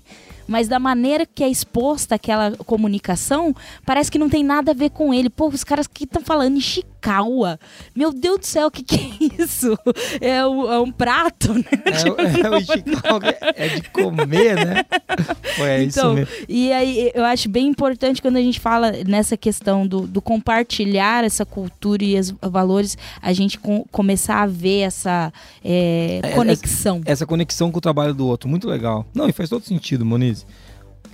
Mas 0.48 0.66
da 0.66 0.80
maneira 0.80 1.24
que 1.24 1.44
é 1.44 1.48
exposta 1.48 2.16
aquela 2.16 2.50
comunicação, 2.66 3.54
parece 3.86 4.10
que 4.10 4.18
não 4.18 4.28
tem 4.28 4.42
nada 4.42 4.72
a 4.72 4.74
ver 4.74 4.90
com 4.90 5.14
ele. 5.14 5.30
Pô, 5.30 5.46
os 5.46 5.62
caras 5.62 5.86
que 5.86 6.04
estão 6.04 6.22
falando 6.22 6.58
Ishikawa. 7.04 7.58
Meu 7.94 8.12
Deus 8.12 8.40
do 8.40 8.46
céu, 8.46 8.68
o 8.68 8.70
que, 8.70 8.82
que 8.82 8.96
é 8.96 9.42
isso? 9.42 9.78
É, 10.20 10.44
um- 10.46 10.72
é 10.72 10.78
um 10.80 10.90
prato, 10.90 11.52
né? 11.52 11.64
É, 11.84 12.10
o- 12.10 12.46
é 12.46 12.50
o 12.50 12.56
Ishikawa, 12.58 13.20
é 13.56 13.68
de 13.68 13.82
comer, 13.90 14.54
né? 14.56 14.84
Pô, 15.56 15.64
é 15.64 15.84
isso 15.84 15.98
Então, 15.98 16.14
mesmo. 16.14 16.32
E 16.48 16.72
aí 16.72 17.10
eu 17.14 17.24
acho 17.24 17.48
bem 17.48 17.66
importante 17.66 18.20
quando 18.22 18.36
a 18.36 18.40
gente 18.42 18.58
fala 18.58 18.92
nessa 19.06 19.36
questão 19.36 19.86
do, 19.86 20.06
do 20.06 20.22
compartilhar 20.22 21.24
essa 21.24 21.44
cultura 21.44 22.02
e 22.04 22.18
os 22.18 22.30
valores, 22.42 22.96
a 23.20 23.32
gente 23.32 23.58
com- 23.58 23.84
começar 23.92 24.42
a 24.42 24.46
ver 24.46 24.80
essa 24.80 25.32
é, 25.62 26.20
É, 26.22 26.30
conexão. 26.32 27.00
Essa 27.04 27.26
conexão 27.26 27.70
com 27.70 27.78
o 27.78 27.80
trabalho 27.80 28.14
do 28.14 28.26
outro, 28.26 28.48
muito 28.48 28.68
legal. 28.68 29.06
Não, 29.14 29.28
e 29.28 29.32
faz 29.32 29.48
todo 29.48 29.64
sentido, 29.64 30.04
Moniz. 30.04 30.46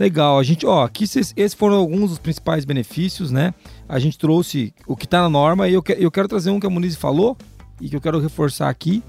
Legal, 0.01 0.39
a 0.39 0.43
gente, 0.43 0.65
ó, 0.65 0.83
aqui 0.83 1.07
cês- 1.07 1.35
esses 1.37 1.53
foram 1.53 1.77
alguns 1.77 2.09
dos 2.09 2.19
principais 2.19 2.65
benefícios, 2.65 3.31
né? 3.31 3.53
A 3.87 3.99
gente 3.99 4.17
trouxe 4.19 4.73
o 4.87 4.97
que 4.97 5.07
tá 5.07 5.21
na 5.21 5.29
norma 5.29 5.69
e 5.69 5.75
eu, 5.75 5.83
que- 5.83 5.93
eu 6.01 6.11
quero 6.11 6.27
trazer 6.27 6.49
um 6.51 6.59
que 6.59 6.67
a 6.67 6.71
Moniz 6.71 6.97
falou 6.97 7.37
e 7.79 7.87
que 7.87 7.95
eu 7.97 8.01
quero 8.01 8.19
reforçar 8.19 8.71
aqui, 8.71 9.03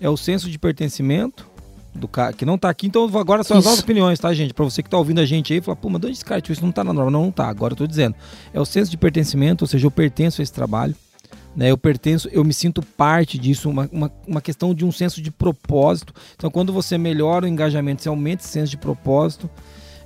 é 0.00 0.10
o 0.10 0.16
senso 0.16 0.50
de 0.50 0.58
pertencimento 0.58 1.46
do 1.94 2.08
cara 2.08 2.32
que 2.32 2.44
não 2.44 2.58
tá 2.58 2.68
aqui. 2.68 2.88
Então 2.88 3.04
agora 3.16 3.44
são 3.44 3.56
as 3.56 3.64
nossas 3.64 3.80
opiniões, 3.84 4.18
tá, 4.18 4.34
gente? 4.34 4.52
Pra 4.52 4.64
você 4.64 4.82
que 4.82 4.90
tá 4.90 4.98
ouvindo 4.98 5.20
a 5.20 5.24
gente 5.24 5.52
aí, 5.52 5.60
fala, 5.60 5.76
pô, 5.76 5.88
mas 5.88 6.00
de 6.00 6.06
onde 6.08 6.16
esse 6.16 6.24
cara 6.24 6.42
isso 6.50 6.60
não 6.64 6.72
tá 6.72 6.82
na 6.82 6.92
norma? 6.92 7.10
Não, 7.12 7.22
não 7.26 7.30
tá. 7.30 7.48
Agora 7.48 7.74
eu 7.74 7.76
tô 7.76 7.86
dizendo. 7.86 8.16
É 8.52 8.60
o 8.60 8.64
senso 8.64 8.90
de 8.90 8.96
pertencimento, 8.96 9.62
ou 9.62 9.68
seja, 9.68 9.86
eu 9.86 9.92
pertenço 9.92 10.40
a 10.40 10.42
esse 10.42 10.52
trabalho. 10.52 10.96
Né, 11.54 11.70
eu 11.70 11.76
pertenço, 11.76 12.30
eu 12.32 12.42
me 12.42 12.54
sinto 12.54 12.80
parte 12.82 13.38
disso, 13.38 13.68
uma, 13.68 13.86
uma, 13.92 14.10
uma 14.26 14.40
questão 14.40 14.74
de 14.74 14.86
um 14.86 14.90
senso 14.90 15.20
de 15.20 15.30
propósito. 15.30 16.14
Então, 16.34 16.50
quando 16.50 16.72
você 16.72 16.96
melhora 16.96 17.44
o 17.44 17.48
engajamento, 17.48 18.02
você 18.02 18.08
aumenta 18.08 18.42
esse 18.42 18.50
senso 18.50 18.70
de 18.70 18.78
propósito. 18.78 19.50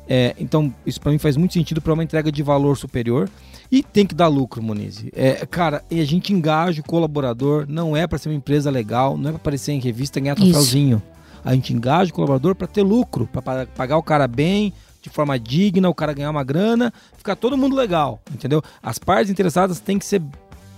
É, 0.08 0.34
então, 0.38 0.72
isso 0.84 1.00
para 1.00 1.10
mim 1.10 1.18
faz 1.18 1.36
muito 1.36 1.54
sentido 1.54 1.80
para 1.80 1.92
uma 1.92 2.04
entrega 2.04 2.30
de 2.30 2.42
valor 2.42 2.76
superior. 2.76 3.28
E 3.70 3.82
tem 3.82 4.06
que 4.06 4.14
dar 4.14 4.28
lucro, 4.28 4.62
Moniz. 4.62 5.04
É, 5.12 5.44
cara, 5.46 5.82
e 5.90 6.00
a 6.00 6.04
gente 6.04 6.32
engaja 6.32 6.80
o 6.80 6.84
colaborador, 6.84 7.66
não 7.68 7.96
é 7.96 8.06
para 8.06 8.18
ser 8.18 8.28
uma 8.28 8.36
empresa 8.36 8.70
legal, 8.70 9.16
não 9.16 9.30
é 9.30 9.32
para 9.32 9.40
aparecer 9.40 9.72
em 9.72 9.80
revista 9.80 10.18
e 10.18 10.22
ganhar 10.22 10.36
troféuzinho. 10.36 11.02
A 11.44 11.54
gente 11.54 11.72
engaja 11.72 12.10
o 12.10 12.14
colaborador 12.14 12.54
para 12.54 12.66
ter 12.66 12.82
lucro, 12.82 13.28
para 13.32 13.66
pagar 13.66 13.96
o 13.96 14.02
cara 14.02 14.26
bem, 14.28 14.72
de 15.00 15.08
forma 15.08 15.38
digna, 15.38 15.88
o 15.88 15.94
cara 15.94 16.12
ganhar 16.12 16.30
uma 16.30 16.42
grana, 16.42 16.92
ficar 17.16 17.36
todo 17.36 17.56
mundo 17.56 17.76
legal, 17.76 18.20
entendeu? 18.32 18.62
As 18.82 18.98
partes 18.98 19.30
interessadas 19.30 19.78
têm 19.78 19.98
que 19.98 20.04
ser 20.04 20.20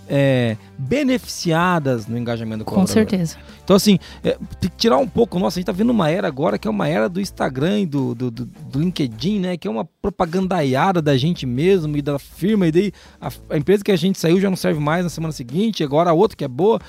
é, 0.09 0.57
beneficiadas 0.79 2.07
no 2.07 2.17
engajamento 2.17 2.59
do 2.59 2.65
Com 2.65 2.75
colaborador. 2.77 3.11
certeza. 3.11 3.37
Então, 3.65 3.77
assim, 3.77 3.99
é, 4.25 4.39
tem 4.61 4.71
que 4.71 4.77
tirar 4.77 4.97
um 4.99 5.07
pouco. 5.07 5.39
Nossa, 5.39 5.59
a 5.59 5.61
gente 5.61 5.67
tá 5.67 5.73
vendo 5.73 5.91
uma 5.91 6.09
era 6.11 6.27
agora 6.27 6.59
que 6.59 6.67
é 6.67 6.71
uma 6.71 6.89
era 6.89 7.09
do 7.09 7.21
Instagram 7.21 7.81
e 7.81 7.87
do, 7.87 8.15
do, 8.15 8.31
do- 8.31 8.45
do 8.47 8.81
LinkedIn, 8.81 9.41
né? 9.41 9.57
Que 9.57 9.69
é 9.69 9.71
uma 9.71 9.85
propagandaiada 9.85 11.03
da 11.03 11.17
gente 11.17 11.45
mesmo 11.45 11.97
e 11.97 12.03
da 12.03 12.19
firma. 12.19 12.67
E 12.67 12.73
daí 12.73 12.93
a, 13.21 13.31
a 13.51 13.59
empresa 13.59 13.85
que 13.85 13.93
a 13.93 13.97
gente 13.97 14.19
saiu 14.19 14.41
já 14.41 14.49
não 14.49 14.57
serve 14.57 14.81
mais 14.81 15.05
na 15.05 15.11
semana 15.11 15.33
seguinte, 15.33 15.85
agora 15.85 16.11
a 16.11 16.13
outra 16.15 16.37
que 16.37 16.45
é 16.45 16.49
boa. 16.49 16.81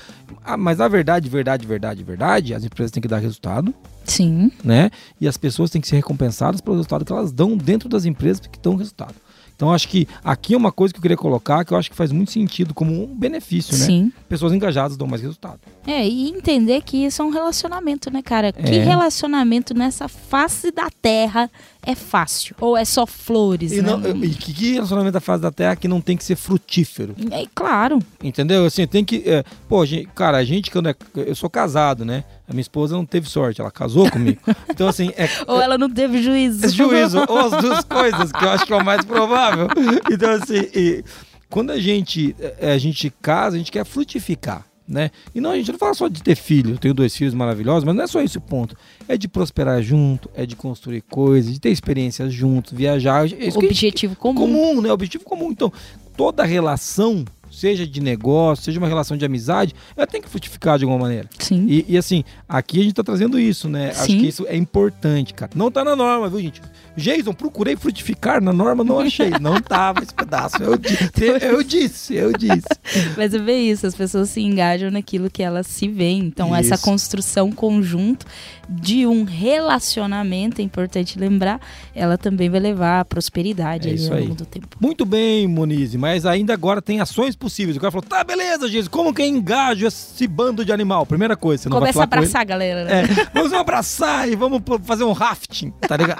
Ah, 0.46 0.56
mas 0.58 0.78
na 0.78 0.88
verdade, 0.88 1.28
verdade, 1.30 1.66
verdade, 1.68 2.04
verdade, 2.04 2.54
as 2.54 2.64
empresas 2.64 2.92
têm 2.92 3.02
que 3.02 3.08
dar 3.08 3.18
resultado, 3.20 3.74
Sim. 4.06 4.52
né? 4.64 4.90
E 5.20 5.28
as 5.28 5.36
pessoas 5.38 5.70
têm 5.70 5.82
que 5.82 5.88
ser 5.88 5.98
recompensadas 5.98 6.62
pelo 6.62 6.78
resultado 6.78 7.04
que 7.04 7.12
elas 7.12 7.32
dão 7.32 7.58
dentro 7.58 7.90
das 7.90 8.06
empresas 8.06 8.40
que 8.40 8.60
dão 8.60 8.76
resultado. 8.76 9.16
Então 9.60 9.74
acho 9.74 9.89
que 9.89 10.08
aqui 10.24 10.54
é 10.54 10.58
uma 10.58 10.72
coisa 10.72 10.93
que 10.93 11.00
eu 11.00 11.02
queria 11.02 11.17
colocar 11.17 11.65
que 11.65 11.74
eu 11.74 11.78
acho 11.78 11.89
que 11.91 11.95
faz 11.98 12.13
muito 12.13 12.32
sentido 12.32 12.74
como 12.74 13.04
um 13.04 13.13
benefício, 13.13 13.78
né? 13.78 13.84
Sim. 13.86 14.13
Pessoas 14.30 14.54
engajadas 14.54 14.95
dão 14.95 15.06
mais 15.06 15.22
resultado. 15.22 15.60
É, 15.86 16.08
e 16.08 16.30
entender 16.30 16.82
que 16.82 16.95
isso 17.06 17.22
é 17.22 17.26
um 17.26 17.30
relacionamento, 17.30 18.10
né, 18.10 18.22
cara? 18.22 18.54
Que 18.54 18.76
É. 18.76 18.84
relacionamento 18.86 19.74
nessa 19.74 20.08
face 20.08 20.72
da 20.72 20.88
terra 21.02 21.52
é 21.91 21.95
fácil? 21.95 22.56
Ou 22.60 22.75
é 22.78 22.86
só 22.86 23.06
flores, 23.06 23.71
E, 23.71 23.82
né? 23.82 23.95
não- 23.95 24.23
e 24.23 24.30
que 24.30 24.54
que 24.54 24.73
relacionamento 24.73 25.13
da 25.13 25.19
fase 25.19 25.41
da 25.41 25.52
Terra 25.52 25.75
que 25.75 25.88
não 25.88 25.99
tem 26.02 26.15
que 26.17 26.23
ser 26.23 26.36
frutífero? 26.36 27.15
É, 27.32 27.45
claro. 27.54 27.99
Entendeu? 28.23 28.65
Assim, 28.65 28.86
tem 28.88 29.04
que. 29.04 29.23
é, 29.25 29.43
pô, 29.67 29.86
gente, 29.86 30.08
cara, 30.15 30.37
a 30.37 30.44
gente, 30.44 30.71
quando 30.71 30.90
é. 30.90 30.96
Eu 31.15 31.35
sou 31.35 31.50
casado, 31.50 32.04
né? 32.06 32.23
A 32.48 32.54
minha 32.54 32.62
esposa 32.62 32.96
não 32.96 33.06
teve 33.06 33.29
sorte, 33.29 33.62
ela 33.62 33.71
casou 33.71 34.10
comigo. 34.10 34.40
Então, 34.69 34.87
assim, 34.87 35.12
é. 35.17 35.27
Ou 35.48 35.62
ela 35.62 35.77
não 35.77 35.90
teve 35.90 36.21
juízo. 36.21 36.65
é 36.65 36.69
juízo, 36.69 37.19
ou 37.27 37.40
as 37.40 37.52
duas 37.62 37.83
coisas, 37.83 38.31
que 38.31 38.44
eu 38.46 38.50
acho 38.50 38.65
que 38.65 38.73
é 38.73 38.75
o 38.75 38.83
mais 38.85 39.04
provável. 39.04 39.67
Então, 40.12 40.29
assim, 40.31 40.67
e 40.73 41.04
quando 41.50 41.71
a 41.71 41.79
gente, 41.79 42.35
é, 42.60 42.71
a 42.73 42.77
gente 42.77 43.12
casa, 43.21 43.56
a 43.56 43.60
gente 43.60 43.71
quer 43.71 43.85
frutificar. 43.85 44.65
Né? 44.90 45.12
E 45.35 45.40
não, 45.40 45.52
a 45.52 45.56
gente 45.56 45.71
não 45.71 45.77
fala 45.77 45.94
só 45.94 46.08
de 46.08 46.23
ter 46.23 46.35
filho, 46.35 46.71
eu 46.71 46.77
tenho 46.79 46.96
dois 46.96 47.15
filhos 47.15 47.35
maravilhosos, 47.35 47.83
mas 47.83 47.96
não 47.96 48.04
é 48.04 48.08
só 48.08 48.21
esse 48.23 48.40
o 48.40 48.42
ponto. 48.42 48.75
É 49.08 49.15
de 49.15 49.27
prosperar 49.27 49.83
junto, 49.83 50.27
é 50.33 50.48
de 50.48 50.56
construir 50.56 51.02
coisas, 51.02 51.54
de 51.54 51.60
ter 51.60 51.69
experiências 51.69 52.33
juntos, 52.33 52.73
viajar. 52.73 53.19
É 53.19 53.23
a 53.23 53.27
gente- 53.27 53.56
Objetivo 53.58 54.15
comum. 54.15 54.35
comum, 54.42 54.81
né? 54.81 54.92
Objetivo 54.92 55.23
comum. 55.23 55.52
Então, 55.52 55.71
toda 56.17 56.44
relação, 56.44 57.23
seja 57.52 57.85
de 57.85 58.02
negócio, 58.02 58.65
seja 58.65 58.79
uma 58.79 58.87
relação 58.87 59.17
de 59.17 59.25
amizade, 59.25 59.73
ela 59.95 60.08
tem 60.08 60.21
que 60.21 60.29
frutificar 60.29 60.77
de 60.77 60.85
alguma 60.85 61.02
maneira. 61.02 61.29
Sim. 61.39 61.65
E, 61.67 61.85
e, 61.87 61.97
assim, 61.97 62.23
aqui 62.47 62.79
a 62.79 62.83
gente 62.83 62.93
tá 62.93 63.04
trazendo 63.04 63.39
isso, 63.39 63.67
né? 63.67 63.89
Acho 63.89 64.06
Sim. 64.06 64.19
que 64.19 64.27
isso 64.27 64.45
é 64.47 64.56
importante, 64.56 65.33
cara. 65.33 65.52
Não 65.56 65.71
tá 65.71 65.83
na 65.83 65.95
norma, 65.95 66.29
viu, 66.29 66.39
gente? 66.39 66.62
Jason, 66.95 67.33
procurei 67.33 67.75
frutificar 67.75 68.41
na 68.41 68.52
norma, 68.52 68.83
não 68.83 69.00
achei. 69.00 69.31
Não 69.39 69.62
tava 69.62 70.04
esse 70.04 70.13
pedaço. 70.13 70.58
Eu, 70.62 70.73
eu 71.41 71.63
disse, 71.63 72.15
eu 72.15 72.33
disse. 72.33 72.67
Mas 73.17 73.33
é 73.33 73.39
bem 73.39 73.69
isso, 73.69 73.87
as 73.87 73.95
pessoas 73.95 74.29
se 74.29 74.41
engajam 74.41 74.91
naquilo 74.91 75.29
que 75.29 75.41
elas 75.41 75.67
se 75.67 75.87
veem. 75.87 76.19
Então, 76.19 76.56
essa 76.56 76.75
Isso. 76.75 76.83
construção 76.83 77.52
conjunto 77.52 78.25
de 78.67 79.08
um 79.08 79.23
relacionamento, 79.23 80.62
é 80.62 80.63
importante 80.63 81.17
lembrar, 81.17 81.60
ela 81.95 82.17
também 82.17 82.50
vai 82.50 82.60
levar 82.60 83.00
à 83.00 83.06
prosperidade 83.06 83.89
É 83.89 84.13
ao 84.13 84.19
longo 84.19 84.35
do 84.35 84.45
tempo. 84.45 84.77
Muito 84.79 85.06
bem, 85.06 85.47
Monize, 85.47 85.97
mas 85.97 86.25
ainda 86.25 86.54
agora 86.54 86.81
tem 86.81 87.00
ações 87.00 87.35
possíveis. 87.40 87.77
O 87.77 87.79
cara 87.79 87.92
falou, 87.92 88.06
tá, 88.08 88.23
beleza, 88.23 88.69
Jason, 88.69 88.90
como 88.90 89.13
que 89.13 89.21
eu 89.21 89.25
engajo 89.25 89.87
esse 89.87 90.27
bando 90.27 90.63
de 90.65 90.71
animal? 90.71 91.06
Primeira 91.06 91.35
coisa, 91.35 91.63
você 91.63 91.69
não 91.69 91.77
Começa 91.77 91.98
a 92.04 92.06
vai 92.06 92.08
falar 92.08 92.08
com 92.08 92.15
ele. 92.15 92.25
abraçar 92.25 92.42
a 92.42 92.46
galera, 92.46 92.83
né? 92.83 93.02
É, 93.04 93.29
vamos 93.33 93.54
abraçar 93.54 94.29
e 94.29 94.35
vamos 94.35 94.62
fazer 94.83 95.04
um 95.06 95.13
rafting, 95.13 95.71
tá 95.87 95.96
ligado? 95.98 96.19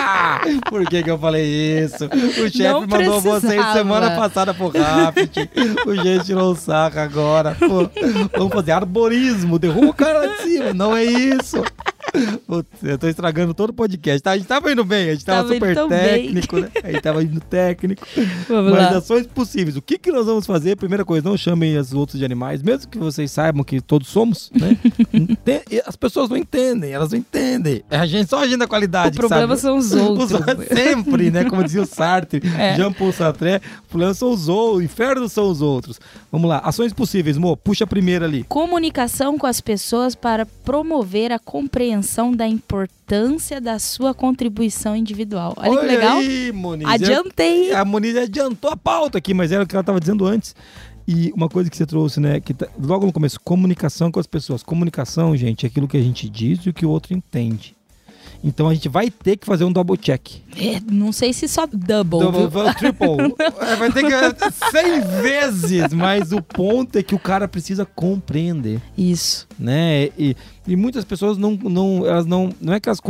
Por 0.70 0.86
que 0.86 1.02
que 1.02 1.10
eu 1.10 1.18
falei 1.18 1.44
isso? 1.84 2.04
O 2.06 2.50
chefe 2.50 2.86
mandou 2.86 3.20
vocês 3.20 3.66
semana 3.72 4.10
passada 4.16 4.54
pro 4.54 4.68
rafting. 4.68 5.48
O 5.86 5.94
gente 5.96 6.26
tirou 6.26 6.52
o 6.52 6.56
saco 6.56 6.98
agora. 6.98 7.56
Pô, 7.58 7.90
vamos 8.36 8.52
fazer 8.52 8.72
arborismo, 8.72 9.58
derruba 9.58 9.88
o 9.88 9.94
cara 9.94 10.20
lá 10.20 10.26
de 10.26 10.42
cima. 10.42 10.72
Não 10.72 10.96
é 10.96 11.04
isso. 11.04 11.62
Eu 12.82 12.98
tô 12.98 13.08
estragando 13.08 13.52
todo 13.54 13.70
o 13.70 13.72
podcast. 13.72 14.22
Tá? 14.22 14.32
A 14.32 14.36
gente 14.38 14.46
tava 14.46 14.70
indo 14.70 14.84
bem, 14.84 15.10
a 15.10 15.12
gente 15.14 15.24
tava, 15.24 15.42
Tava 15.42 15.54
super 15.54 15.74
bem. 15.74 15.88
técnico, 15.88 16.58
né? 16.58 16.70
A 16.82 16.92
gente 16.92 17.00
tava 17.02 17.22
indo 17.22 17.40
técnico. 17.40 18.06
Vamos 18.48 18.72
Mas 18.72 18.92
lá. 18.92 18.98
ações 18.98 19.26
possíveis. 19.26 19.76
O 19.76 19.82
que, 19.82 19.98
que 19.98 20.12
nós 20.12 20.26
vamos 20.26 20.46
fazer? 20.46 20.76
Primeira 20.76 21.04
coisa, 21.04 21.28
não 21.28 21.36
chamem 21.36 21.76
os 21.76 21.92
outros 21.92 22.18
de 22.18 22.24
animais, 22.24 22.62
mesmo 22.62 22.88
que 22.88 22.98
vocês 22.98 23.30
saibam 23.30 23.64
que 23.64 23.80
todos 23.80 24.08
somos, 24.08 24.50
né? 24.54 24.76
As 25.86 25.96
pessoas 25.96 26.28
não 26.28 26.36
entendem, 26.36 26.92
elas 26.92 27.10
não 27.12 27.18
entendem. 27.18 27.82
É 27.90 27.96
A 27.98 28.06
gente 28.06 28.28
só 28.28 28.40
a 28.40 28.46
gente 28.46 28.58
da 28.58 28.66
qualidade. 28.66 29.16
O 29.16 29.20
problema 29.20 29.56
sabe? 29.56 29.60
são 29.60 29.76
os 29.78 29.92
outros. 30.00 30.30
Os- 30.32 30.68
sempre, 30.68 31.30
né? 31.30 31.44
Como 31.44 31.62
dizia 31.64 31.82
o 31.82 31.86
Sartre, 31.86 32.42
É. 32.58 32.74
Jean-Paul 32.76 33.12
Sartre, 33.12 33.56
o 33.56 33.88
problema 33.88 34.14
são 34.14 34.30
os 34.30 34.48
outros, 34.48 34.78
o 34.78 34.82
inferno 34.82 35.28
são 35.28 35.48
os 35.48 35.60
outros. 35.62 36.00
Vamos 36.30 36.48
lá, 36.48 36.58
ações 36.58 36.92
possíveis, 36.92 37.36
Mo, 37.38 37.56
puxa 37.56 37.84
a 37.84 37.86
primeira 37.86 38.24
ali. 38.24 38.44
Comunicação 38.44 39.38
com 39.38 39.46
as 39.46 39.60
pessoas 39.60 40.14
para 40.14 40.46
promover 40.64 41.32
a 41.32 41.38
compreensão 41.38 42.32
da 42.32 42.46
importância 42.46 43.60
da 43.60 43.78
sua 43.78 44.14
contribuição 44.14 44.96
individual. 44.96 45.54
Olha, 45.56 45.78
que 45.80 45.86
legal. 45.86 46.18
aí, 46.18 46.52
Moniz. 46.52 46.88
Adiantei. 46.88 47.72
A 47.72 47.84
Moniz 47.84 48.16
adiantou 48.16 48.70
a 48.70 48.76
pauta 48.76 49.18
aqui, 49.18 49.34
mas 49.34 49.52
era 49.52 49.62
o 49.64 49.66
que 49.66 49.74
ela 49.74 49.80
estava 49.82 50.00
dizendo 50.00 50.26
antes. 50.26 50.54
E 51.06 51.32
uma 51.34 51.48
coisa 51.48 51.68
que 51.68 51.76
você 51.76 51.84
trouxe, 51.86 52.18
né? 52.20 52.40
Que 52.40 52.54
tá- 52.54 52.68
logo 52.82 53.04
no 53.06 53.12
começo, 53.12 53.38
comunicação 53.40 54.10
com 54.10 54.18
as 54.18 54.26
pessoas. 54.26 54.62
Comunicação, 54.62 55.36
gente, 55.36 55.66
é 55.66 55.68
aquilo 55.68 55.86
que 55.88 55.96
a 55.96 56.02
gente 56.02 56.28
diz 56.28 56.60
e 56.64 56.70
o 56.70 56.74
que 56.74 56.86
o 56.86 56.90
outro 56.90 57.14
entende. 57.14 57.74
Então 58.42 58.68
a 58.68 58.74
gente 58.74 58.90
vai 58.90 59.10
ter 59.10 59.38
que 59.38 59.46
fazer 59.46 59.64
um 59.64 59.72
double 59.72 59.96
check. 59.96 60.42
É, 60.56 60.78
não 60.90 61.12
sei 61.12 61.32
se 61.32 61.48
só 61.48 61.66
double. 61.66 62.20
Double, 62.20 62.48
double, 62.48 62.74
triple. 62.74 63.34
É, 63.64 63.76
vai 63.76 63.90
ter 63.90 64.02
que 64.02 64.70
100 64.70 65.22
vezes, 65.22 65.92
mas 65.94 66.30
o 66.30 66.42
ponto 66.42 66.98
é 66.98 67.02
que 67.02 67.14
o 67.14 67.18
cara 67.18 67.48
precisa 67.48 67.86
compreender 67.86 68.82
Isso. 68.98 69.48
né? 69.58 70.10
E, 70.18 70.36
e 70.66 70.76
muitas 70.76 71.04
pessoas 71.04 71.38
não, 71.38 71.52
não, 71.52 72.06
elas 72.06 72.26
não, 72.26 72.50
não 72.60 72.74
é 72.74 72.80
que 72.80 72.88
elas, 72.88 73.00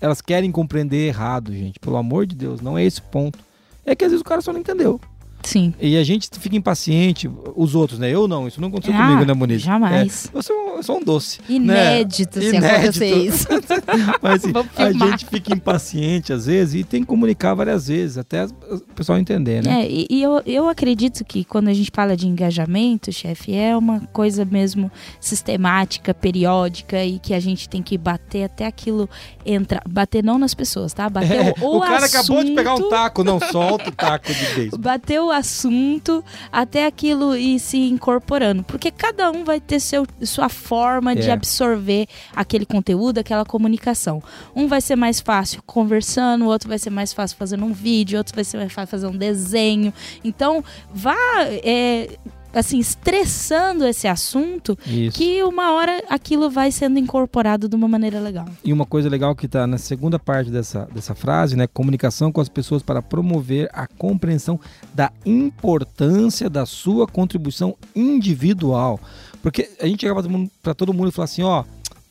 elas 0.00 0.20
querem 0.20 0.52
compreender 0.52 1.08
errado, 1.08 1.54
gente. 1.54 1.80
Pelo 1.80 1.96
amor 1.96 2.26
de 2.26 2.36
Deus, 2.36 2.60
não 2.60 2.76
é 2.76 2.84
esse 2.84 3.00
o 3.00 3.04
ponto. 3.04 3.38
É 3.84 3.94
que 3.94 4.04
às 4.04 4.10
vezes 4.10 4.20
o 4.20 4.24
cara 4.28 4.42
só 4.42 4.52
não 4.52 4.60
entendeu. 4.60 5.00
Sim. 5.46 5.72
E 5.80 5.96
a 5.96 6.02
gente 6.02 6.28
fica 6.40 6.56
impaciente, 6.56 7.30
os 7.54 7.74
outros, 7.74 7.98
né? 8.00 8.10
Eu 8.10 8.26
não, 8.26 8.48
isso 8.48 8.60
não 8.60 8.68
aconteceu 8.68 8.94
Ah, 8.96 9.06
comigo, 9.06 9.24
né, 9.24 9.32
Moniz? 9.32 9.62
jamais. 9.62 10.28
É, 10.34 10.36
eu, 10.38 10.42
sou, 10.42 10.56
eu 10.76 10.82
sou 10.82 10.96
um 10.98 11.04
doce. 11.04 11.38
Inédito 11.48 12.40
se 12.40 12.48
Inédito. 12.48 12.66
acontecer 12.74 13.14
isso. 13.16 13.46
Mas 14.20 14.44
assim, 14.44 14.52
a 14.76 14.92
gente 15.10 15.26
fica 15.26 15.54
impaciente 15.54 16.32
às 16.32 16.46
vezes 16.46 16.80
e 16.80 16.84
tem 16.84 17.02
que 17.02 17.06
comunicar 17.06 17.54
várias 17.54 17.86
vezes, 17.88 18.18
até 18.18 18.44
o 18.44 18.80
pessoal 18.94 19.18
entender, 19.18 19.62
né? 19.62 19.82
É, 19.82 19.88
e, 19.90 20.06
e 20.10 20.22
eu, 20.22 20.42
eu 20.44 20.68
acredito 20.68 21.24
que 21.24 21.44
quando 21.44 21.68
a 21.68 21.72
gente 21.74 21.90
fala 21.94 22.16
de 22.16 22.26
engajamento, 22.26 23.12
chefe, 23.12 23.54
é 23.54 23.76
uma 23.76 24.00
coisa 24.12 24.44
mesmo 24.44 24.90
sistemática, 25.20 26.12
periódica 26.14 27.04
e 27.04 27.18
que 27.18 27.34
a 27.34 27.40
gente 27.40 27.68
tem 27.68 27.82
que 27.82 27.96
bater 27.98 28.44
até 28.44 28.66
aquilo 28.66 29.08
entrar. 29.44 29.82
Bater 29.88 30.24
não 30.24 30.38
nas 30.38 30.54
pessoas, 30.54 30.92
tá? 30.92 31.08
Bater 31.08 31.26
É, 31.48 31.54
o, 31.60 31.76
o 31.76 31.80
cara 31.80 32.06
acabou 32.06 32.42
de 32.42 32.52
pegar 32.52 32.70
um 32.72 32.74
assunto- 32.74 32.90
taco, 32.90 33.22
não 33.24 33.38
solta 33.40 33.90
o 33.90 33.92
taco 33.92 34.26
de 34.32 34.44
vez. 34.54 34.70
bater 34.78 35.20
o 35.20 35.30
assunto 35.36 36.24
até 36.50 36.86
aquilo 36.86 37.36
ir 37.36 37.58
se 37.58 37.78
incorporando. 37.78 38.62
Porque 38.64 38.90
cada 38.90 39.30
um 39.30 39.44
vai 39.44 39.60
ter 39.60 39.80
seu, 39.80 40.06
sua 40.22 40.48
forma 40.48 41.14
de 41.14 41.28
É. 41.28 41.32
absorver 41.32 42.06
aquele 42.34 42.66
conteúdo, 42.66 43.18
aquela 43.18 43.44
comunicação. 43.44 44.22
Um 44.54 44.66
vai 44.66 44.80
ser 44.80 44.96
mais 44.96 45.20
fácil 45.20 45.62
conversando, 45.64 46.44
o 46.44 46.48
outro 46.48 46.68
vai 46.68 46.78
ser 46.78 46.90
mais 46.90 47.12
fácil 47.12 47.36
fazendo 47.36 47.64
um 47.64 47.72
vídeo, 47.72 48.18
outro 48.18 48.34
vai 48.34 48.44
ser 48.44 48.56
mais 48.56 48.72
fácil 48.72 48.90
fazer 48.90 49.06
um 49.06 49.16
desenho. 49.16 49.92
Então, 50.24 50.64
vá. 50.92 51.14
é, 51.62 52.16
assim, 52.58 52.78
estressando 52.78 53.86
esse 53.86 54.08
assunto, 54.08 54.78
Isso. 54.86 55.16
que 55.16 55.42
uma 55.42 55.72
hora 55.72 56.02
aquilo 56.08 56.50
vai 56.50 56.72
sendo 56.72 56.98
incorporado 56.98 57.68
de 57.68 57.76
uma 57.76 57.86
maneira 57.86 58.18
legal. 58.18 58.46
E 58.64 58.72
uma 58.72 58.86
coisa 58.86 59.08
legal 59.08 59.34
que 59.34 59.46
está 59.46 59.66
na 59.66 59.78
segunda 59.78 60.18
parte 60.18 60.50
dessa, 60.50 60.88
dessa 60.92 61.14
frase, 61.14 61.56
né? 61.56 61.66
Comunicação 61.66 62.32
com 62.32 62.40
as 62.40 62.48
pessoas 62.48 62.82
para 62.82 63.02
promover 63.02 63.68
a 63.72 63.86
compreensão 63.86 64.58
da 64.94 65.12
importância 65.24 66.48
da 66.48 66.64
sua 66.64 67.06
contribuição 67.06 67.76
individual. 67.94 68.98
Porque 69.42 69.70
a 69.80 69.86
gente 69.86 70.00
chega 70.00 70.14
para 70.62 70.74
todo 70.74 70.92
mundo 70.92 71.10
e 71.10 71.12
fala 71.12 71.24
assim, 71.24 71.42
ó, 71.42 71.62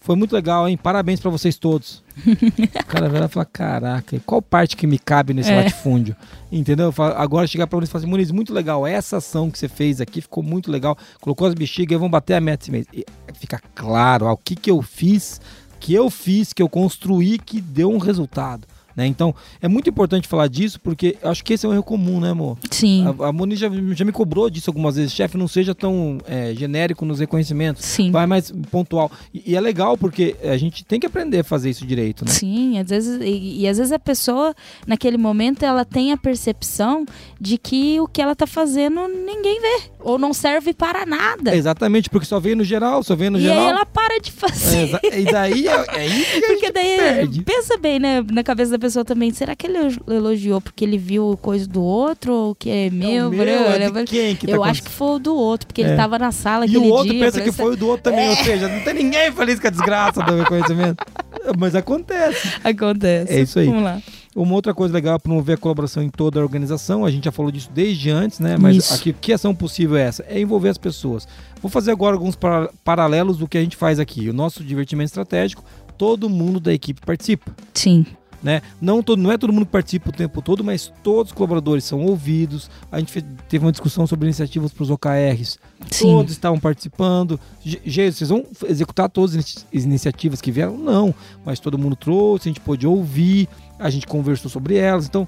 foi 0.06 0.16
muito 0.16 0.34
legal, 0.36 0.70
hein? 0.70 0.78
Parabéns 0.78 1.20
para 1.20 1.32
vocês 1.32 1.58
todos. 1.58 2.04
o 2.26 2.86
cara 2.86 3.10
vai 3.10 3.20
lá 3.22 3.26
e 3.26 3.30
fala, 3.30 3.46
caraca, 3.46 4.22
qual 4.24 4.40
parte 4.40 4.78
que 4.78 4.86
me 4.86 5.00
cabe 5.00 5.34
nesse 5.34 5.50
É. 5.52 5.56
latifúndio? 5.64 6.16
Entendeu? 6.52 6.94
Agora 7.16 7.48
chegar 7.48 7.66
para 7.66 7.80
você 7.80 7.86
e 7.86 7.88
falar 7.92 8.04
assim, 8.04 8.10
Muniz, 8.12 8.30
muito 8.30 8.54
legal, 8.54 8.86
essa 8.86 9.18
ação 9.18 9.50
que 9.50 9.58
você 9.58 9.68
fez 9.68 10.00
aqui 10.00 10.22
ficou 10.22 10.44
muito 10.44 10.72
legal, 10.72 10.96
colocou 11.20 11.48
as 11.48 11.56
bexigas 11.56 11.96
e 11.96 12.00
vão 12.00 12.08
bater 12.10 12.36
a 12.36 12.40
meta 12.40 12.64
esse 12.64 12.72
mês. 12.72 12.86
E 12.94 13.04
fica 13.34 13.60
claro, 13.74 14.28
ó, 14.28 14.34
o 14.34 14.38
que 14.38 14.56
que 14.56 14.70
eu 14.70 14.80
fiz, 14.84 15.42
que 15.80 15.94
eu 15.96 16.08
fiz, 16.12 16.54
que 16.54 16.62
eu 16.62 16.70
construí, 16.70 17.40
que 17.40 17.60
deu 17.60 17.92
um 17.92 17.98
resultado. 17.98 18.68
Né? 18.96 19.06
Então, 19.08 19.36
é 19.62 19.68
muito 19.68 19.90
importante 19.90 20.28
falar 20.28 20.48
disso, 20.48 20.80
porque 20.80 21.18
acho 21.22 21.44
que 21.44 21.54
esse 21.54 21.66
é 21.66 21.70
um 21.70 21.74
erro 21.74 21.84
comum, 21.84 22.20
né, 22.20 22.30
amor? 22.32 22.58
Sim. 22.72 23.06
A, 23.20 23.28
a 23.28 23.32
Moniz 23.34 23.60
já, 23.60 23.68
já 23.94 24.06
me 24.06 24.12
cobrou 24.12 24.50
disso 24.50 24.70
algumas 24.70 24.96
vezes. 24.96 25.12
Chefe, 25.14 25.38
não 25.38 25.48
seja 25.48 25.76
tão 25.76 26.18
é, 26.26 26.54
genérico 26.56 27.04
nos 27.06 27.20
reconhecimentos. 27.20 27.84
Sim. 27.84 28.10
Vai 28.12 28.26
mais 28.26 28.52
pontual. 28.72 29.12
E, 29.34 29.52
e 29.52 29.56
é 29.56 29.60
legal 29.60 29.98
porque 29.98 30.36
a 30.44 30.56
gente 30.58 30.86
tem 30.86 31.00
que 31.00 31.06
aprender 31.06 31.40
a 31.40 31.44
fazer 31.44 31.70
isso 31.70 31.86
direito, 31.86 32.24
né? 32.24 32.32
Sim, 32.32 32.80
às 32.80 32.88
vezes, 32.90 33.20
e, 33.22 33.62
e 33.62 33.68
às 33.68 33.78
vezes 33.78 33.92
a 33.92 34.00
pessoa, 34.00 34.56
naquele 34.88 35.18
momento, 35.18 35.64
ela 35.64 35.84
tem 35.84 36.12
a 36.14 36.18
percepção 36.18 37.06
de 37.40 37.58
que 37.58 38.00
o 38.00 38.08
que 38.08 38.22
ela 38.22 38.36
tá 38.36 38.48
fazendo 38.48 39.08
ninguém 39.08 39.60
vê. 39.60 39.84
Ou 40.00 40.18
não 40.20 40.34
serve 40.34 40.74
para 40.74 41.06
nada. 41.06 41.56
Exatamente, 41.56 42.10
porque 42.10 42.28
só 42.28 42.40
veio 42.40 42.56
no 42.56 42.64
geral, 42.64 43.04
só 43.04 43.16
veio 43.16 43.32
no 43.32 43.40
e 43.40 43.42
geral. 43.42 43.60
aí 43.60 43.70
ela 43.72 43.86
para 43.86 44.20
de 44.22 44.30
É, 44.30 44.32
fazer. 44.32 44.84
exa- 44.84 45.02
e 45.20 45.26
daí 45.26 45.68
é, 45.68 45.72
é 45.72 46.00
aí 46.00 46.26
que 46.26 46.38
a 46.38 46.42
Porque 46.48 46.66
gente 46.68 46.72
daí, 46.74 46.98
perde. 46.98 47.42
pensa 47.42 47.78
bem, 47.78 48.00
né, 48.00 48.24
na 48.32 48.44
cabeça 48.44 48.72
da 48.72 48.78
pessoa 48.80 48.85
também. 49.06 49.32
Será 49.32 49.56
que 49.56 49.68
ele 49.68 49.78
elogiou 50.08 50.62
porque 50.62 50.84
ele 50.86 50.98
viu 50.98 51.38
coisa 51.42 51.68
do 51.68 51.82
outro 51.82 52.34
ou 52.34 52.56
que 52.56 52.70
é 52.70 52.90
meu? 52.90 53.28
É 53.34 53.36
meu, 53.36 53.46
é 53.46 53.90
de 53.90 54.04
quem 54.06 54.36
que 54.36 54.46
tá 54.48 54.54
Eu 54.54 54.64
acho 54.64 54.84
que 54.84 54.90
foi 54.92 55.16
o 55.16 55.20
do 55.20 55.36
outro, 55.36 55.68
porque 55.68 55.82
É. 55.82 55.88
ele 55.88 55.96
tava 55.96 56.20
na 56.20 56.32
sala 56.32 56.66
E 56.66 56.78
o 56.78 56.84
outro 56.86 57.12
dia. 57.12 57.26
pensa 57.26 57.42
que 57.42 57.52
foi 57.52 57.74
o 57.74 57.78
do 57.78 57.88
outro 57.88 58.04
também, 58.12 58.30
ou 58.30 58.36
seja, 58.36 58.68
não 58.68 58.82
tem 58.84 58.94
ninguém 58.94 59.32
feliz 59.32 59.60
com 59.60 59.68
a 59.68 59.70
desgraça 59.70 60.22
do 60.22 60.36
reconhecimento. 60.38 61.04
Mas 61.58 61.76
acontece. 61.76 62.48
Acontece. 62.64 63.34
É 63.34 63.42
isso 63.42 63.60
aí. 63.60 63.66
Vamos 63.68 63.84
lá. 63.84 64.02
Uma 64.36 64.54
outra 64.54 64.74
coisa 64.74 64.94
legal 64.94 65.16
é 65.16 65.20
promover 65.20 65.56
a 65.56 65.58
colaboração 65.58 66.04
em 66.04 66.10
toda 66.10 66.40
a 66.40 66.44
organização. 66.44 67.06
A 67.06 67.12
gente 67.12 67.24
já 67.24 67.32
falou 67.32 67.50
disso 67.52 67.70
desde 67.74 68.10
antes, 68.10 68.40
né? 68.40 68.58
Mas 68.60 68.76
Isso. 68.76 68.94
aqui, 68.94 69.14
que 69.14 69.32
ação 69.32 69.56
possível 69.56 69.96
é 69.96 70.02
essa? 70.02 70.26
É 70.28 70.42
envolver 70.42 70.68
as 70.70 70.78
pessoas. 70.78 71.26
Vou 71.62 71.72
fazer 71.72 71.92
agora 71.92 72.16
alguns 72.18 72.36
para- 72.36 72.70
paralelos 72.84 73.38
do 73.38 73.48
que 73.48 73.58
a 73.58 73.62
gente 73.62 73.78
faz 73.78 73.98
aqui. 73.98 74.30
O 74.30 74.34
nosso 74.34 74.62
divertimento 74.62 75.08
estratégico, 75.08 75.64
todo 75.98 76.30
mundo 76.30 76.60
da 76.60 76.74
equipe 76.74 77.00
participa. 77.06 77.56
Sim. 77.74 78.06
Né? 78.46 78.62
Não, 78.80 79.02
todo, 79.02 79.20
não 79.20 79.32
é 79.32 79.40
todo 79.40 79.52
mundo 79.52 79.66
que 79.66 79.72
participa 79.72 80.10
o 80.10 80.14
tempo 80.14 80.40
todo, 80.40 80.64
mas 80.64 80.94
todos 81.02 81.32
os 81.32 81.36
colaboradores 81.36 81.84
são 81.84 82.06
ouvidos. 82.06 82.70
A 82.92 83.00
gente 83.00 83.12
fe- 83.12 83.24
teve 83.50 83.66
uma 83.66 83.72
discussão 83.72 84.06
sobre 84.06 84.28
iniciativas 84.28 84.72
para 84.72 84.84
os 84.84 84.92
OKRs. 84.92 85.58
Sim. 85.90 86.04
Todos 86.06 86.32
estavam 86.34 86.60
participando. 86.60 87.40
Gente, 87.64 88.12
vocês 88.14 88.30
vão 88.30 88.46
executar 88.70 89.10
todas 89.10 89.32
as 89.32 89.36
inici- 89.38 89.66
as 89.76 89.84
iniciativas 89.84 90.42
que 90.42 90.52
vieram? 90.52 90.78
Não. 90.78 91.12
Mas 91.44 91.60
todo 91.60 91.76
mundo 91.76 91.96
trouxe, 91.96 92.48
a 92.48 92.52
gente 92.52 92.60
pôde 92.62 92.86
ouvir, 92.86 93.50
a 93.80 93.90
gente 93.90 94.06
conversou 94.06 94.52
sobre 94.52 94.76
elas. 94.76 95.08
Então, 95.08 95.28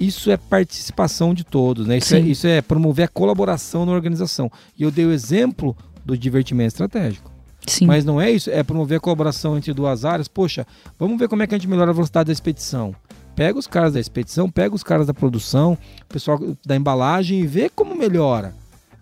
isso 0.00 0.30
é 0.30 0.38
participação 0.38 1.34
de 1.34 1.44
todos, 1.44 1.86
né? 1.86 1.98
Isso, 1.98 2.14
é, 2.16 2.20
isso 2.20 2.46
é 2.46 2.62
promover 2.62 3.04
a 3.04 3.08
colaboração 3.08 3.84
na 3.84 3.92
organização. 3.92 4.50
E 4.74 4.84
eu 4.84 4.90
dei 4.90 5.04
o 5.04 5.12
exemplo 5.12 5.76
do 6.02 6.16
divertimento 6.16 6.68
estratégico. 6.68 7.27
Sim. 7.68 7.86
Mas 7.86 8.04
não 8.04 8.20
é 8.20 8.30
isso, 8.30 8.50
é 8.50 8.62
promover 8.62 8.98
a 8.98 9.00
colaboração 9.00 9.56
entre 9.56 9.72
duas 9.72 10.04
áreas. 10.04 10.28
Poxa, 10.28 10.66
vamos 10.98 11.18
ver 11.18 11.28
como 11.28 11.42
é 11.42 11.46
que 11.46 11.54
a 11.54 11.58
gente 11.58 11.68
melhora 11.68 11.90
a 11.90 11.94
velocidade 11.94 12.26
da 12.26 12.32
expedição. 12.32 12.94
Pega 13.34 13.56
os 13.56 13.68
caras 13.68 13.92
da 13.92 14.00
expedição, 14.00 14.50
pega 14.50 14.74
os 14.74 14.82
caras 14.82 15.06
da 15.06 15.14
produção, 15.14 15.78
o 16.02 16.12
pessoal 16.12 16.40
da 16.66 16.74
embalagem 16.74 17.38
e 17.40 17.46
vê 17.46 17.68
como 17.68 17.94
melhora. 17.94 18.52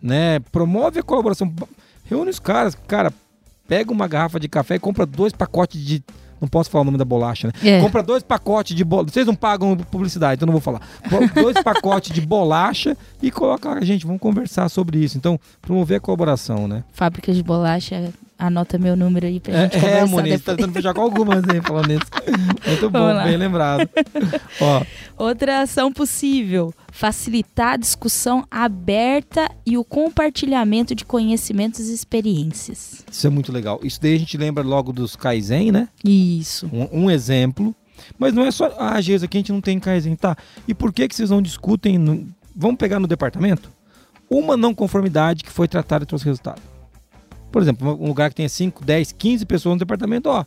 Né? 0.03 0.41
Promove 0.53 1.01
a 1.01 1.03
colaboração. 1.03 1.51
Reúne 2.05 2.31
os 2.31 2.39
caras, 2.39 2.77
cara, 2.87 3.11
pega 3.67 3.93
uma 3.93 4.07
garrafa 4.07 4.39
de 4.39 4.49
café 4.49 4.77
e 4.77 4.79
compra 4.79 5.07
dois 5.07 5.33
pacotes 5.33 5.81
de. 5.81 6.03
Não 6.39 6.47
posso 6.47 6.69
falar 6.69 6.83
o 6.83 6.85
nome 6.85 6.99
da 6.99 7.05
bolacha, 7.05 7.49
né? 7.49 7.53
É. 7.65 7.81
Compra 7.81 8.03
dois 8.03 8.23
pacotes 8.23 8.77
de 8.77 8.85
bolacha. 8.85 9.11
Vocês 9.11 9.27
não 9.27 9.35
pagam 9.35 9.75
publicidade, 9.75 10.39
então 10.39 10.45
não 10.45 10.53
vou 10.53 10.61
falar. 10.61 10.83
Dois 11.35 11.57
pacotes 11.65 12.13
de 12.13 12.21
bolacha 12.21 12.95
e 13.23 13.31
coloca 13.31 13.73
a 13.73 13.83
gente, 13.83 14.05
vamos 14.05 14.21
conversar 14.21 14.69
sobre 14.69 14.99
isso. 14.99 15.17
Então, 15.17 15.41
promover 15.63 15.97
a 15.97 16.01
colaboração, 16.01 16.69
né? 16.69 16.85
Fábrica 16.93 17.33
de 17.33 17.43
bolacha, 17.43 18.13
anota 18.39 18.79
meu 18.79 18.97
número 18.97 19.27
aí 19.27 19.41
pra 19.41 19.53
gente 19.63 19.75
É, 19.75 19.79
é 19.79 19.81
conversar 19.81 20.07
Moniz, 20.07 20.41
tá 20.43 20.55
tentando 20.55 20.73
fechar 20.75 20.95
com 20.95 21.01
algumas 21.03 21.43
aí, 21.49 21.61
falando 21.63 21.89
nisso. 21.89 22.07
Muito 22.67 22.91
bom, 22.91 23.23
bem 23.25 23.37
lembrado. 23.37 23.89
Ó, 24.61 24.83
Outra 25.17 25.61
ação 25.63 25.93
possível: 25.93 26.73
facilitar 26.93 27.75
a 27.75 27.77
discussão 27.77 28.45
aberta 28.51 29.51
e 29.65 29.79
o 29.79 29.85
compartilhamento 29.85 30.95
de 30.95 31.05
conhecimentos 31.05 31.89
e 31.89 31.95
experiências. 31.95 33.05
isso 33.11 33.27
é 33.27 33.31
muito 33.31 33.51
legal. 33.53 33.81
Isso 33.83 34.01
daí 34.01 34.15
a 34.15 34.19
gente 34.19 34.37
lembra 34.37 34.63
logo 34.65 34.93
dos 34.93 35.17
Kaizen, 35.17 35.73
né? 35.73 35.89
Isso. 36.05 36.69
Um, 36.73 37.05
um 37.05 37.11
exemplo. 37.11 37.75
Mas 38.19 38.35
não 38.35 38.45
é 38.45 38.51
só, 38.51 38.75
ah, 38.79 39.01
Geisa, 39.01 39.25
aqui 39.25 39.39
a 39.39 39.41
gente 39.41 39.53
não 39.53 39.61
tem 39.63 39.81
Kaizen, 39.81 40.15
tá? 40.17 40.37
E 40.69 40.75
por 40.75 40.93
que 40.93 41.09
que 41.09 41.15
vocês 41.17 41.31
não 41.31 41.41
discutem, 41.41 41.97
no- 41.97 42.27
vamos 42.55 42.77
pegar 42.77 43.01
no 43.01 43.07
departamento? 43.07 43.71
Uma 44.29 44.55
não 44.57 44.75
conformidade 44.75 45.43
que 45.43 45.51
foi 45.51 45.67
tratada 45.67 46.03
e 46.05 46.07
trouxe 46.07 46.25
resultado. 46.27 46.61
Por 47.51 47.63
exemplo, 47.63 47.97
um 48.01 48.09
lugar 48.09 48.31
que 48.31 48.37
tenha 48.37 48.49
5, 48.49 48.85
10, 48.85 49.13
15 49.13 49.47
pessoas 49.47 49.75
no 49.75 49.79
departamento, 49.79 50.29
ó, 50.29 50.45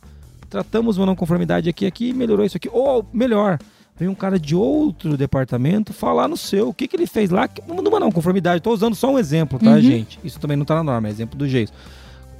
tratamos 0.48 0.96
uma 0.96 1.06
não 1.06 1.16
conformidade 1.16 1.68
aqui, 1.68 1.86
aqui, 1.86 2.12
melhorou 2.12 2.44
isso 2.44 2.56
aqui. 2.56 2.68
Ou, 2.72 3.04
melhor, 3.12 3.58
vem 3.98 4.08
um 4.08 4.14
cara 4.14 4.38
de 4.38 4.54
outro 4.54 5.16
departamento 5.16 5.92
falar 5.92 6.28
no 6.28 6.36
seu, 6.36 6.68
o 6.68 6.74
que, 6.74 6.86
que 6.88 6.96
ele 6.96 7.06
fez 7.06 7.30
lá, 7.30 7.48
numa 7.66 7.98
não 8.00 8.10
conformidade. 8.12 8.58
Estou 8.58 8.72
usando 8.72 8.94
só 8.94 9.12
um 9.12 9.18
exemplo, 9.18 9.58
tá, 9.58 9.70
Uhum. 9.72 9.80
gente? 9.80 10.18
Isso 10.22 10.38
também 10.38 10.56
não 10.56 10.64
tá 10.64 10.74
na 10.76 10.82
norma, 10.84 11.08
é 11.08 11.10
exemplo 11.10 11.38
do 11.38 11.48
jeito. 11.48 11.72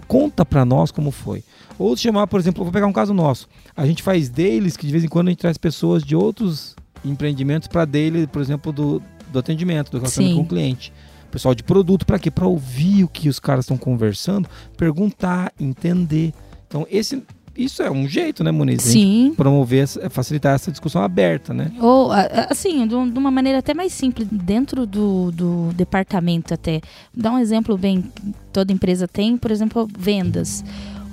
Conta 0.06 0.44
pra 0.44 0.64
nós 0.64 0.90
como 0.90 1.10
foi. 1.10 1.44
Ou 1.78 1.96
se 1.96 2.02
chamar, 2.02 2.26
por 2.26 2.40
exemplo, 2.40 2.64
vou 2.64 2.72
pegar 2.72 2.86
um 2.86 2.92
caso 2.92 3.14
nosso. 3.14 3.48
A 3.76 3.86
gente 3.86 4.02
faz 4.02 4.28
dailies 4.28 4.76
que 4.76 4.86
de 4.86 4.92
vez 4.92 5.04
em 5.04 5.08
quando 5.08 5.28
a 5.28 5.30
gente 5.30 5.38
traz 5.38 5.56
pessoas 5.56 6.02
de 6.02 6.16
outros 6.16 6.74
empreendimentos 7.04 7.68
para 7.68 7.84
daily, 7.84 8.26
por 8.26 8.42
exemplo, 8.42 8.72
do, 8.72 9.00
do 9.32 9.38
atendimento, 9.38 9.90
do 9.90 9.98
relacionamento 9.98 10.36
Sim. 10.36 10.40
com 10.42 10.46
o 10.46 10.48
cliente. 10.48 10.92
Pessoal 11.30 11.54
de 11.54 11.62
produto, 11.62 12.04
para 12.04 12.18
quê? 12.18 12.30
Para 12.30 12.46
ouvir 12.46 13.04
o 13.04 13.08
que 13.08 13.28
os 13.28 13.38
caras 13.38 13.64
estão 13.64 13.76
conversando, 13.76 14.48
perguntar, 14.76 15.52
entender. 15.58 16.32
Então, 16.66 16.86
esse, 16.90 17.22
isso 17.56 17.82
é 17.82 17.90
um 17.90 18.08
jeito, 18.08 18.42
né, 18.42 18.50
Muniz? 18.50 18.82
Sim. 18.82 19.34
Promover, 19.36 19.86
facilitar 20.10 20.54
essa 20.54 20.70
discussão 20.70 21.02
aberta, 21.02 21.52
né? 21.52 21.70
Ou, 21.80 22.10
assim, 22.48 22.86
de 22.86 23.10
de 23.10 23.18
uma 23.18 23.30
maneira 23.30 23.58
até 23.58 23.74
mais 23.74 23.92
simples, 23.92 24.26
dentro 24.30 24.86
do, 24.86 25.30
do 25.30 25.72
departamento 25.74 26.54
até. 26.54 26.80
Dá 27.14 27.30
um 27.30 27.38
exemplo 27.38 27.76
bem, 27.76 28.04
toda 28.52 28.72
empresa 28.72 29.06
tem, 29.06 29.36
por 29.36 29.50
exemplo, 29.50 29.88
vendas. 29.98 30.64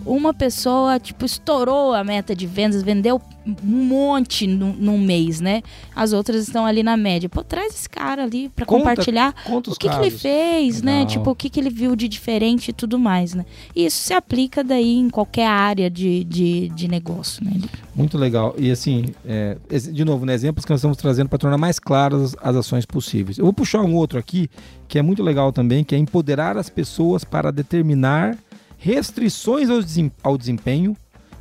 Uma 0.08 0.34
pessoa, 0.34 0.99
tipo, 0.99 1.26
estourou 1.26 1.93
a 1.93 2.03
meta 2.03 2.36
de 2.36 2.47
vendas, 2.47 2.82
vendeu 2.82 3.22
um 3.64 3.86
monte 3.86 4.45
num, 4.45 4.74
num 4.74 4.97
mês, 4.97 5.39
né? 5.39 5.62
As 5.95 6.14
outras 6.14 6.47
estão 6.47 6.66
ali 6.66 6.84
na 6.84 6.97
média. 6.97 7.30
Pô, 7.30 7.43
traz 7.43 7.74
esse 7.74 7.89
cara 7.89 8.24
ali 8.24 8.49
Conta 8.49 8.66
compartilhar 8.66 9.34
Conta 9.43 9.72
o 9.72 9.76
que, 9.76 9.89
que 9.89 9.95
ele 9.95 10.12
fez, 10.12 10.82
né? 10.82 10.99
Legal. 10.99 11.08
Tipo, 11.08 11.32
o 11.32 11.36
que, 11.36 11.49
que 11.49 11.60
ele 11.60 11.70
viu 11.70 11.95
de 11.95 12.08
diferente 12.08 12.70
e 12.70 12.74
tudo 12.74 12.99
mais, 12.99 13.34
né? 13.34 13.45
E 13.76 13.86
isso 13.86 13.97
se 13.97 14.14
aplica 14.14 14.64
daí 14.64 14.95
em 14.95 15.10
qualquer 15.10 15.47
área 15.47 15.89
de, 15.89 16.24
de, 16.24 16.70
de 16.70 16.88
negócio, 16.88 17.43
né? 17.43 17.62
Muito 17.95 18.18
legal. 18.18 18.53
E 18.58 18.70
assim, 18.70 19.05
é, 19.26 19.58
de 19.70 20.05
novo, 20.05 20.26
né, 20.26 20.34
exemplos 20.34 20.66
que 20.66 20.72
nós 20.72 20.80
estamos 20.80 20.97
trazendo 20.97 21.30
para 21.30 21.38
tornar 21.38 21.58
mais 21.58 21.80
claras 21.80 22.36
as 22.41 22.55
ações 22.55 22.86
possíveis. 22.86 23.38
Eu 23.38 23.45
vou 23.45 23.53
puxar 23.53 23.82
um 23.82 23.95
outro 23.95 24.20
aqui, 24.20 24.49
que 24.88 24.99
é 24.99 25.01
muito 25.01 25.24
legal 25.24 25.51
também, 25.51 25.84
que 25.84 25.95
é 25.95 25.97
empoderar 25.97 26.58
as 26.58 26.70
pessoas 26.70 27.24
para 27.24 27.51
determinar 27.51 28.38
restrições 28.78 29.69
ao, 29.69 29.82
desem- 29.82 30.11
ao 30.23 30.38
desempenho 30.38 30.95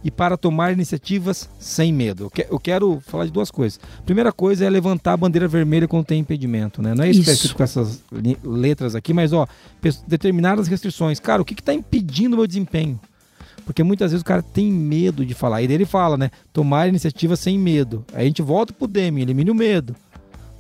e 0.05 0.11
para 0.11 0.37
tomar 0.37 0.73
iniciativas 0.73 1.49
sem 1.59 1.93
medo. 1.93 2.25
Eu, 2.25 2.31
que- 2.31 2.47
eu 2.51 2.59
quero 2.61 3.01
falar 3.07 3.25
de 3.25 3.33
duas 3.33 3.51
coisas. 3.51 3.81
Primeira 4.05 4.33
coisa 4.33 4.65
é 4.65 4.71
levantar 4.71 5.15
a 5.15 5.17
bandeira 5.17 5.49
vermelha 5.49 5.89
quando 5.89 6.05
tem 6.05 6.21
impedimento, 6.21 6.81
né? 6.81 6.95
Não 6.95 7.05
é 7.05 7.11
escrito 7.11 7.57
com 7.57 7.63
essas 7.63 8.03
letras 8.45 8.95
aqui, 8.95 9.13
mas 9.13 9.33
ó, 9.33 9.47
determinadas 10.07 10.69
restrições. 10.69 11.19
Cara, 11.19 11.43
o 11.43 11.45
que 11.45 11.55
está 11.55 11.75
impedindo 11.75 12.35
o 12.35 12.39
meu 12.39 12.47
desempenho? 12.47 13.01
Porque 13.65 13.83
muitas 13.83 14.13
vezes 14.13 14.23
o 14.23 14.25
cara 14.25 14.43
tem 14.43 14.71
medo 14.71 15.27
de 15.27 15.35
falar. 15.35 15.61
E 15.63 15.67
daí 15.67 15.75
ele 15.77 15.85
fala, 15.87 16.17
né? 16.17 16.31
Tomar 16.53 16.89
iniciativa 16.89 17.35
sem 17.35 17.59
medo. 17.59 18.05
Aí 18.15 18.23
a 18.23 18.29
gente 18.29 18.41
volta 18.43 18.73
pro 18.73 18.87
Demi, 18.87 19.23
elimine 19.23 19.51
o 19.51 19.55
medo. 19.57 19.97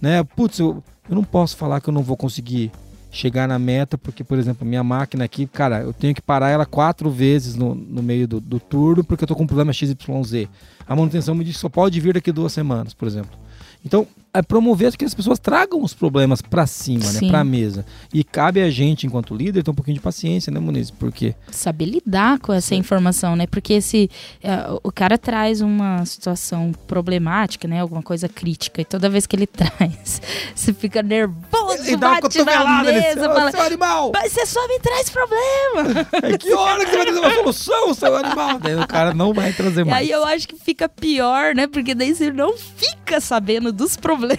Né? 0.01 0.25
Putz, 0.25 0.59
eu, 0.59 0.83
eu 1.09 1.15
não 1.15 1.23
posso 1.23 1.57
falar 1.57 1.81
que 1.81 1.89
eu 1.89 1.95
não 1.95 2.03
vou 2.03 2.17
conseguir 2.17 2.73
chegar 3.11 3.49
na 3.49 3.59
meta, 3.59 3.97
porque, 3.97 4.23
por 4.23 4.39
exemplo, 4.39 4.67
minha 4.67 4.85
máquina 4.85 5.25
aqui, 5.25 5.47
cara, 5.47 5.81
eu 5.81 5.93
tenho 5.93 6.15
que 6.15 6.21
parar 6.21 6.51
ela 6.51 6.67
quatro 6.67 7.11
vezes 7.11 7.55
no, 7.55 7.75
no 7.75 8.03
meio 8.03 8.29
do, 8.29 8.41
do 8.41 8.61
turno, 8.61 9.03
porque 9.03 9.25
eu 9.25 9.29
tô 9.29 9.35
com 9.35 9.45
um 9.45 9.47
problema 9.47 9.73
XYZ. 9.73 10.49
A 10.87 10.95
manutenção 10.95 11.35
me 11.35 11.45
diz 11.45 11.55
que 11.55 11.61
só 11.61 11.69
pode 11.69 12.01
vir 12.01 12.15
daqui 12.15 12.31
duas 12.31 12.53
semanas, 12.53 12.95
por 12.95 13.09
exemplo. 13.09 13.39
Então, 13.87 14.05
é 14.35 14.43
promover 14.43 14.95
que 14.97 15.05
as 15.05 15.15
pessoas 15.15 15.39
tragam 15.39 15.83
os 15.83 15.95
problemas 15.95 16.43
pra 16.43 16.67
cima, 16.67 17.05
né? 17.05 17.21
Sim. 17.21 17.29
Pra 17.29 17.45
mesa. 17.45 17.87
E 18.13 18.23
cabe 18.23 18.61
a 18.61 18.69
gente, 18.69 19.07
enquanto 19.07 19.35
líder, 19.35 19.63
ter 19.63 19.71
um 19.71 19.75
pouquinho 19.75 19.95
de 19.95 20.01
paciência, 20.01 20.53
né, 20.53 20.59
Muniz? 20.59 20.91
Porque 20.91 21.35
saber 21.51 21.87
lidar 21.87 22.39
com 22.41 22.53
essa 22.53 22.75
informação, 22.75 23.37
né? 23.37 23.47
Porque 23.47 23.81
se 23.81 24.11
é, 24.43 24.67
o 24.83 24.93
cara 24.93 25.17
traz 25.17 25.61
uma 25.61 26.05
situação 26.05 26.73
problemática, 26.87 27.67
né? 27.67 27.81
Alguma 27.81 28.03
coisa 28.03 28.29
crítica, 28.29 28.83
e 28.83 28.85
toda 28.85 29.09
vez 29.09 29.25
que 29.25 29.37
ele 29.37 29.47
traz, 29.49 30.21
você 30.55 30.75
fica 30.75 31.03
nervoso, 31.03 31.89
e 31.89 31.97
dá 31.97 32.09
uma 32.09 32.21
bate 32.21 32.39
na 32.39 32.45
cotovelada 32.45 32.93
nesse 32.93 33.15
mesa, 33.15 33.35
fala, 33.35 33.51
seu 33.53 33.63
animal! 33.63 34.11
mas 34.13 34.33
você 34.33 34.45
só 34.45 34.67
me 34.69 34.79
traz 34.81 35.09
problema. 35.09 36.09
É 36.25 36.37
que 36.37 36.53
hora 36.53 36.85
que 36.85 36.91
você 36.91 36.97
vai 36.97 37.13
solução, 37.53 37.95
seu 37.95 38.17
animal? 38.17 38.59
Daí 38.63 38.75
o 38.77 38.87
cara 38.87 39.13
não 39.15 39.33
vai 39.33 39.53
trazer 39.53 39.83
E 39.83 39.85
mais. 39.85 40.03
aí 40.07 40.11
eu 40.11 40.25
acho 40.25 40.49
que 40.49 40.57
fica 40.57 40.89
pior, 40.89 41.55
né? 41.55 41.67
Porque 41.67 41.95
daí 41.95 42.15
você 42.15 42.33
não 42.33 42.55
fica 42.57 43.21
sabendo 43.21 43.73
dos 43.73 43.97
problemas. 43.97 44.39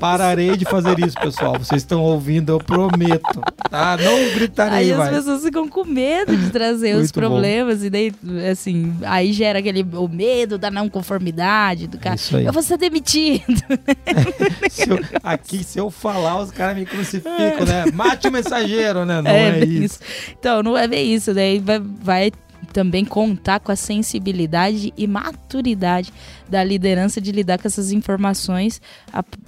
Pararei 0.00 0.56
de 0.56 0.64
fazer 0.64 0.98
isso, 0.98 1.16
pessoal. 1.18 1.58
Vocês 1.58 1.82
estão 1.82 2.02
ouvindo, 2.02 2.50
eu 2.52 2.58
prometo. 2.58 3.40
Tá? 3.70 3.96
Não 3.96 4.34
gritarei, 4.34 4.78
Aí 4.78 4.92
as 4.92 4.98
vai. 4.98 5.10
pessoas 5.10 5.42
ficam 5.42 5.68
com 5.68 5.84
medo 5.84 6.36
de 6.36 6.50
trazer 6.50 6.94
os 6.94 7.02
Muito 7.12 7.14
bom. 7.14 7.20
problemas, 7.20 7.82
e 7.84 7.90
daí, 7.90 8.12
assim, 8.50 8.94
aí 9.04 9.32
gera 9.32 9.58
aquele 9.58 9.82
o 9.94 10.08
medo 10.08 10.56
da 10.58 10.70
não 10.70 10.88
conformidade 10.88 11.86
do 11.86 11.98
cara. 11.98 12.14
Isso 12.16 12.36
aí. 12.36 12.44
Eu 12.46 12.52
vou 12.52 12.62
ser 12.62 12.78
demitido. 12.78 13.44
Se 14.70 14.88
eu- 14.88 14.98
aqui, 15.22 15.62
se 15.64 15.78
eu 15.78 15.90
falar, 15.90 16.40
os 16.40 16.50
caras 16.50 16.76
me 16.76 16.84
crucificam, 16.86 17.64
né? 17.66 17.84
Mate 17.92 18.28
o 18.28 18.32
mensageiro, 18.32 19.04
né? 19.04 19.20
Não 19.22 19.30
é, 19.30 19.52
bem 19.52 19.84
isso. 19.84 19.98
Então, 20.38 20.62
não 20.62 20.76
é 20.76 20.86
bem 20.86 21.14
isso. 21.14 21.32
Daí 21.34 21.58
vai, 21.58 21.78
vai 21.80 22.32
também 22.72 23.04
contar 23.04 23.60
com 23.60 23.72
a 23.72 23.76
sensibilidade 23.76 24.92
e 24.96 25.06
maturidade 25.06 26.12
da 26.48 26.62
liderança 26.62 27.20
de 27.20 27.32
lidar 27.32 27.58
com 27.58 27.66
essas 27.68 27.92
informações 27.92 28.80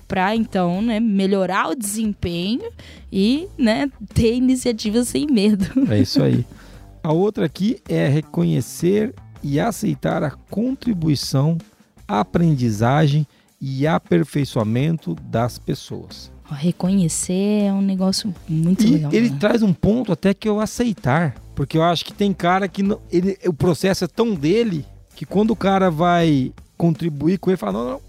para 0.06 0.34
então 0.34 0.80
né, 0.82 0.98
melhorar 1.00 1.68
o 1.70 1.74
desempenho 1.74 2.70
e 3.12 3.46
né, 3.58 3.90
ter 4.14 4.34
iniciativas 4.34 5.08
sem 5.08 5.26
medo. 5.26 5.66
É 5.90 6.00
isso 6.00 6.22
aí. 6.22 6.44
A 7.02 7.12
outra 7.12 7.46
aqui 7.46 7.80
é 7.88 8.08
reconhecer 8.08 9.14
e 9.42 9.60
aceitar 9.60 10.22
a 10.22 10.30
contribuição, 10.30 11.56
aprendizagem 12.06 13.26
e 13.60 13.86
aperfeiçoamento 13.86 15.14
das 15.14 15.58
pessoas. 15.58 16.30
Reconhecer 16.50 17.64
é 17.64 17.72
um 17.72 17.82
negócio 17.82 18.34
muito 18.48 18.84
E 18.84 18.90
legal. 18.90 19.12
ele 19.12 19.30
né? 19.30 19.36
traz 19.38 19.62
um 19.62 19.72
ponto 19.72 20.12
até 20.12 20.32
que 20.32 20.48
eu 20.48 20.60
aceitar. 20.60 21.34
Porque 21.58 21.76
eu 21.76 21.82
acho 21.82 22.04
que 22.04 22.12
tem 22.12 22.32
cara 22.32 22.68
que 22.68 22.84
não, 22.84 23.00
ele, 23.10 23.36
o 23.44 23.52
processo 23.52 24.04
é 24.04 24.06
tão 24.06 24.32
dele 24.32 24.86
que 25.16 25.26
quando 25.26 25.50
o 25.50 25.56
cara 25.56 25.90
vai 25.90 26.52
contribuir 26.76 27.36
com 27.38 27.50
ele, 27.50 27.56
fala: 27.56 27.72
não, 27.72 27.90
não, 27.90 28.00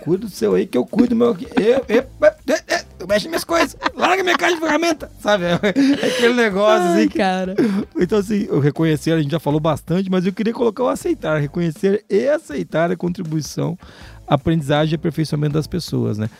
Cuida 0.00 0.24
do 0.24 0.30
seu 0.30 0.54
aí 0.54 0.66
que 0.66 0.78
eu 0.78 0.86
cuido 0.86 1.10
do 1.10 1.16
meu 1.16 1.28
aqui. 1.32 1.46
Eu, 1.54 1.84
eu, 1.86 1.96
eu, 1.96 2.06
eu, 2.46 2.56
eu 3.00 3.06
mexo 3.06 3.28
minhas 3.28 3.44
coisas. 3.44 3.76
Larga 3.94 4.24
minha 4.24 4.38
caixa 4.38 4.54
de 4.54 4.60
ferramenta. 4.62 5.10
Sabe? 5.20 5.44
É 5.44 6.06
aquele 6.06 6.32
negócio 6.32 6.88
Ai, 6.88 6.98
assim. 7.00 7.08
que- 7.08 7.18
cara. 7.18 7.54
Então, 8.00 8.18
assim, 8.18 8.48
o 8.50 8.58
reconhecer, 8.58 9.12
a 9.12 9.20
gente 9.20 9.30
já 9.32 9.38
falou 9.38 9.60
bastante, 9.60 10.10
mas 10.10 10.24
eu 10.24 10.32
queria 10.32 10.54
colocar 10.54 10.82
o 10.82 10.88
aceitar. 10.88 11.38
Reconhecer 11.42 12.06
e 12.08 12.26
aceitar 12.26 12.90
a 12.90 12.96
contribuição, 12.96 13.78
aprendizagem 14.26 14.92
e 14.92 14.96
aperfeiçoamento 14.96 15.52
das 15.52 15.66
pessoas, 15.66 16.16
né? 16.16 16.30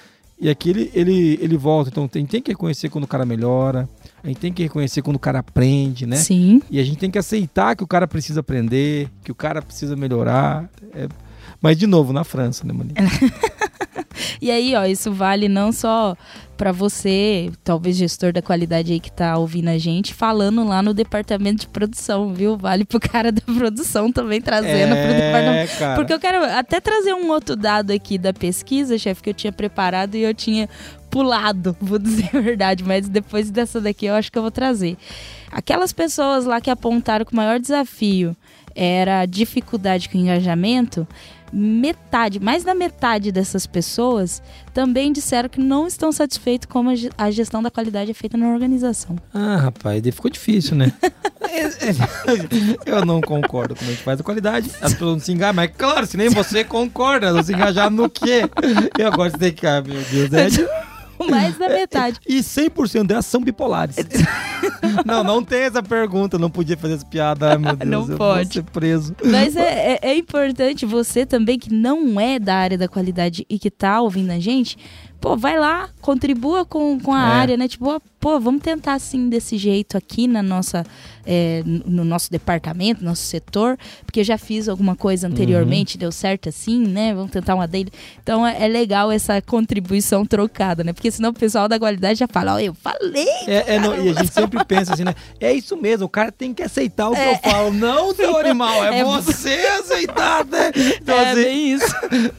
E 0.41 0.49
aqui 0.49 0.71
ele, 0.71 0.91
ele, 0.95 1.39
ele 1.43 1.57
volta. 1.59 1.91
Então, 1.91 2.09
tem, 2.09 2.25
tem 2.25 2.41
que 2.41 2.53
reconhecer 2.53 2.89
quando 2.89 3.05
o 3.05 3.09
cara 3.09 3.27
melhora, 3.27 3.87
a 4.23 4.27
gente 4.29 4.39
tem 4.39 4.53
que 4.53 4.63
reconhecer 4.63 5.03
quando 5.03 5.17
o 5.17 5.21
cara 5.21 5.39
aprende, 5.39 6.07
né? 6.07 6.17
Sim. 6.17 6.61
E 6.71 6.79
a 6.81 6.85
gente 6.85 6.99
tem 6.99 7.11
que 7.11 7.19
aceitar 7.19 7.77
que 7.77 7.85
o 7.85 7.87
cara 7.87 8.07
precisa 8.07 8.41
aprender, 8.41 9.09
que 9.23 9.31
o 9.31 9.35
cara 9.35 9.63
precisa 9.63 9.95
melhorar. 9.97 10.69
É- 10.95 11.09
Mas, 11.61 11.77
de 11.77 11.87
novo, 11.87 12.13
na 12.13 12.25
França, 12.25 12.67
né, 12.67 12.73
Mani? 12.73 12.93
E 14.41 14.51
aí, 14.51 14.75
ó, 14.75 14.85
isso 14.85 15.13
vale 15.13 15.49
não 15.49 15.73
só 15.73 16.17
pra 16.59 16.73
você, 16.73 17.53
talvez 17.63 17.97
gestor 17.97 18.33
da 18.33 18.43
qualidade 18.43 18.93
aí 18.93 18.99
que 18.99 19.13
tá 19.13 19.39
ouvindo 19.39 19.69
a 19.69 19.79
gente, 19.79 20.13
falando 20.13 20.67
lá 20.67 20.83
no 20.83 20.93
departamento 20.93 21.61
de 21.61 21.69
produção, 21.69 22.35
viu? 22.35 22.57
Vale 22.57 22.85
pro 22.85 22.99
cara 22.99 23.31
da 23.31 23.41
produção 23.41 24.11
também 24.11 24.41
trazendo 24.41 24.97
pro 24.97 25.15
departamento. 25.15 25.73
É, 25.73 25.77
cara. 25.79 25.95
Porque 25.95 26.13
eu 26.13 26.19
quero 26.19 26.45
até 26.45 26.81
trazer 26.81 27.15
um 27.15 27.31
outro 27.31 27.55
dado 27.55 27.93
aqui 27.93 28.19
da 28.19 28.33
pesquisa, 28.33 28.99
chefe, 28.99 29.23
que 29.23 29.31
eu 29.31 29.35
tinha 29.35 29.53
preparado 29.53 30.17
e 30.17 30.23
eu 30.23 30.35
tinha 30.35 30.69
pulado, 31.09 31.77
vou 31.81 31.99
dizer 31.99 32.31
a 32.35 32.41
verdade, 32.41 32.83
mas 32.83 33.09
depois 33.09 33.51
dessa 33.51 33.81
daqui 33.81 34.07
eu 34.07 34.15
acho 34.15 34.31
que 34.31 34.37
eu 34.37 34.43
vou 34.43 34.51
trazer. 34.51 34.97
Aquelas 35.53 35.93
pessoas 35.93 36.45
lá 36.45 36.61
que 36.61 36.71
apontaram 36.71 37.25
que 37.25 37.33
o 37.33 37.37
maior 37.37 37.61
desafio 37.61 38.37
era 38.75 39.21
a 39.21 39.27
dificuldade 39.27 40.09
com 40.09 40.19
o 40.19 40.21
engajamento, 40.21 41.07
metade, 41.53 42.39
mais 42.41 42.65
da 42.65 42.75
metade 42.75 43.31
dessas 43.33 43.67
pessoas 43.67 44.43
também 44.75 45.13
disseram 45.13 45.49
que 45.49 45.61
não 45.61 45.87
estão 45.87 46.13
satisfeitos 46.13 46.67
como 46.71 46.91
a 46.91 46.95
ge- 46.95 47.11
a 47.17 47.31
gestão 47.31 47.63
da 47.63 47.71
qualidade 47.71 48.11
é 48.11 48.15
feita 48.15 48.37
na 48.37 48.49
organização. 48.49 49.17
Ah, 49.33 49.57
rapaz, 49.57 50.03
ficou 50.13 50.31
difícil, 50.31 50.77
né? 50.77 50.93
Eu 52.87 53.05
não 53.05 53.21
concordo 53.21 53.75
com 53.75 53.85
a 53.85 53.89
gente 53.89 54.03
faz 54.03 54.21
a 54.21 54.23
qualidade. 54.23 54.71
As 54.81 54.93
pessoas 54.93 55.13
não 55.15 55.21
se 55.21 55.33
engajam, 55.33 55.55
mas 55.55 55.71
claro, 55.77 56.07
se 56.07 56.17
nem 56.17 56.29
você 56.29 56.65
concorda, 56.65 57.33
não 57.33 57.43
se 57.43 57.53
engajar 57.53 57.91
no 57.91 58.09
quê? 58.09 58.43
E 58.99 59.11
você 59.17 59.39
tem 59.39 59.53
que, 59.53 59.67
ah, 59.67 59.83
meu 59.83 60.01
Deus, 60.11 60.33
é 60.33 60.49
de- 60.49 60.69
Mais 61.31 61.57
da 61.59 61.69
metade. 61.69 62.19
E 62.27 62.39
100% 62.41 63.07
delas 63.07 63.27
são 63.27 63.41
bipolares. 63.43 63.97
não, 65.05 65.23
não 65.25 65.45
tem 65.45 65.61
essa 65.61 65.83
pergunta, 65.83 66.39
não 66.39 66.51
podia 66.51 66.77
fazer 66.77 66.95
essa 66.95 67.07
piada, 67.07 67.51
ai 67.51 67.59
meu 67.59 67.75
Deus, 67.77 68.09
Não 68.09 68.17
pode. 68.17 68.55
ser 68.55 68.63
preso. 68.65 69.15
Mas 69.25 69.57
é, 69.57 69.95
é- 69.95 69.99
é 70.11 70.17
importante 70.17 70.85
você 70.87 71.25
também 71.27 71.59
que 71.59 71.73
não 71.73 72.21
é 72.21 72.39
da 72.39 72.55
área 72.57 72.79
da 72.79 72.89
qualidade 72.89 73.47
e 73.49 73.59
que 73.59 73.71
tá 73.71 74.01
ouvindo 74.01 74.31
a 74.31 74.39
gente, 74.39 74.77
pô, 75.21 75.37
vai 75.37 75.59
lá, 75.59 75.89
contribua 76.01 76.65
com, 76.65 76.99
com 77.01 77.13
a 77.13 77.21
É. 77.21 77.33
área, 77.33 77.57
né? 77.57 77.69
Tipo, 77.69 78.01
pô, 78.21 78.39
vamos 78.41 78.63
tentar 78.63 78.95
assim 78.95 79.29
desse 79.29 79.57
jeito 79.57 79.97
aqui 79.97 80.27
na 80.27 80.43
nossa, 80.43 80.85
é, 81.27 81.63
no 81.65 82.05
nosso 82.05 82.31
departamento, 82.31 83.05
nosso 83.05 83.23
setor, 83.23 83.79
porque 84.05 84.21
eu 84.21 84.25
já 84.25 84.37
fiz 84.39 84.69
alguma 84.69 84.97
coisa 84.97 85.29
anteriormente, 85.29 85.99
deu 85.99 86.11
certo 86.11 86.49
assim, 86.49 86.87
né? 86.87 87.15
Vamos 87.15 87.31
tentar 87.31 87.55
uma 87.55 87.67
dele. 87.67 87.91
Então 88.23 88.47
é, 88.47 88.65
é 88.65 88.69
legal 88.69 89.11
essa 89.11 89.41
contribuição 89.41 90.25
trocada, 90.27 90.83
né? 90.83 90.93
Porque 90.93 91.11
senão 91.11 91.31
o 91.31 91.35
pessoal 91.35 91.69
da 91.69 91.79
qualidade 91.79 92.19
já 92.19 92.29
fala, 92.29 92.55
ó, 92.55 92.59
eu 92.59 92.75
falei. 92.75 93.29
É, 93.47 93.75
é, 93.75 93.79
não, 93.79 93.95
e 93.95 94.11
a 94.11 94.13
gente 94.15 94.33
sempre 94.35 94.65
pensa 94.65 94.95
assim, 94.95 95.05
né? 95.05 95.15
É 95.41 95.53
isso 95.53 95.77
mesmo, 95.77 96.07
o 96.07 96.09
cara 96.09 96.33
tem 96.33 96.53
que 96.53 96.63
aceitar 96.63 97.09
o 97.09 97.15
que 97.15 97.21
eu 97.21 97.51
falo. 97.51 97.73
Não, 97.73 98.15
seu 98.15 98.37
animal, 98.39 98.85
é, 98.85 99.01
É 99.01 99.05
você 99.05 99.55
aceitar, 99.81 100.45
né? 100.45 100.73
Então, 101.01 101.15
é 101.17 101.31
assim, 101.31 101.43
bem 101.43 101.73
isso. 101.73 101.95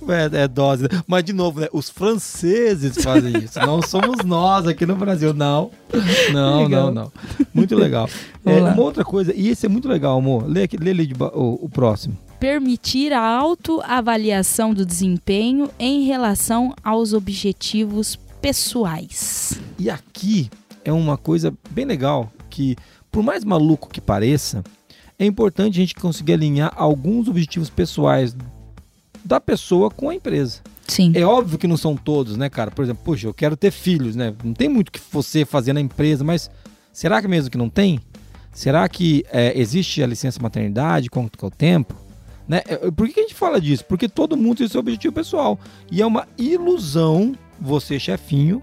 É, 0.10 0.44
é 0.44 0.48
dose. 0.48 0.84
né? 0.84 0.90
Mas, 1.08 1.24
de 1.24 1.34
novo, 1.34 1.60
né? 1.60 1.68
Os 1.72 1.90
franceses 1.90 2.98
fazem 3.04 3.38
isso. 3.38 3.60
Não 3.60 3.82
somos 3.82 4.26
nós 4.26 4.68
aqui 4.68 4.86
no 4.86 4.96
Brasil. 4.96 5.34
Não. 5.34 5.69
Não, 6.34 6.64
Legal. 6.64 6.92
não, 6.92 7.04
não. 7.06 7.12
Muito 7.54 7.76
legal. 7.76 8.08
É, 8.46 8.62
uma 8.62 8.82
outra 8.82 9.04
coisa, 9.04 9.34
e 9.36 9.50
esse 9.50 9.66
é 9.66 9.70
muito 9.70 9.88
legal, 9.88 10.18
amor. 10.18 10.48
Lê, 10.48 10.64
aqui, 10.64 10.78
lê 10.78 10.92
ali 10.92 11.06
de 11.06 11.14
o, 11.22 11.66
o 11.66 11.70
próximo. 11.70 12.18
permitir 12.40 13.12
a 13.12 13.22
autoavaliação 13.22 14.74
do 14.74 14.86
desempenho 14.86 15.70
em 15.78 16.06
relação 16.06 16.74
aos 16.84 17.14
objetivos 17.14 18.18
pessoais. 18.42 19.60
E 19.78 19.90
aqui 19.90 20.50
é 20.86 20.92
uma 20.94 21.18
coisa 21.18 21.54
bem 21.70 21.86
legal 21.86 22.32
que, 22.50 22.76
por 23.12 23.22
mais 23.22 23.44
maluco 23.44 23.90
que 23.90 24.00
pareça, 24.02 24.64
é 25.20 25.26
importante 25.26 25.78
a 25.78 25.82
gente 25.82 25.96
conseguir 25.96 26.34
alinhar 26.34 26.72
alguns 26.76 27.28
objetivos 27.28 27.70
pessoais 27.70 28.36
da 29.24 29.40
pessoa 29.42 29.92
com 29.92 30.10
a 30.10 30.16
empresa. 30.16 30.62
Sim. 30.90 31.12
É 31.16 31.24
óbvio 31.24 31.58
que 31.58 31.68
não 31.68 31.78
são 31.78 31.96
todos, 31.96 32.36
né, 32.36 32.50
cara? 32.50 32.72
Por 32.72 32.84
exemplo, 32.84 33.04
puxa, 33.04 33.28
eu 33.28 33.34
quero 33.34 33.56
ter 33.56 33.72
filhos, 33.72 34.16
né? 34.16 34.34
Não 34.44 34.54
tem 34.54 34.68
muito 34.68 34.92
que 34.92 35.00
você 35.12 35.46
fazer 35.46 35.74
na 35.74 35.82
empresa, 35.82 36.24
mas 36.24 36.50
será 36.92 37.22
que 37.22 37.28
mesmo 37.28 37.50
que 37.50 37.58
não 37.58 37.70
tem? 37.70 38.00
Será 38.52 38.88
que 38.90 39.24
é, 39.32 39.58
existe 39.58 40.04
a 40.04 40.08
licença 40.08 40.42
maternidade? 40.42 41.10
Quanto 41.10 41.38
que 41.38 41.46
é 41.46 41.48
o 41.48 41.52
tempo? 41.52 41.96
Né? 42.48 42.62
É, 42.68 42.92
Por 42.92 43.08
que 43.08 43.14
que 43.14 43.20
a 43.20 43.24
gente 43.24 43.36
fala 43.36 43.62
disso? 43.62 43.86
Porque 43.86 44.10
todo 44.10 44.36
mundo 44.36 44.58
tem 44.58 44.68
seu 44.68 44.80
objetivo 44.80 45.14
pessoal. 45.14 45.60
E 45.92 46.02
é 46.02 46.06
uma 46.06 46.28
ilusão 46.38 47.36
você, 47.62 48.00
chefinho, 48.00 48.62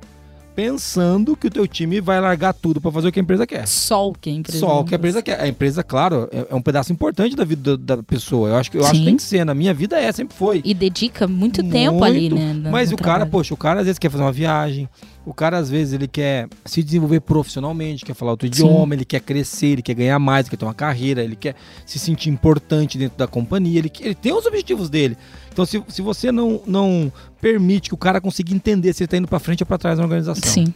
pensando 0.57 1.37
que 1.37 1.47
o 1.47 1.51
teu 1.51 1.67
time 1.69 2.01
vai 2.01 2.19
largar 2.19 2.55
tudo 2.55 2.81
para 2.81 2.91
fazer 2.91 3.09
o 3.09 3.13
que 3.13 3.21
a 3.21 3.23
empresa 3.23 3.47
quer. 3.47 3.69
Só 3.69 4.09
o 4.09 4.15
que 4.15 4.31
a 4.31 4.33
empresa. 4.33 4.59
Só 4.59 4.81
o 4.81 4.85
que 4.85 4.95
a 4.95 4.99
empresa 4.99 5.21
quer. 5.23 5.39
A 5.39 5.47
empresa, 5.47 5.83
claro, 5.85 6.29
é, 6.33 6.47
é 6.51 6.55
um 6.55 6.63
pedaço 6.63 6.91
importante 6.93 7.37
da 7.37 7.45
vida 7.45 7.77
da, 7.77 7.97
da 7.97 8.03
pessoa. 8.03 8.49
Eu 8.49 8.57
acho 8.57 8.71
que 8.71 8.79
eu 8.79 8.83
acho 8.83 8.93
que 8.93 8.99
Sim. 8.99 9.05
tem 9.05 9.17
que 9.17 9.23
ser. 9.23 9.45
Na 9.45 9.55
minha 9.55 9.75
vida 9.75 10.01
é, 10.01 10.11
sempre 10.11 10.35
foi. 10.35 10.63
E 10.65 10.73
dedica 10.73 11.29
muito, 11.29 11.63
tempo 11.63 12.03
ali, 12.03 12.31
Muito. 12.31 12.35
né? 12.37 12.53
no- 12.55 12.71
Mas 12.71 12.91
no 12.91 12.95
o 12.95 12.99
cara, 12.99 13.11
trabalho. 13.19 13.31
poxa, 13.31 13.53
o 13.53 13.57
cara 13.57 13.81
às 13.81 13.87
vezes 13.87 13.99
quer 13.99 14.11
fazer 14.11 14.25
uma 14.25 14.33
viagem, 14.33 14.89
o 15.27 15.35
cara 15.35 15.59
às 15.59 15.69
vezes 15.69 15.93
ele 15.93 16.09
quer 16.09 16.49
se 16.65 16.83
desenvolver 16.83 17.21
profissionalmente, 17.21 18.05
quer 18.05 18.15
falar 18.15 18.31
outro 18.33 18.47
Sim. 18.47 18.53
idioma, 18.65 18.95
ele 18.95 19.05
quer 19.05 19.21
crescer, 19.21 19.67
ele 19.67 19.83
quer 19.83 19.95
ganhar 19.95 20.19
mais, 20.19 20.47
ele 20.47 20.51
quer 20.51 20.57
ter 20.57 20.65
uma 20.65 20.75
carreira, 20.75 21.23
ele 21.23 21.37
quer 21.37 21.55
se 21.85 21.99
sentir 21.99 22.31
importante 22.31 22.97
dentro 22.97 23.19
da 23.19 23.27
companhia, 23.27 23.79
ele, 23.79 23.93
ele 24.01 24.15
tem 24.15 24.33
os 24.33 24.47
objetivos 24.47 24.89
dele. 24.89 25.17
Então, 25.57 25.65
se, 25.65 25.83
se 25.89 26.03
você 26.03 26.31
não, 26.31 26.61
não 26.67 27.11
permite 27.41 27.89
que 27.89 27.95
o 27.95 27.97
cara 27.97 28.21
consiga 28.21 28.55
entender 28.55 28.93
se 28.93 29.05
ele 29.05 29.09
tá 29.09 29.17
indo 29.17 29.27
pra 29.27 29.39
frente 29.39 29.63
ou 29.63 29.67
pra 29.67 29.79
trás 29.79 29.97
da 29.97 30.05
organização, 30.05 30.53
Sim. 30.53 30.75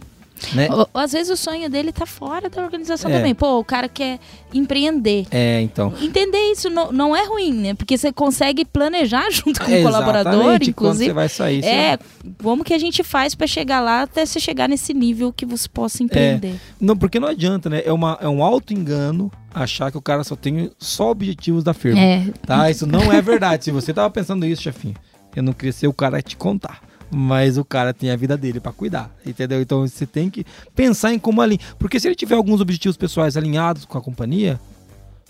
Né? 0.54 0.68
Ou- 0.70 0.88
às 0.94 1.12
vezes 1.12 1.30
o 1.30 1.36
sonho 1.36 1.68
dele 1.70 1.92
tá 1.92 2.06
fora 2.06 2.48
da 2.48 2.62
organização 2.62 3.10
É. 3.10 3.16
também. 3.16 3.34
Pô, 3.34 3.58
o 3.58 3.64
cara 3.64 3.88
quer 3.88 4.18
empreender. 4.52 5.26
É, 5.30 5.60
então. 5.60 5.92
Entender 6.00 6.38
isso 6.52 6.68
não, 6.70 6.90
não 6.92 7.14
é 7.16 7.24
ruim, 7.26 7.52
né? 7.52 7.74
Porque 7.74 7.96
você 7.96 8.12
consegue 8.12 8.64
planejar 8.64 9.28
junto 9.32 9.60
com 9.60 9.70
o 9.70 9.74
É, 9.74 9.82
colaborador, 9.82 10.32
exatamente, 10.34 10.72
Quando 10.72 10.92
inclusive. 10.92 11.04
você 11.06 11.12
vai 11.12 11.28
sair, 11.28 11.62
você- 11.62 11.68
É, 11.68 11.98
como 12.42 12.64
que 12.64 12.74
a 12.74 12.78
gente 12.78 13.02
faz 13.02 13.34
pra 13.34 13.46
chegar 13.46 13.80
lá 13.80 14.02
até 14.02 14.24
você 14.26 14.40
chegar 14.40 14.68
nesse 14.68 14.92
nível 14.94 15.32
que 15.32 15.46
você 15.46 15.68
possa 15.68 16.02
empreender? 16.02 16.54
Não, 16.80 16.96
porque 16.96 17.18
não 17.20 17.28
adianta, 17.28 17.68
né? 17.70 17.82
É, 17.84 17.92
uma, 17.92 18.18
é 18.20 18.28
um 18.28 18.42
auto-engano 18.42 19.30
achar 19.52 19.90
que 19.90 19.98
o 19.98 20.02
cara 20.02 20.22
só 20.24 20.36
tem 20.36 20.70
só 20.78 21.10
objetivos 21.10 21.64
da 21.64 21.74
firma. 21.74 22.00
É, 22.00 22.24
Tá? 22.46 22.70
Isso 22.70 22.86
não 22.86 23.12
é 23.12 23.20
verdade. 23.20 23.64
Se 23.64 23.70
você 23.70 23.92
tava 23.92 24.10
pensando 24.10 24.46
isso, 24.46 24.62
chefinho, 24.62 24.94
eu 25.34 25.42
não 25.42 25.52
queria 25.52 25.72
ser 25.72 25.86
o 25.88 25.92
cara 25.92 26.20
te 26.22 26.36
contar. 26.36 26.80
Mas 27.10 27.58
o 27.58 27.64
cara 27.64 27.92
tem 27.92 28.10
a 28.10 28.16
vida 28.16 28.36
dele 28.36 28.60
pra 28.60 28.72
cuidar, 28.72 29.10
entendeu? 29.26 29.60
Então 29.60 29.80
você 29.86 30.06
tem 30.06 30.30
que 30.30 30.44
pensar 30.76 31.12
em 31.12 31.18
como 31.18 31.40
alinhar. 31.42 31.74
Porque 31.78 31.98
se 31.98 32.06
ele 32.06 32.14
tiver 32.14 32.36
alguns 32.36 32.60
objetivos 32.60 32.96
pessoais 32.96 33.36
alinhados 33.36 33.84
com 33.84 33.98
a 33.98 34.00
companhia, 34.00 34.60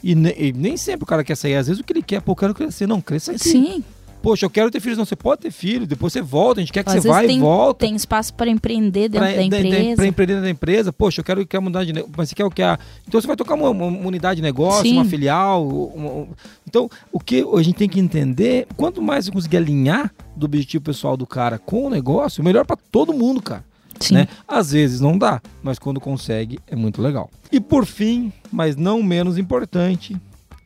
e, 0.02 0.14
ne- 0.14 0.34
e 0.38 0.52
nem 0.52 0.76
sempre 0.76 1.04
o 1.04 1.06
cara 1.06 1.24
quer 1.24 1.36
sair, 1.36 1.56
às 1.56 1.66
vezes 1.68 1.80
o 1.80 1.84
que 1.84 1.92
ele 1.92 2.02
quer, 2.02 2.20
pô, 2.20 2.32
eu 2.32 2.36
quero 2.36 2.54
crescer. 2.54 2.86
Não, 2.86 3.00
cresça 3.00 3.32
aqui. 3.32 3.48
sim. 3.48 3.84
Poxa, 4.22 4.44
eu 4.44 4.50
quero 4.50 4.70
ter 4.70 4.80
filhos. 4.80 4.98
Não, 4.98 5.04
você 5.04 5.16
pode 5.16 5.40
ter 5.40 5.50
filho, 5.50 5.86
depois 5.86 6.12
você 6.12 6.20
volta, 6.20 6.60
a 6.60 6.62
gente 6.62 6.72
quer 6.72 6.84
que 6.84 6.90
Às 6.90 7.02
você 7.02 7.08
vai 7.08 7.26
tem, 7.26 7.38
e 7.38 7.40
volta. 7.40 7.86
tem 7.86 7.96
espaço 7.96 8.34
para 8.34 8.50
empreender 8.50 9.08
dentro 9.08 9.26
Pra- 9.26 9.36
da 9.36 9.42
empresa. 9.42 9.96
Pra 9.96 10.06
empreender 10.06 10.32
dentro 10.34 10.44
da 10.46 10.50
empresa, 10.50 10.92
poxa, 10.92 11.20
eu 11.20 11.24
quero, 11.24 11.46
quero 11.46 11.62
mudar 11.62 11.84
de 11.84 11.92
negócio, 11.92 12.14
mas 12.16 12.28
você 12.28 12.34
quer 12.34 12.44
o 12.44 12.50
que? 12.50 12.62
Ah, 12.62 12.78
então 13.08 13.20
você 13.20 13.26
vai 13.26 13.36
tocar 13.36 13.54
uma, 13.54 13.70
uma 13.70 13.86
unidade 14.06 14.36
de 14.36 14.42
negócio, 14.42 14.82
Sim. 14.82 14.94
uma 14.94 15.04
filial. 15.04 15.66
uma- 15.66 16.10
um- 16.10 16.28
então, 16.68 16.88
o 17.10 17.18
que 17.18 17.42
a 17.54 17.62
gente 17.62 17.76
tem 17.76 17.88
que 17.88 17.98
entender, 17.98 18.66
quanto 18.76 19.00
mais 19.00 19.24
você 19.24 19.30
conseguir 19.32 19.56
alinhar 19.56 20.12
do 20.36 20.44
objetivo 20.46 20.84
pessoal 20.84 21.16
do 21.16 21.26
cara 21.26 21.58
com 21.58 21.86
o 21.86 21.90
negócio, 21.90 22.44
melhor 22.44 22.66
pra 22.66 22.76
todo 22.76 23.12
mundo, 23.14 23.40
cara. 23.40 23.64
Sim. 23.98 24.14
Né? 24.14 24.28
Às 24.48 24.72
vezes 24.72 25.00
não 25.00 25.16
dá, 25.18 25.42
mas 25.62 25.78
quando 25.78 26.00
consegue 26.00 26.58
é 26.66 26.76
muito 26.76 27.02
legal. 27.02 27.30
E 27.52 27.60
por 27.60 27.84
fim, 27.84 28.32
mas 28.52 28.76
não 28.76 29.02
menos 29.02 29.36
importante, 29.36 30.16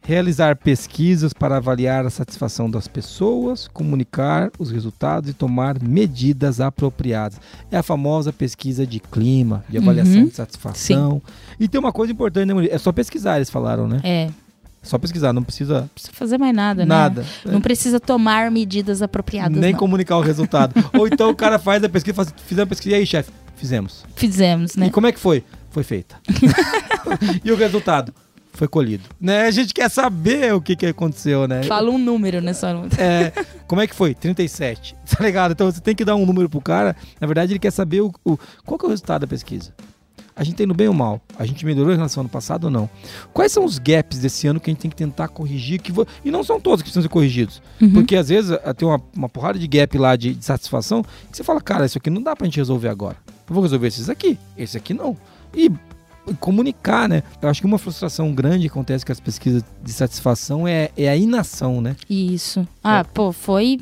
realizar 0.06 0.56
pesquisas 0.56 1.32
para 1.32 1.56
avaliar 1.56 2.04
a 2.06 2.10
satisfação 2.10 2.70
das 2.70 2.86
pessoas, 2.86 3.68
comunicar 3.68 4.50
os 4.58 4.70
resultados 4.70 5.30
e 5.30 5.32
tomar 5.32 5.82
medidas 5.82 6.60
apropriadas. 6.60 7.38
É 7.70 7.76
a 7.78 7.82
famosa 7.82 8.32
pesquisa 8.32 8.86
de 8.86 9.00
clima, 9.00 9.64
de 9.68 9.78
avaliação 9.78 10.20
Uhum. 10.22 10.28
de 10.28 10.34
satisfação. 10.34 11.22
E 11.58 11.66
tem 11.66 11.78
uma 11.80 11.92
coisa 11.92 12.12
importante, 12.12 12.52
né? 12.52 12.66
É 12.70 12.78
só 12.78 12.92
pesquisar, 12.92 13.36
eles 13.36 13.48
falaram, 13.50 13.88
né? 13.88 14.00
É, 14.04 14.28
só 14.82 14.98
pesquisar, 14.98 15.32
não 15.32 15.42
precisa 15.42 15.80
não 15.80 15.88
precisa 15.88 16.12
fazer 16.12 16.36
mais 16.36 16.54
nada, 16.54 16.84
nada. 16.84 17.22
né? 17.22 17.52
Não 17.52 17.60
precisa 17.62 17.98
tomar 17.98 18.50
medidas 18.50 19.00
apropriadas, 19.00 19.56
Nem 19.58 19.72
não. 19.72 19.78
comunicar 19.78 20.18
o 20.18 20.20
resultado. 20.22 20.74
Ou 20.92 21.06
então 21.08 21.30
o 21.30 21.34
cara 21.34 21.58
faz 21.58 21.82
a 21.82 21.88
pesquisa, 21.88 22.14
faz, 22.14 22.34
fizemos 22.46 22.66
a 22.66 22.68
pesquisa, 22.68 22.94
e 22.94 22.98
aí, 22.98 23.06
chefe? 23.06 23.30
Fizemos. 23.56 24.04
Fizemos, 24.14 24.76
né? 24.76 24.88
E 24.88 24.90
como 24.90 25.06
é 25.06 25.12
que 25.12 25.18
foi? 25.18 25.42
Foi 25.70 25.82
feita. 25.82 26.16
e 27.42 27.50
o 27.50 27.56
resultado? 27.56 28.12
Foi 28.54 28.68
colhido. 28.68 29.04
Né? 29.20 29.46
A 29.46 29.50
gente 29.50 29.74
quer 29.74 29.90
saber 29.90 30.54
o 30.54 30.60
que, 30.60 30.76
que 30.76 30.86
aconteceu, 30.86 31.46
né? 31.46 31.62
Fala 31.64 31.90
um 31.90 31.98
número? 31.98 32.40
Só... 32.54 32.68
É, 32.98 33.32
como 33.66 33.80
é 33.80 33.86
que 33.86 33.94
foi? 33.94 34.14
37. 34.14 34.94
Tá 35.14 35.22
ligado? 35.22 35.52
Então 35.52 35.70
você 35.70 35.80
tem 35.80 35.94
que 35.94 36.04
dar 36.04 36.16
um 36.16 36.26
número 36.26 36.48
pro 36.48 36.60
cara. 36.60 36.96
Na 37.20 37.26
verdade, 37.26 37.52
ele 37.52 37.58
quer 37.60 37.70
saber 37.70 38.00
o, 38.00 38.12
o 38.24 38.36
qual 38.64 38.76
que 38.78 38.84
é 38.84 38.88
o 38.88 38.90
resultado 38.90 39.20
da 39.20 39.26
pesquisa. 39.28 39.72
A 40.36 40.42
gente 40.42 40.56
tem 40.56 40.66
no 40.66 40.74
bem 40.74 40.88
ou 40.88 40.94
mal? 40.94 41.20
A 41.38 41.46
gente 41.46 41.64
melhorou 41.64 41.92
em 41.92 41.96
relação 41.96 42.20
ao 42.20 42.24
ano 42.24 42.30
passado 42.30 42.64
ou 42.64 42.70
não? 42.70 42.90
Quais 43.32 43.52
são 43.52 43.64
os 43.64 43.78
gaps 43.78 44.18
desse 44.18 44.48
ano 44.48 44.58
que 44.58 44.68
a 44.68 44.72
gente 44.72 44.80
tem 44.80 44.90
que 44.90 44.96
tentar 44.96 45.28
corrigir? 45.28 45.80
Que 45.80 45.92
vo... 45.92 46.04
E 46.24 46.30
não 46.30 46.42
são 46.42 46.58
todos 46.58 46.82
que 46.82 46.86
precisam 46.86 47.02
ser 47.02 47.08
corrigidos. 47.08 47.62
Uhum. 47.80 47.92
Porque 47.92 48.16
às 48.16 48.28
vezes 48.28 48.58
tem 48.76 48.88
uma, 48.88 49.00
uma 49.16 49.28
porrada 49.28 49.58
de 49.58 49.68
gap 49.68 49.96
lá 49.96 50.16
de, 50.16 50.34
de 50.34 50.44
satisfação 50.44 51.04
que 51.30 51.36
você 51.36 51.44
fala, 51.44 51.60
cara, 51.60 51.86
isso 51.86 51.98
aqui 51.98 52.10
não 52.10 52.20
dá 52.20 52.34
pra 52.34 52.46
gente 52.46 52.56
resolver 52.56 52.88
agora. 52.88 53.16
Eu 53.48 53.54
vou 53.54 53.62
resolver 53.62 53.86
esses 53.86 54.08
aqui, 54.08 54.36
esse 54.58 54.76
aqui 54.76 54.92
não. 54.92 55.16
E 55.54 55.70
comunicar, 56.40 57.08
né? 57.08 57.22
Eu 57.40 57.48
acho 57.48 57.60
que 57.60 57.66
uma 57.66 57.78
frustração 57.78 58.32
grande 58.34 58.60
que 58.62 58.68
acontece 58.68 59.04
com 59.04 59.12
as 59.12 59.20
pesquisas 59.20 59.62
de 59.82 59.92
satisfação 59.92 60.66
é, 60.66 60.90
é 60.96 61.08
a 61.08 61.16
inação, 61.16 61.80
né? 61.80 61.96
Isso. 62.08 62.66
Ah, 62.82 63.04
pô, 63.04 63.32
foi. 63.32 63.78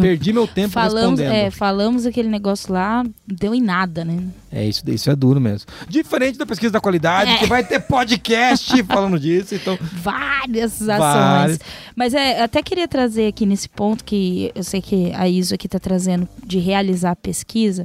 Perdi 0.00 0.32
meu 0.32 0.48
tempo 0.48 0.70
falamos, 0.70 1.20
respondendo. 1.20 1.32
é, 1.46 1.48
falamos 1.48 2.06
aquele 2.06 2.28
negócio 2.28 2.72
lá, 2.72 3.04
deu 3.24 3.54
em 3.54 3.60
nada, 3.62 4.04
né? 4.04 4.24
É, 4.50 4.66
isso, 4.66 4.82
isso 4.90 5.08
é 5.08 5.14
duro 5.14 5.40
mesmo. 5.40 5.68
Diferente 5.88 6.36
da 6.36 6.44
pesquisa 6.44 6.72
da 6.72 6.80
qualidade, 6.80 7.30
É. 7.30 7.38
que 7.38 7.46
vai 7.46 7.62
ter 7.62 7.78
podcast 7.78 8.82
falando 8.82 9.16
disso, 9.16 9.54
então. 9.54 9.78
Várias 9.80 10.82
ações. 10.82 10.98
Várias. 10.98 11.60
Mas 11.94 12.14
é, 12.14 12.42
até 12.42 12.60
queria 12.64 12.88
trazer 12.88 13.28
aqui 13.28 13.46
nesse 13.46 13.68
ponto 13.68 14.04
que 14.04 14.50
eu 14.56 14.64
sei 14.64 14.82
que 14.82 15.12
a 15.14 15.28
ISO 15.28 15.54
aqui 15.54 15.68
está 15.68 15.78
trazendo 15.78 16.28
de 16.44 16.58
realizar 16.58 17.12
a 17.12 17.16
pesquisa. 17.16 17.84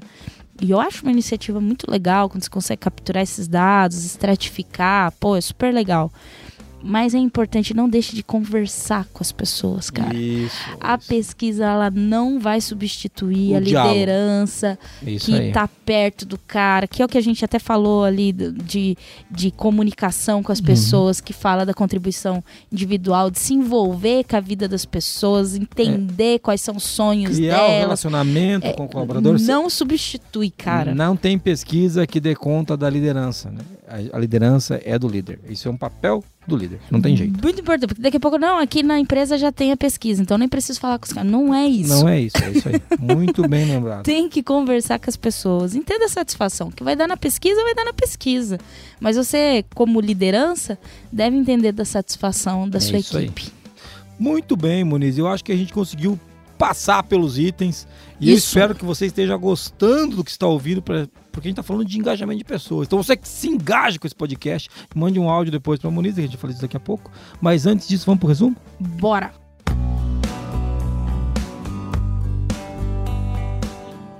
E 0.61 0.71
eu 0.71 0.79
acho 0.79 1.03
uma 1.03 1.11
iniciativa 1.11 1.59
muito 1.59 1.89
legal 1.89 2.29
quando 2.29 2.43
você 2.43 2.49
consegue 2.49 2.79
capturar 2.79 3.23
esses 3.23 3.47
dados, 3.47 4.05
estratificar, 4.05 5.11
pô, 5.19 5.35
é 5.35 5.41
super 5.41 5.73
legal. 5.73 6.11
Mas 6.83 7.13
é 7.15 7.17
importante, 7.17 7.73
não 7.73 7.87
deixe 7.87 8.15
de 8.15 8.21
conversar 8.21 9.05
com 9.13 9.23
as 9.23 9.31
pessoas, 9.31 9.89
cara. 9.89 10.13
Isso. 10.13 10.55
A 10.81 10.95
isso, 10.97 11.07
pesquisa 11.07 11.65
ela 11.65 11.89
não 11.89 12.39
vai 12.39 12.59
substituir 12.59 13.53
O 13.53 13.57
a 13.57 13.59
diálogo. 13.61 13.93
liderança 13.93 14.77
isso 15.05 15.25
que 15.27 15.33
aí. 15.35 15.51
tá 15.51 15.67
perto 15.85 16.25
do 16.25 16.37
cara, 16.37 16.85
que 16.87 17.01
é 17.01 17.05
o 17.05 17.07
que 17.07 17.17
a 17.17 17.21
gente 17.21 17.43
até 17.45 17.57
falou 17.59 18.03
ali 18.03 18.31
de, 18.33 18.97
de 19.31 19.49
comunicação 19.51 20.43
com 20.43 20.51
as 20.51 20.59
Uhum. 20.59 20.65
pessoas, 20.65 21.21
que 21.21 21.31
fala 21.33 21.65
da 21.65 21.73
contribuição 21.73 22.43
individual, 22.71 23.29
de 23.31 23.39
se 23.39 23.53
envolver 23.53 24.23
com 24.25 24.35
a 24.35 24.39
vida 24.39 24.67
das 24.67 24.85
pessoas, 24.85 25.55
entender 25.55 26.39
quais 26.39 26.61
são 26.61 26.75
os 26.75 26.83
sonhos 26.83 27.37
Criar 27.37 27.55
um 27.55 27.67
delas. 27.67 27.79
relacionamento 27.79 28.73
com 28.73 28.85
o 28.85 28.89
colaborador. 28.89 29.39
Não 29.39 29.69
substitui, 29.69 30.49
cara. 30.49 30.93
Não 30.93 31.15
tem 31.15 31.37
pesquisa 31.39 32.05
que 32.05 32.19
dê 32.19 32.35
conta 32.35 32.75
da 32.75 32.89
liderança, 32.89 33.49
né? 33.49 33.59
A, 33.93 34.17
a 34.17 34.19
liderança 34.19 34.81
é 34.83 34.97
do 34.97 35.07
líder. 35.07 35.39
Isso 35.47 35.67
é 35.67 35.71
um 35.71 35.77
papel 35.77 36.23
do 36.47 36.57
líder. 36.57 36.79
Não 36.89 36.99
tem 36.99 37.15
jeito. 37.15 37.39
Muito 37.43 37.61
importante, 37.61 37.87
porque 37.89 38.01
daqui 38.01 38.17
a 38.17 38.19
pouco, 38.19 38.39
não, 38.39 38.57
aqui 38.57 38.81
na 38.81 38.97
empresa 38.99 39.37
já 39.37 39.51
tem 39.51 39.71
a 39.71 39.77
pesquisa, 39.77 40.21
então 40.21 40.35
nem 40.37 40.49
preciso 40.49 40.79
falar 40.79 40.97
com 40.97 41.05
os 41.05 41.13
caras. 41.13 41.29
Não 41.31 41.53
é 41.53 41.67
isso. 41.67 41.89
Não 41.89 42.09
é 42.09 42.19
isso, 42.21 42.37
é 42.43 42.49
isso 42.49 42.69
aí. 42.69 42.81
Muito 42.99 43.47
bem 43.47 43.65
lembrado. 43.65 44.03
tem 44.03 44.27
que 44.27 44.41
conversar 44.41 44.97
com 44.99 45.09
as 45.09 45.15
pessoas. 45.15 45.75
Entenda 45.75 46.05
a 46.05 46.09
satisfação. 46.09 46.69
O 46.69 46.71
que 46.71 46.83
vai 46.83 46.95
dar 46.95 47.07
na 47.07 47.15
pesquisa, 47.17 47.61
vai 47.63 47.75
dar 47.75 47.85
na 47.85 47.93
pesquisa. 47.93 48.57
Mas 48.99 49.15
você, 49.15 49.63
como 49.75 50.01
liderança, 50.01 50.77
deve 51.11 51.37
entender 51.37 51.71
da 51.71 51.85
satisfação 51.85 52.67
da 52.67 52.77
É 52.77 52.81
sua 52.81 52.97
isso 52.97 53.15
aí. 53.17 53.25
equipe. 53.25 53.51
Muito 54.19 54.55
bem, 54.57 54.83
Muniz. 54.83 55.17
Eu 55.17 55.27
acho 55.27 55.43
que 55.43 55.51
a 55.51 55.55
gente 55.55 55.71
conseguiu 55.73 56.19
passar 56.57 57.03
pelos 57.03 57.37
itens. 57.37 57.87
E 58.19 58.29
eu 58.29 58.35
Isso. 58.35 58.47
espero 58.47 58.73
que 58.73 58.85
você 58.85 59.05
esteja 59.07 59.35
gostando 59.35 60.15
do 60.15 60.23
que 60.23 60.31
está 60.31 60.47
ouvindo, 60.47 60.81
porque 61.33 61.47
a 61.47 61.49
gente 61.49 61.59
está 61.59 61.63
falando 61.63 61.85
de 61.85 61.97
engajamento 61.97 62.37
de 62.37 62.45
pessoas. 62.45 62.87
Então 62.87 63.01
você 63.01 63.17
que 63.17 63.27
se 63.27 63.49
engaje 63.49 63.99
com 63.99 64.07
esse 64.07 64.15
podcast, 64.15 64.69
mande 64.95 65.19
um 65.19 65.27
áudio 65.27 65.51
depois 65.51 65.79
para 65.79 65.89
a 65.89 65.91
Muniz, 65.91 66.13
que 66.13 66.21
a 66.21 66.23
gente 66.23 66.33
vai 66.33 66.39
falar 66.41 66.53
disso 66.53 66.61
daqui 66.61 66.77
a 66.77 66.79
pouco. 66.79 67.11
Mas 67.41 67.65
antes 67.65 67.87
disso, 67.87 68.05
vamos 68.05 68.19
pro 68.19 68.29
resumo? 68.29 68.55
Bora! 68.79 69.42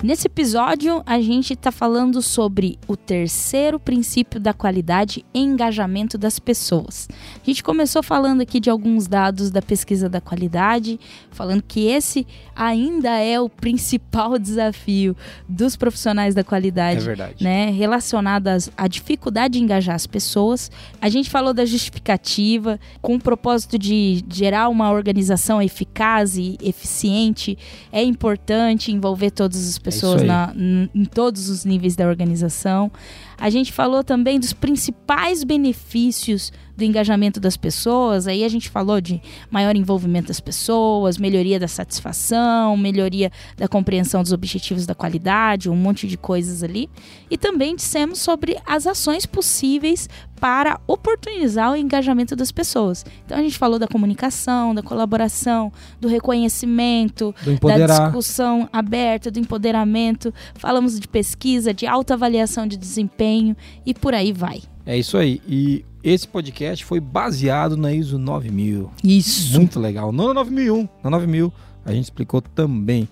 Nesse 0.03 0.27
episódio, 0.27 1.01
a 1.05 1.21
gente 1.21 1.53
está 1.53 1.71
falando 1.71 2.21
sobre 2.21 2.77
o 2.89 2.97
terceiro 2.97 3.79
princípio 3.79 4.37
da 4.37 4.53
qualidade 4.53 5.23
engajamento 5.33 6.17
das 6.17 6.39
pessoas. 6.39 7.07
A 7.41 7.45
gente 7.45 7.63
começou 7.63 8.03
falando 8.03 8.41
aqui 8.41 8.59
de 8.59 8.69
alguns 8.69 9.07
dados 9.07 9.49
da 9.49 9.61
pesquisa 9.61 10.09
da 10.09 10.19
qualidade, 10.19 10.99
falando 11.31 11.63
que 11.65 11.87
esse 11.87 12.27
ainda 12.53 13.11
é 13.17 13.39
o 13.39 13.47
principal 13.47 14.35
desafio 14.37 15.15
dos 15.47 15.77
profissionais 15.77 16.35
da 16.35 16.43
qualidade 16.43 16.99
verdade. 16.99 17.41
né, 17.41 17.69
relacionadas 17.71 18.69
à 18.75 18.89
dificuldade 18.89 19.53
de 19.53 19.63
engajar 19.63 19.95
as 19.95 20.05
pessoas. 20.05 20.69
A 20.99 21.07
gente 21.07 21.29
falou 21.29 21.53
da 21.53 21.63
justificativa 21.63 22.77
com 23.01 23.15
o 23.15 23.21
propósito 23.21 23.79
de 23.79 24.21
gerar 24.27 24.67
uma 24.67 24.91
organização 24.91 25.61
eficaz 25.61 26.35
e 26.35 26.57
eficiente. 26.61 27.57
É 27.89 28.03
importante 28.03 28.91
envolver 28.91 29.31
todas 29.31 29.65
as 29.65 29.77
pessoas 29.77 29.92
aí. 30.19 30.25
na- 30.25 30.53
n- 30.55 30.89
em 30.93 31.05
todos 31.05 31.49
os 31.49 31.65
níveis 31.65 31.95
da 31.95 32.07
organização. 32.07 32.91
A 33.37 33.49
gente 33.49 33.71
falou 33.73 34.03
também 34.03 34.39
dos 34.39 34.53
principais 34.53 35.43
benefícios 35.43 36.51
do 36.75 36.83
engajamento 36.83 37.39
das 37.39 37.55
pessoas. 37.55 38.27
Aí 38.27 38.43
a 38.43 38.49
gente 38.49 38.69
falou 38.69 38.99
de 38.99 39.21
maior 39.49 39.75
envolvimento 39.75 40.27
das 40.27 40.39
pessoas, 40.39 41.17
melhoria 41.17 41.59
da 41.59 41.67
satisfação, 41.67 42.75
melhoria 42.75 43.31
da 43.57 43.67
compreensão 43.67 44.21
dos 44.21 44.31
objetivos 44.31 44.85
da 44.85 44.95
qualidade, 44.95 45.69
um 45.69 45.75
monte 45.75 46.07
de 46.07 46.17
coisas 46.17 46.63
ali. 46.63 46.89
E 47.29 47.37
também 47.37 47.75
dissemos 47.75 48.19
sobre 48.19 48.57
as 48.65 48.87
ações 48.87 49.25
possíveis 49.25 50.09
para 50.39 50.77
oportunizar 50.87 51.71
o 51.71 51.75
engajamento 51.75 52.35
das 52.35 52.51
pessoas. 52.51 53.05
Então 53.25 53.37
a 53.37 53.41
gente 53.41 53.57
falou 53.57 53.79
da 53.79 53.87
comunicação, 53.87 54.75
da 54.75 54.83
colaboração, 54.83 55.71
do 56.01 56.07
reconhecimento, 56.07 57.33
Do 57.43 57.57
da 57.59 57.85
discussão 57.85 58.67
aberta, 58.73 59.31
do 59.31 59.39
empoderamento. 59.39 60.33
Falamos 60.55 60.99
de 60.99 61.07
pesquisa, 61.07 61.73
de 61.73 61.87
autoavaliação 61.87 62.67
de 62.67 62.75
desempenho 62.75 63.55
e 63.85 63.93
por 63.93 64.13
aí 64.13 64.33
vai. 64.33 64.63
É 64.85 64.97
isso 64.97 65.17
aí. 65.17 65.41
E 65.47 65.85
esse 66.03 66.27
podcast 66.27 66.83
foi 66.83 66.99
baseado 66.99 67.77
na 67.77 67.93
ISO 67.93 68.17
9000. 68.17 68.91
Isso. 69.03 69.55
Muito 69.57 69.79
legal. 69.79 70.11
Não 70.11 70.27
na 70.27 70.33
9001, 70.35 70.87
na 71.03 71.09
9000 71.09 71.53
a 71.85 71.91
gente 71.93 72.03
explicou 72.05 72.41
também. 72.41 73.07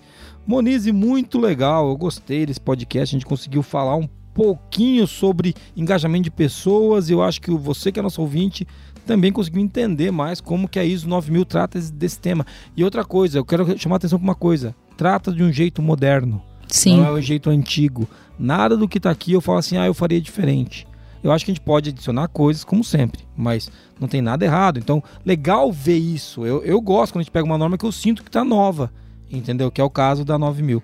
Monize, 0.46 0.90
muito 0.92 1.38
legal. 1.38 1.88
Eu 1.88 1.96
gostei 1.96 2.44
desse 2.46 2.60
podcast. 2.60 3.14
A 3.14 3.18
gente 3.18 3.26
conseguiu 3.26 3.62
falar 3.62 3.96
um 3.96 4.08
pouquinho 4.34 5.06
sobre 5.06 5.54
engajamento 5.76 6.24
de 6.24 6.30
pessoas. 6.30 7.08
Eu 7.08 7.22
acho 7.22 7.40
que 7.40 7.50
você 7.50 7.92
que 7.92 7.98
é 7.98 8.02
nosso 8.02 8.20
ouvinte 8.20 8.66
também 9.06 9.32
conseguiu 9.32 9.60
entender 9.60 10.10
mais 10.10 10.40
como 10.40 10.68
que 10.68 10.78
a 10.78 10.84
ISO 10.84 11.08
9000 11.08 11.44
trata 11.44 11.76
esse- 11.78 11.92
desse 11.92 12.18
tema. 12.20 12.46
E 12.76 12.84
outra 12.84 13.04
coisa, 13.04 13.38
eu 13.38 13.44
quero 13.44 13.78
chamar 13.78 13.96
a 13.96 13.98
atenção 13.98 14.18
para 14.18 14.24
uma 14.24 14.34
coisa. 14.34 14.74
Trata 14.96 15.32
de 15.32 15.42
um 15.42 15.52
jeito 15.52 15.82
moderno. 15.82 16.40
Sim. 16.68 16.98
Não 16.98 17.06
é 17.06 17.10
o 17.10 17.20
jeito 17.20 17.50
antigo. 17.50 18.08
Nada 18.38 18.76
do 18.76 18.88
que 18.88 19.00
tá 19.00 19.10
aqui 19.10 19.32
eu 19.32 19.40
falo 19.40 19.58
assim, 19.58 19.76
ah, 19.76 19.86
eu 19.86 19.94
faria 19.94 20.20
diferente. 20.20 20.86
Eu 21.22 21.30
acho 21.30 21.44
que 21.44 21.50
a 21.50 21.54
gente 21.54 21.64
pode 21.64 21.90
adicionar 21.90 22.28
coisas, 22.28 22.64
como 22.64 22.82
sempre, 22.82 23.24
mas 23.36 23.70
não 24.00 24.08
tem 24.08 24.20
nada 24.20 24.44
errado. 24.44 24.78
Então, 24.78 25.02
legal 25.24 25.70
ver 25.72 25.96
isso. 25.96 26.44
Eu, 26.44 26.62
eu 26.64 26.80
gosto 26.80 27.12
quando 27.12 27.20
a 27.20 27.22
gente 27.24 27.32
pega 27.32 27.44
uma 27.44 27.58
norma 27.58 27.78
que 27.78 27.84
eu 27.84 27.92
sinto 27.92 28.24
que 28.24 28.30
tá 28.30 28.44
nova, 28.44 28.92
entendeu? 29.30 29.70
Que 29.70 29.80
é 29.80 29.84
o 29.84 29.90
caso 29.90 30.24
da 30.24 30.38
9000. 30.38 30.82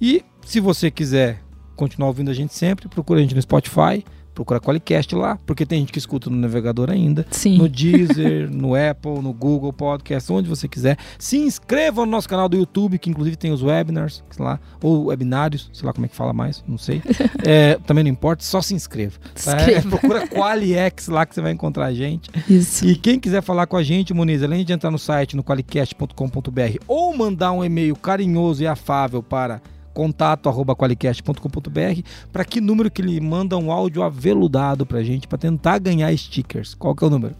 E 0.00 0.24
se 0.44 0.60
você 0.60 0.90
quiser 0.90 1.42
continuar 1.76 2.08
ouvindo 2.08 2.30
a 2.30 2.34
gente 2.34 2.54
sempre, 2.54 2.88
procura 2.88 3.18
a 3.18 3.22
gente 3.22 3.34
no 3.34 3.40
Spotify, 3.40 4.04
procura 4.34 4.60
Qualicast 4.60 5.14
lá, 5.14 5.38
porque 5.46 5.66
tem 5.66 5.80
gente 5.80 5.92
que 5.92 5.98
escuta 5.98 6.30
no 6.30 6.36
navegador 6.36 6.90
ainda 6.90 7.26
Sim. 7.30 7.58
no 7.58 7.68
Deezer, 7.68 8.50
no 8.52 8.74
Apple, 8.74 9.20
no 9.22 9.32
Google 9.32 9.72
Podcast, 9.72 10.32
onde 10.32 10.48
você 10.48 10.66
quiser. 10.68 10.96
Se 11.18 11.38
inscreva 11.38 12.04
no 12.04 12.10
nosso 12.10 12.28
canal 12.28 12.48
do 12.48 12.56
YouTube, 12.56 12.98
que 12.98 13.10
inclusive 13.10 13.36
tem 13.36 13.52
os 13.52 13.62
webinars, 13.62 14.22
sei 14.30 14.44
lá, 14.44 14.58
ou 14.82 15.06
webinários, 15.06 15.70
sei 15.72 15.86
lá 15.86 15.92
como 15.92 16.06
é 16.06 16.08
que 16.08 16.16
fala 16.16 16.32
mais, 16.32 16.64
não 16.66 16.78
sei. 16.78 17.02
É, 17.44 17.76
também 17.86 18.04
não 18.04 18.10
importa, 18.10 18.44
só 18.44 18.62
se 18.62 18.74
inscreva. 18.74 19.18
tá? 19.18 19.56
Inscreva. 19.56 19.88
É, 19.88 19.90
procura 19.90 20.28
Qualiex 20.28 21.08
lá 21.08 21.26
que 21.26 21.34
você 21.34 21.40
vai 21.40 21.50
encontrar 21.50 21.86
a 21.86 21.94
gente. 21.94 22.30
Isso. 22.48 22.86
E 22.86 22.94
quem 22.94 23.18
quiser 23.18 23.42
falar 23.42 23.66
com 23.66 23.76
a 23.76 23.82
gente, 23.82 24.14
Muniz, 24.14 24.42
além 24.42 24.64
de 24.64 24.72
entrar 24.72 24.90
no 24.90 24.98
site 24.98 25.34
no 25.34 25.42
qualicast.com.br 25.42 26.78
ou 26.86 27.16
mandar 27.16 27.52
um 27.52 27.64
e-mail 27.64 27.96
carinhoso 27.96 28.62
e 28.62 28.66
afável 28.66 29.22
para 29.22 29.60
contato 29.92 30.48
arroba 30.48 30.74
qualicast.com.br 30.74 32.02
para 32.32 32.44
que 32.44 32.60
número 32.60 32.90
que 32.90 33.02
ele 33.02 33.20
manda 33.20 33.56
um 33.56 33.70
áudio 33.70 34.02
aveludado 34.02 34.84
pra 34.86 35.02
gente 35.02 35.26
para 35.28 35.38
tentar 35.38 35.78
ganhar 35.78 36.16
stickers. 36.16 36.74
Qual 36.74 36.94
que 36.94 37.04
é 37.04 37.06
o 37.06 37.10
número? 37.10 37.34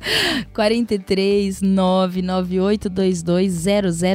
43 0.55 1.63
99822 1.63 3.23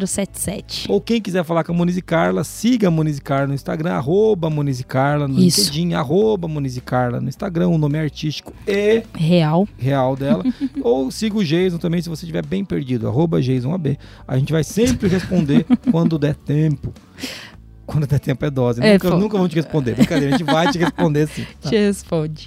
0077. 0.07 0.91
Ou 0.91 1.01
quem 1.01 1.21
quiser 1.21 1.43
falar 1.43 1.63
com 1.63 1.71
a 1.71 1.75
Moniz 1.75 1.97
e 1.97 2.01
Carla, 2.01 2.43
siga 2.43 2.87
a 2.87 2.91
Moniz 2.91 3.17
e 3.17 3.21
Carla 3.21 3.47
no 3.47 3.53
Instagram, 3.53 3.93
arroba 3.93 4.49
Moniz 4.49 4.79
e 4.79 4.83
Carla 4.83 5.27
no 5.27 5.39
Isso. 5.39 5.61
LinkedIn, 5.61 5.93
arroba 5.93 6.47
Moniz 6.47 6.77
e 6.77 6.81
Carla 6.81 7.19
no 7.19 7.29
Instagram, 7.29 7.67
o 7.69 7.77
nome 7.77 7.97
artístico 7.99 8.53
e 8.67 9.03
Real. 9.13 9.67
real 9.77 10.15
dela. 10.15 10.43
Ou 10.81 11.09
siga 11.11 11.37
o 11.37 11.43
Jason 11.43 11.77
também 11.77 12.01
se 12.01 12.09
você 12.09 12.25
estiver 12.25 12.45
bem 12.45 12.63
perdido, 12.63 13.07
arroba 13.07 13.41
JasonAB. 13.41 13.97
A 14.27 14.37
gente 14.37 14.51
vai 14.51 14.63
sempre 14.63 15.07
responder 15.07 15.65
quando 15.91 16.17
der 16.17 16.35
tempo. 16.35 16.93
Quando 17.87 18.05
der 18.05 18.19
tempo 18.19 18.45
é 18.45 18.49
dose. 18.51 18.81
É, 18.83 18.93
nunca, 18.93 19.09
nunca 19.11 19.37
vamos 19.37 19.49
te 19.49 19.55
responder. 19.55 19.95
Brincadeira, 19.95 20.35
a 20.35 20.37
gente 20.37 20.45
vai 20.45 20.69
te 20.71 20.77
responder 20.77 21.27
sim. 21.29 21.47
tá? 21.61 21.69
Te 21.69 21.77
responde. 21.77 22.45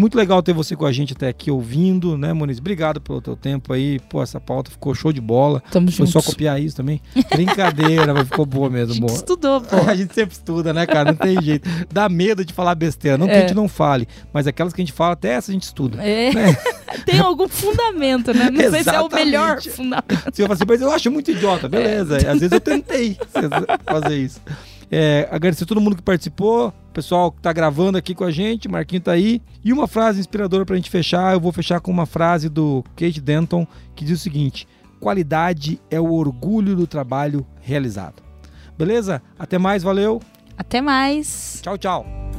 Muito 0.00 0.16
legal 0.16 0.42
ter 0.42 0.54
você 0.54 0.74
com 0.74 0.86
a 0.86 0.92
gente 0.92 1.12
até 1.12 1.28
aqui 1.28 1.50
ouvindo, 1.50 2.16
né, 2.16 2.32
Moniz? 2.32 2.56
Obrigado 2.58 3.02
pelo 3.02 3.20
teu 3.20 3.36
tempo 3.36 3.70
aí. 3.74 3.98
Pô, 4.08 4.22
essa 4.22 4.40
pauta 4.40 4.70
ficou 4.70 4.94
show 4.94 5.12
de 5.12 5.20
bola. 5.20 5.62
Tamo 5.70 5.88
Foi 5.92 6.06
juntos. 6.06 6.12
só 6.24 6.30
copiar 6.30 6.58
isso 6.58 6.74
também? 6.74 7.02
Brincadeira, 7.30 8.14
mas 8.14 8.26
ficou 8.26 8.46
boa 8.46 8.68
A 8.68 8.70
mesmo, 8.70 8.94
gente 8.94 9.02
boa. 9.06 9.12
estudou, 9.14 9.60
pô. 9.60 9.76
A 9.86 9.94
gente 9.94 10.14
sempre 10.14 10.32
estuda, 10.34 10.72
né, 10.72 10.86
cara? 10.86 11.10
Não 11.12 11.16
tem 11.18 11.40
jeito. 11.42 11.68
Dá 11.92 12.08
medo 12.08 12.46
de 12.46 12.52
falar 12.54 12.74
besteira. 12.74 13.18
Não 13.18 13.26
que 13.26 13.32
a 13.32 13.36
É. 13.36 13.40
gente 13.42 13.54
não 13.54 13.68
fale, 13.68 14.08
mas 14.32 14.46
aquelas 14.46 14.72
que 14.72 14.80
a 14.80 14.84
gente 14.84 14.94
fala, 14.94 15.12
até 15.12 15.32
essa 15.34 15.50
a 15.50 15.52
gente 15.52 15.64
estuda. 15.64 16.02
É. 16.02 16.30
Tem 17.04 17.18
algum 17.20 17.46
fundamento, 17.46 18.32
né? 18.32 18.48
Não 18.50 18.70
sei 18.70 18.82
se 18.82 18.88
é 18.88 19.00
o 19.02 19.08
melhor 19.12 19.60
fundamento. 19.60 20.32
Se 20.32 20.40
eu 20.40 20.46
falo 20.46 20.54
assim, 20.54 20.64
mas 20.66 20.80
eu 20.80 20.90
acho 20.90 21.10
muito 21.10 21.30
idiota. 21.30 21.68
Beleza. 21.68 22.16
Às 22.16 22.40
vezes 22.40 22.52
eu 22.52 22.60
tentei 22.60 23.18
fazer 23.84 24.16
isso. 24.16 24.40
É, 24.90 25.28
agradecer 25.30 25.64
a 25.64 25.66
todo 25.66 25.80
mundo 25.80 25.94
que 25.94 26.02
participou, 26.02 26.68
o 26.68 26.92
pessoal 26.92 27.30
que 27.30 27.40
tá 27.40 27.52
gravando 27.52 27.96
aqui 27.96 28.14
com 28.14 28.24
a 28.24 28.30
gente, 28.30 28.68
Marquinho 28.68 29.00
tá 29.00 29.12
aí. 29.12 29.40
E 29.64 29.72
uma 29.72 29.86
frase 29.86 30.18
inspiradora 30.18 30.66
pra 30.66 30.76
gente 30.76 30.90
fechar, 30.90 31.32
eu 31.32 31.40
vou 31.40 31.52
fechar 31.52 31.80
com 31.80 31.90
uma 31.90 32.06
frase 32.06 32.48
do 32.48 32.84
Kate 32.96 33.20
Denton, 33.20 33.66
que 33.94 34.04
diz 34.04 34.18
o 34.18 34.22
seguinte: 34.22 34.66
qualidade 34.98 35.80
é 35.90 36.00
o 36.00 36.12
orgulho 36.12 36.74
do 36.74 36.86
trabalho 36.86 37.46
realizado. 37.60 38.22
Beleza? 38.76 39.22
Até 39.38 39.58
mais, 39.58 39.82
valeu. 39.82 40.20
Até 40.56 40.80
mais. 40.80 41.60
Tchau, 41.62 41.78
tchau. 41.78 42.29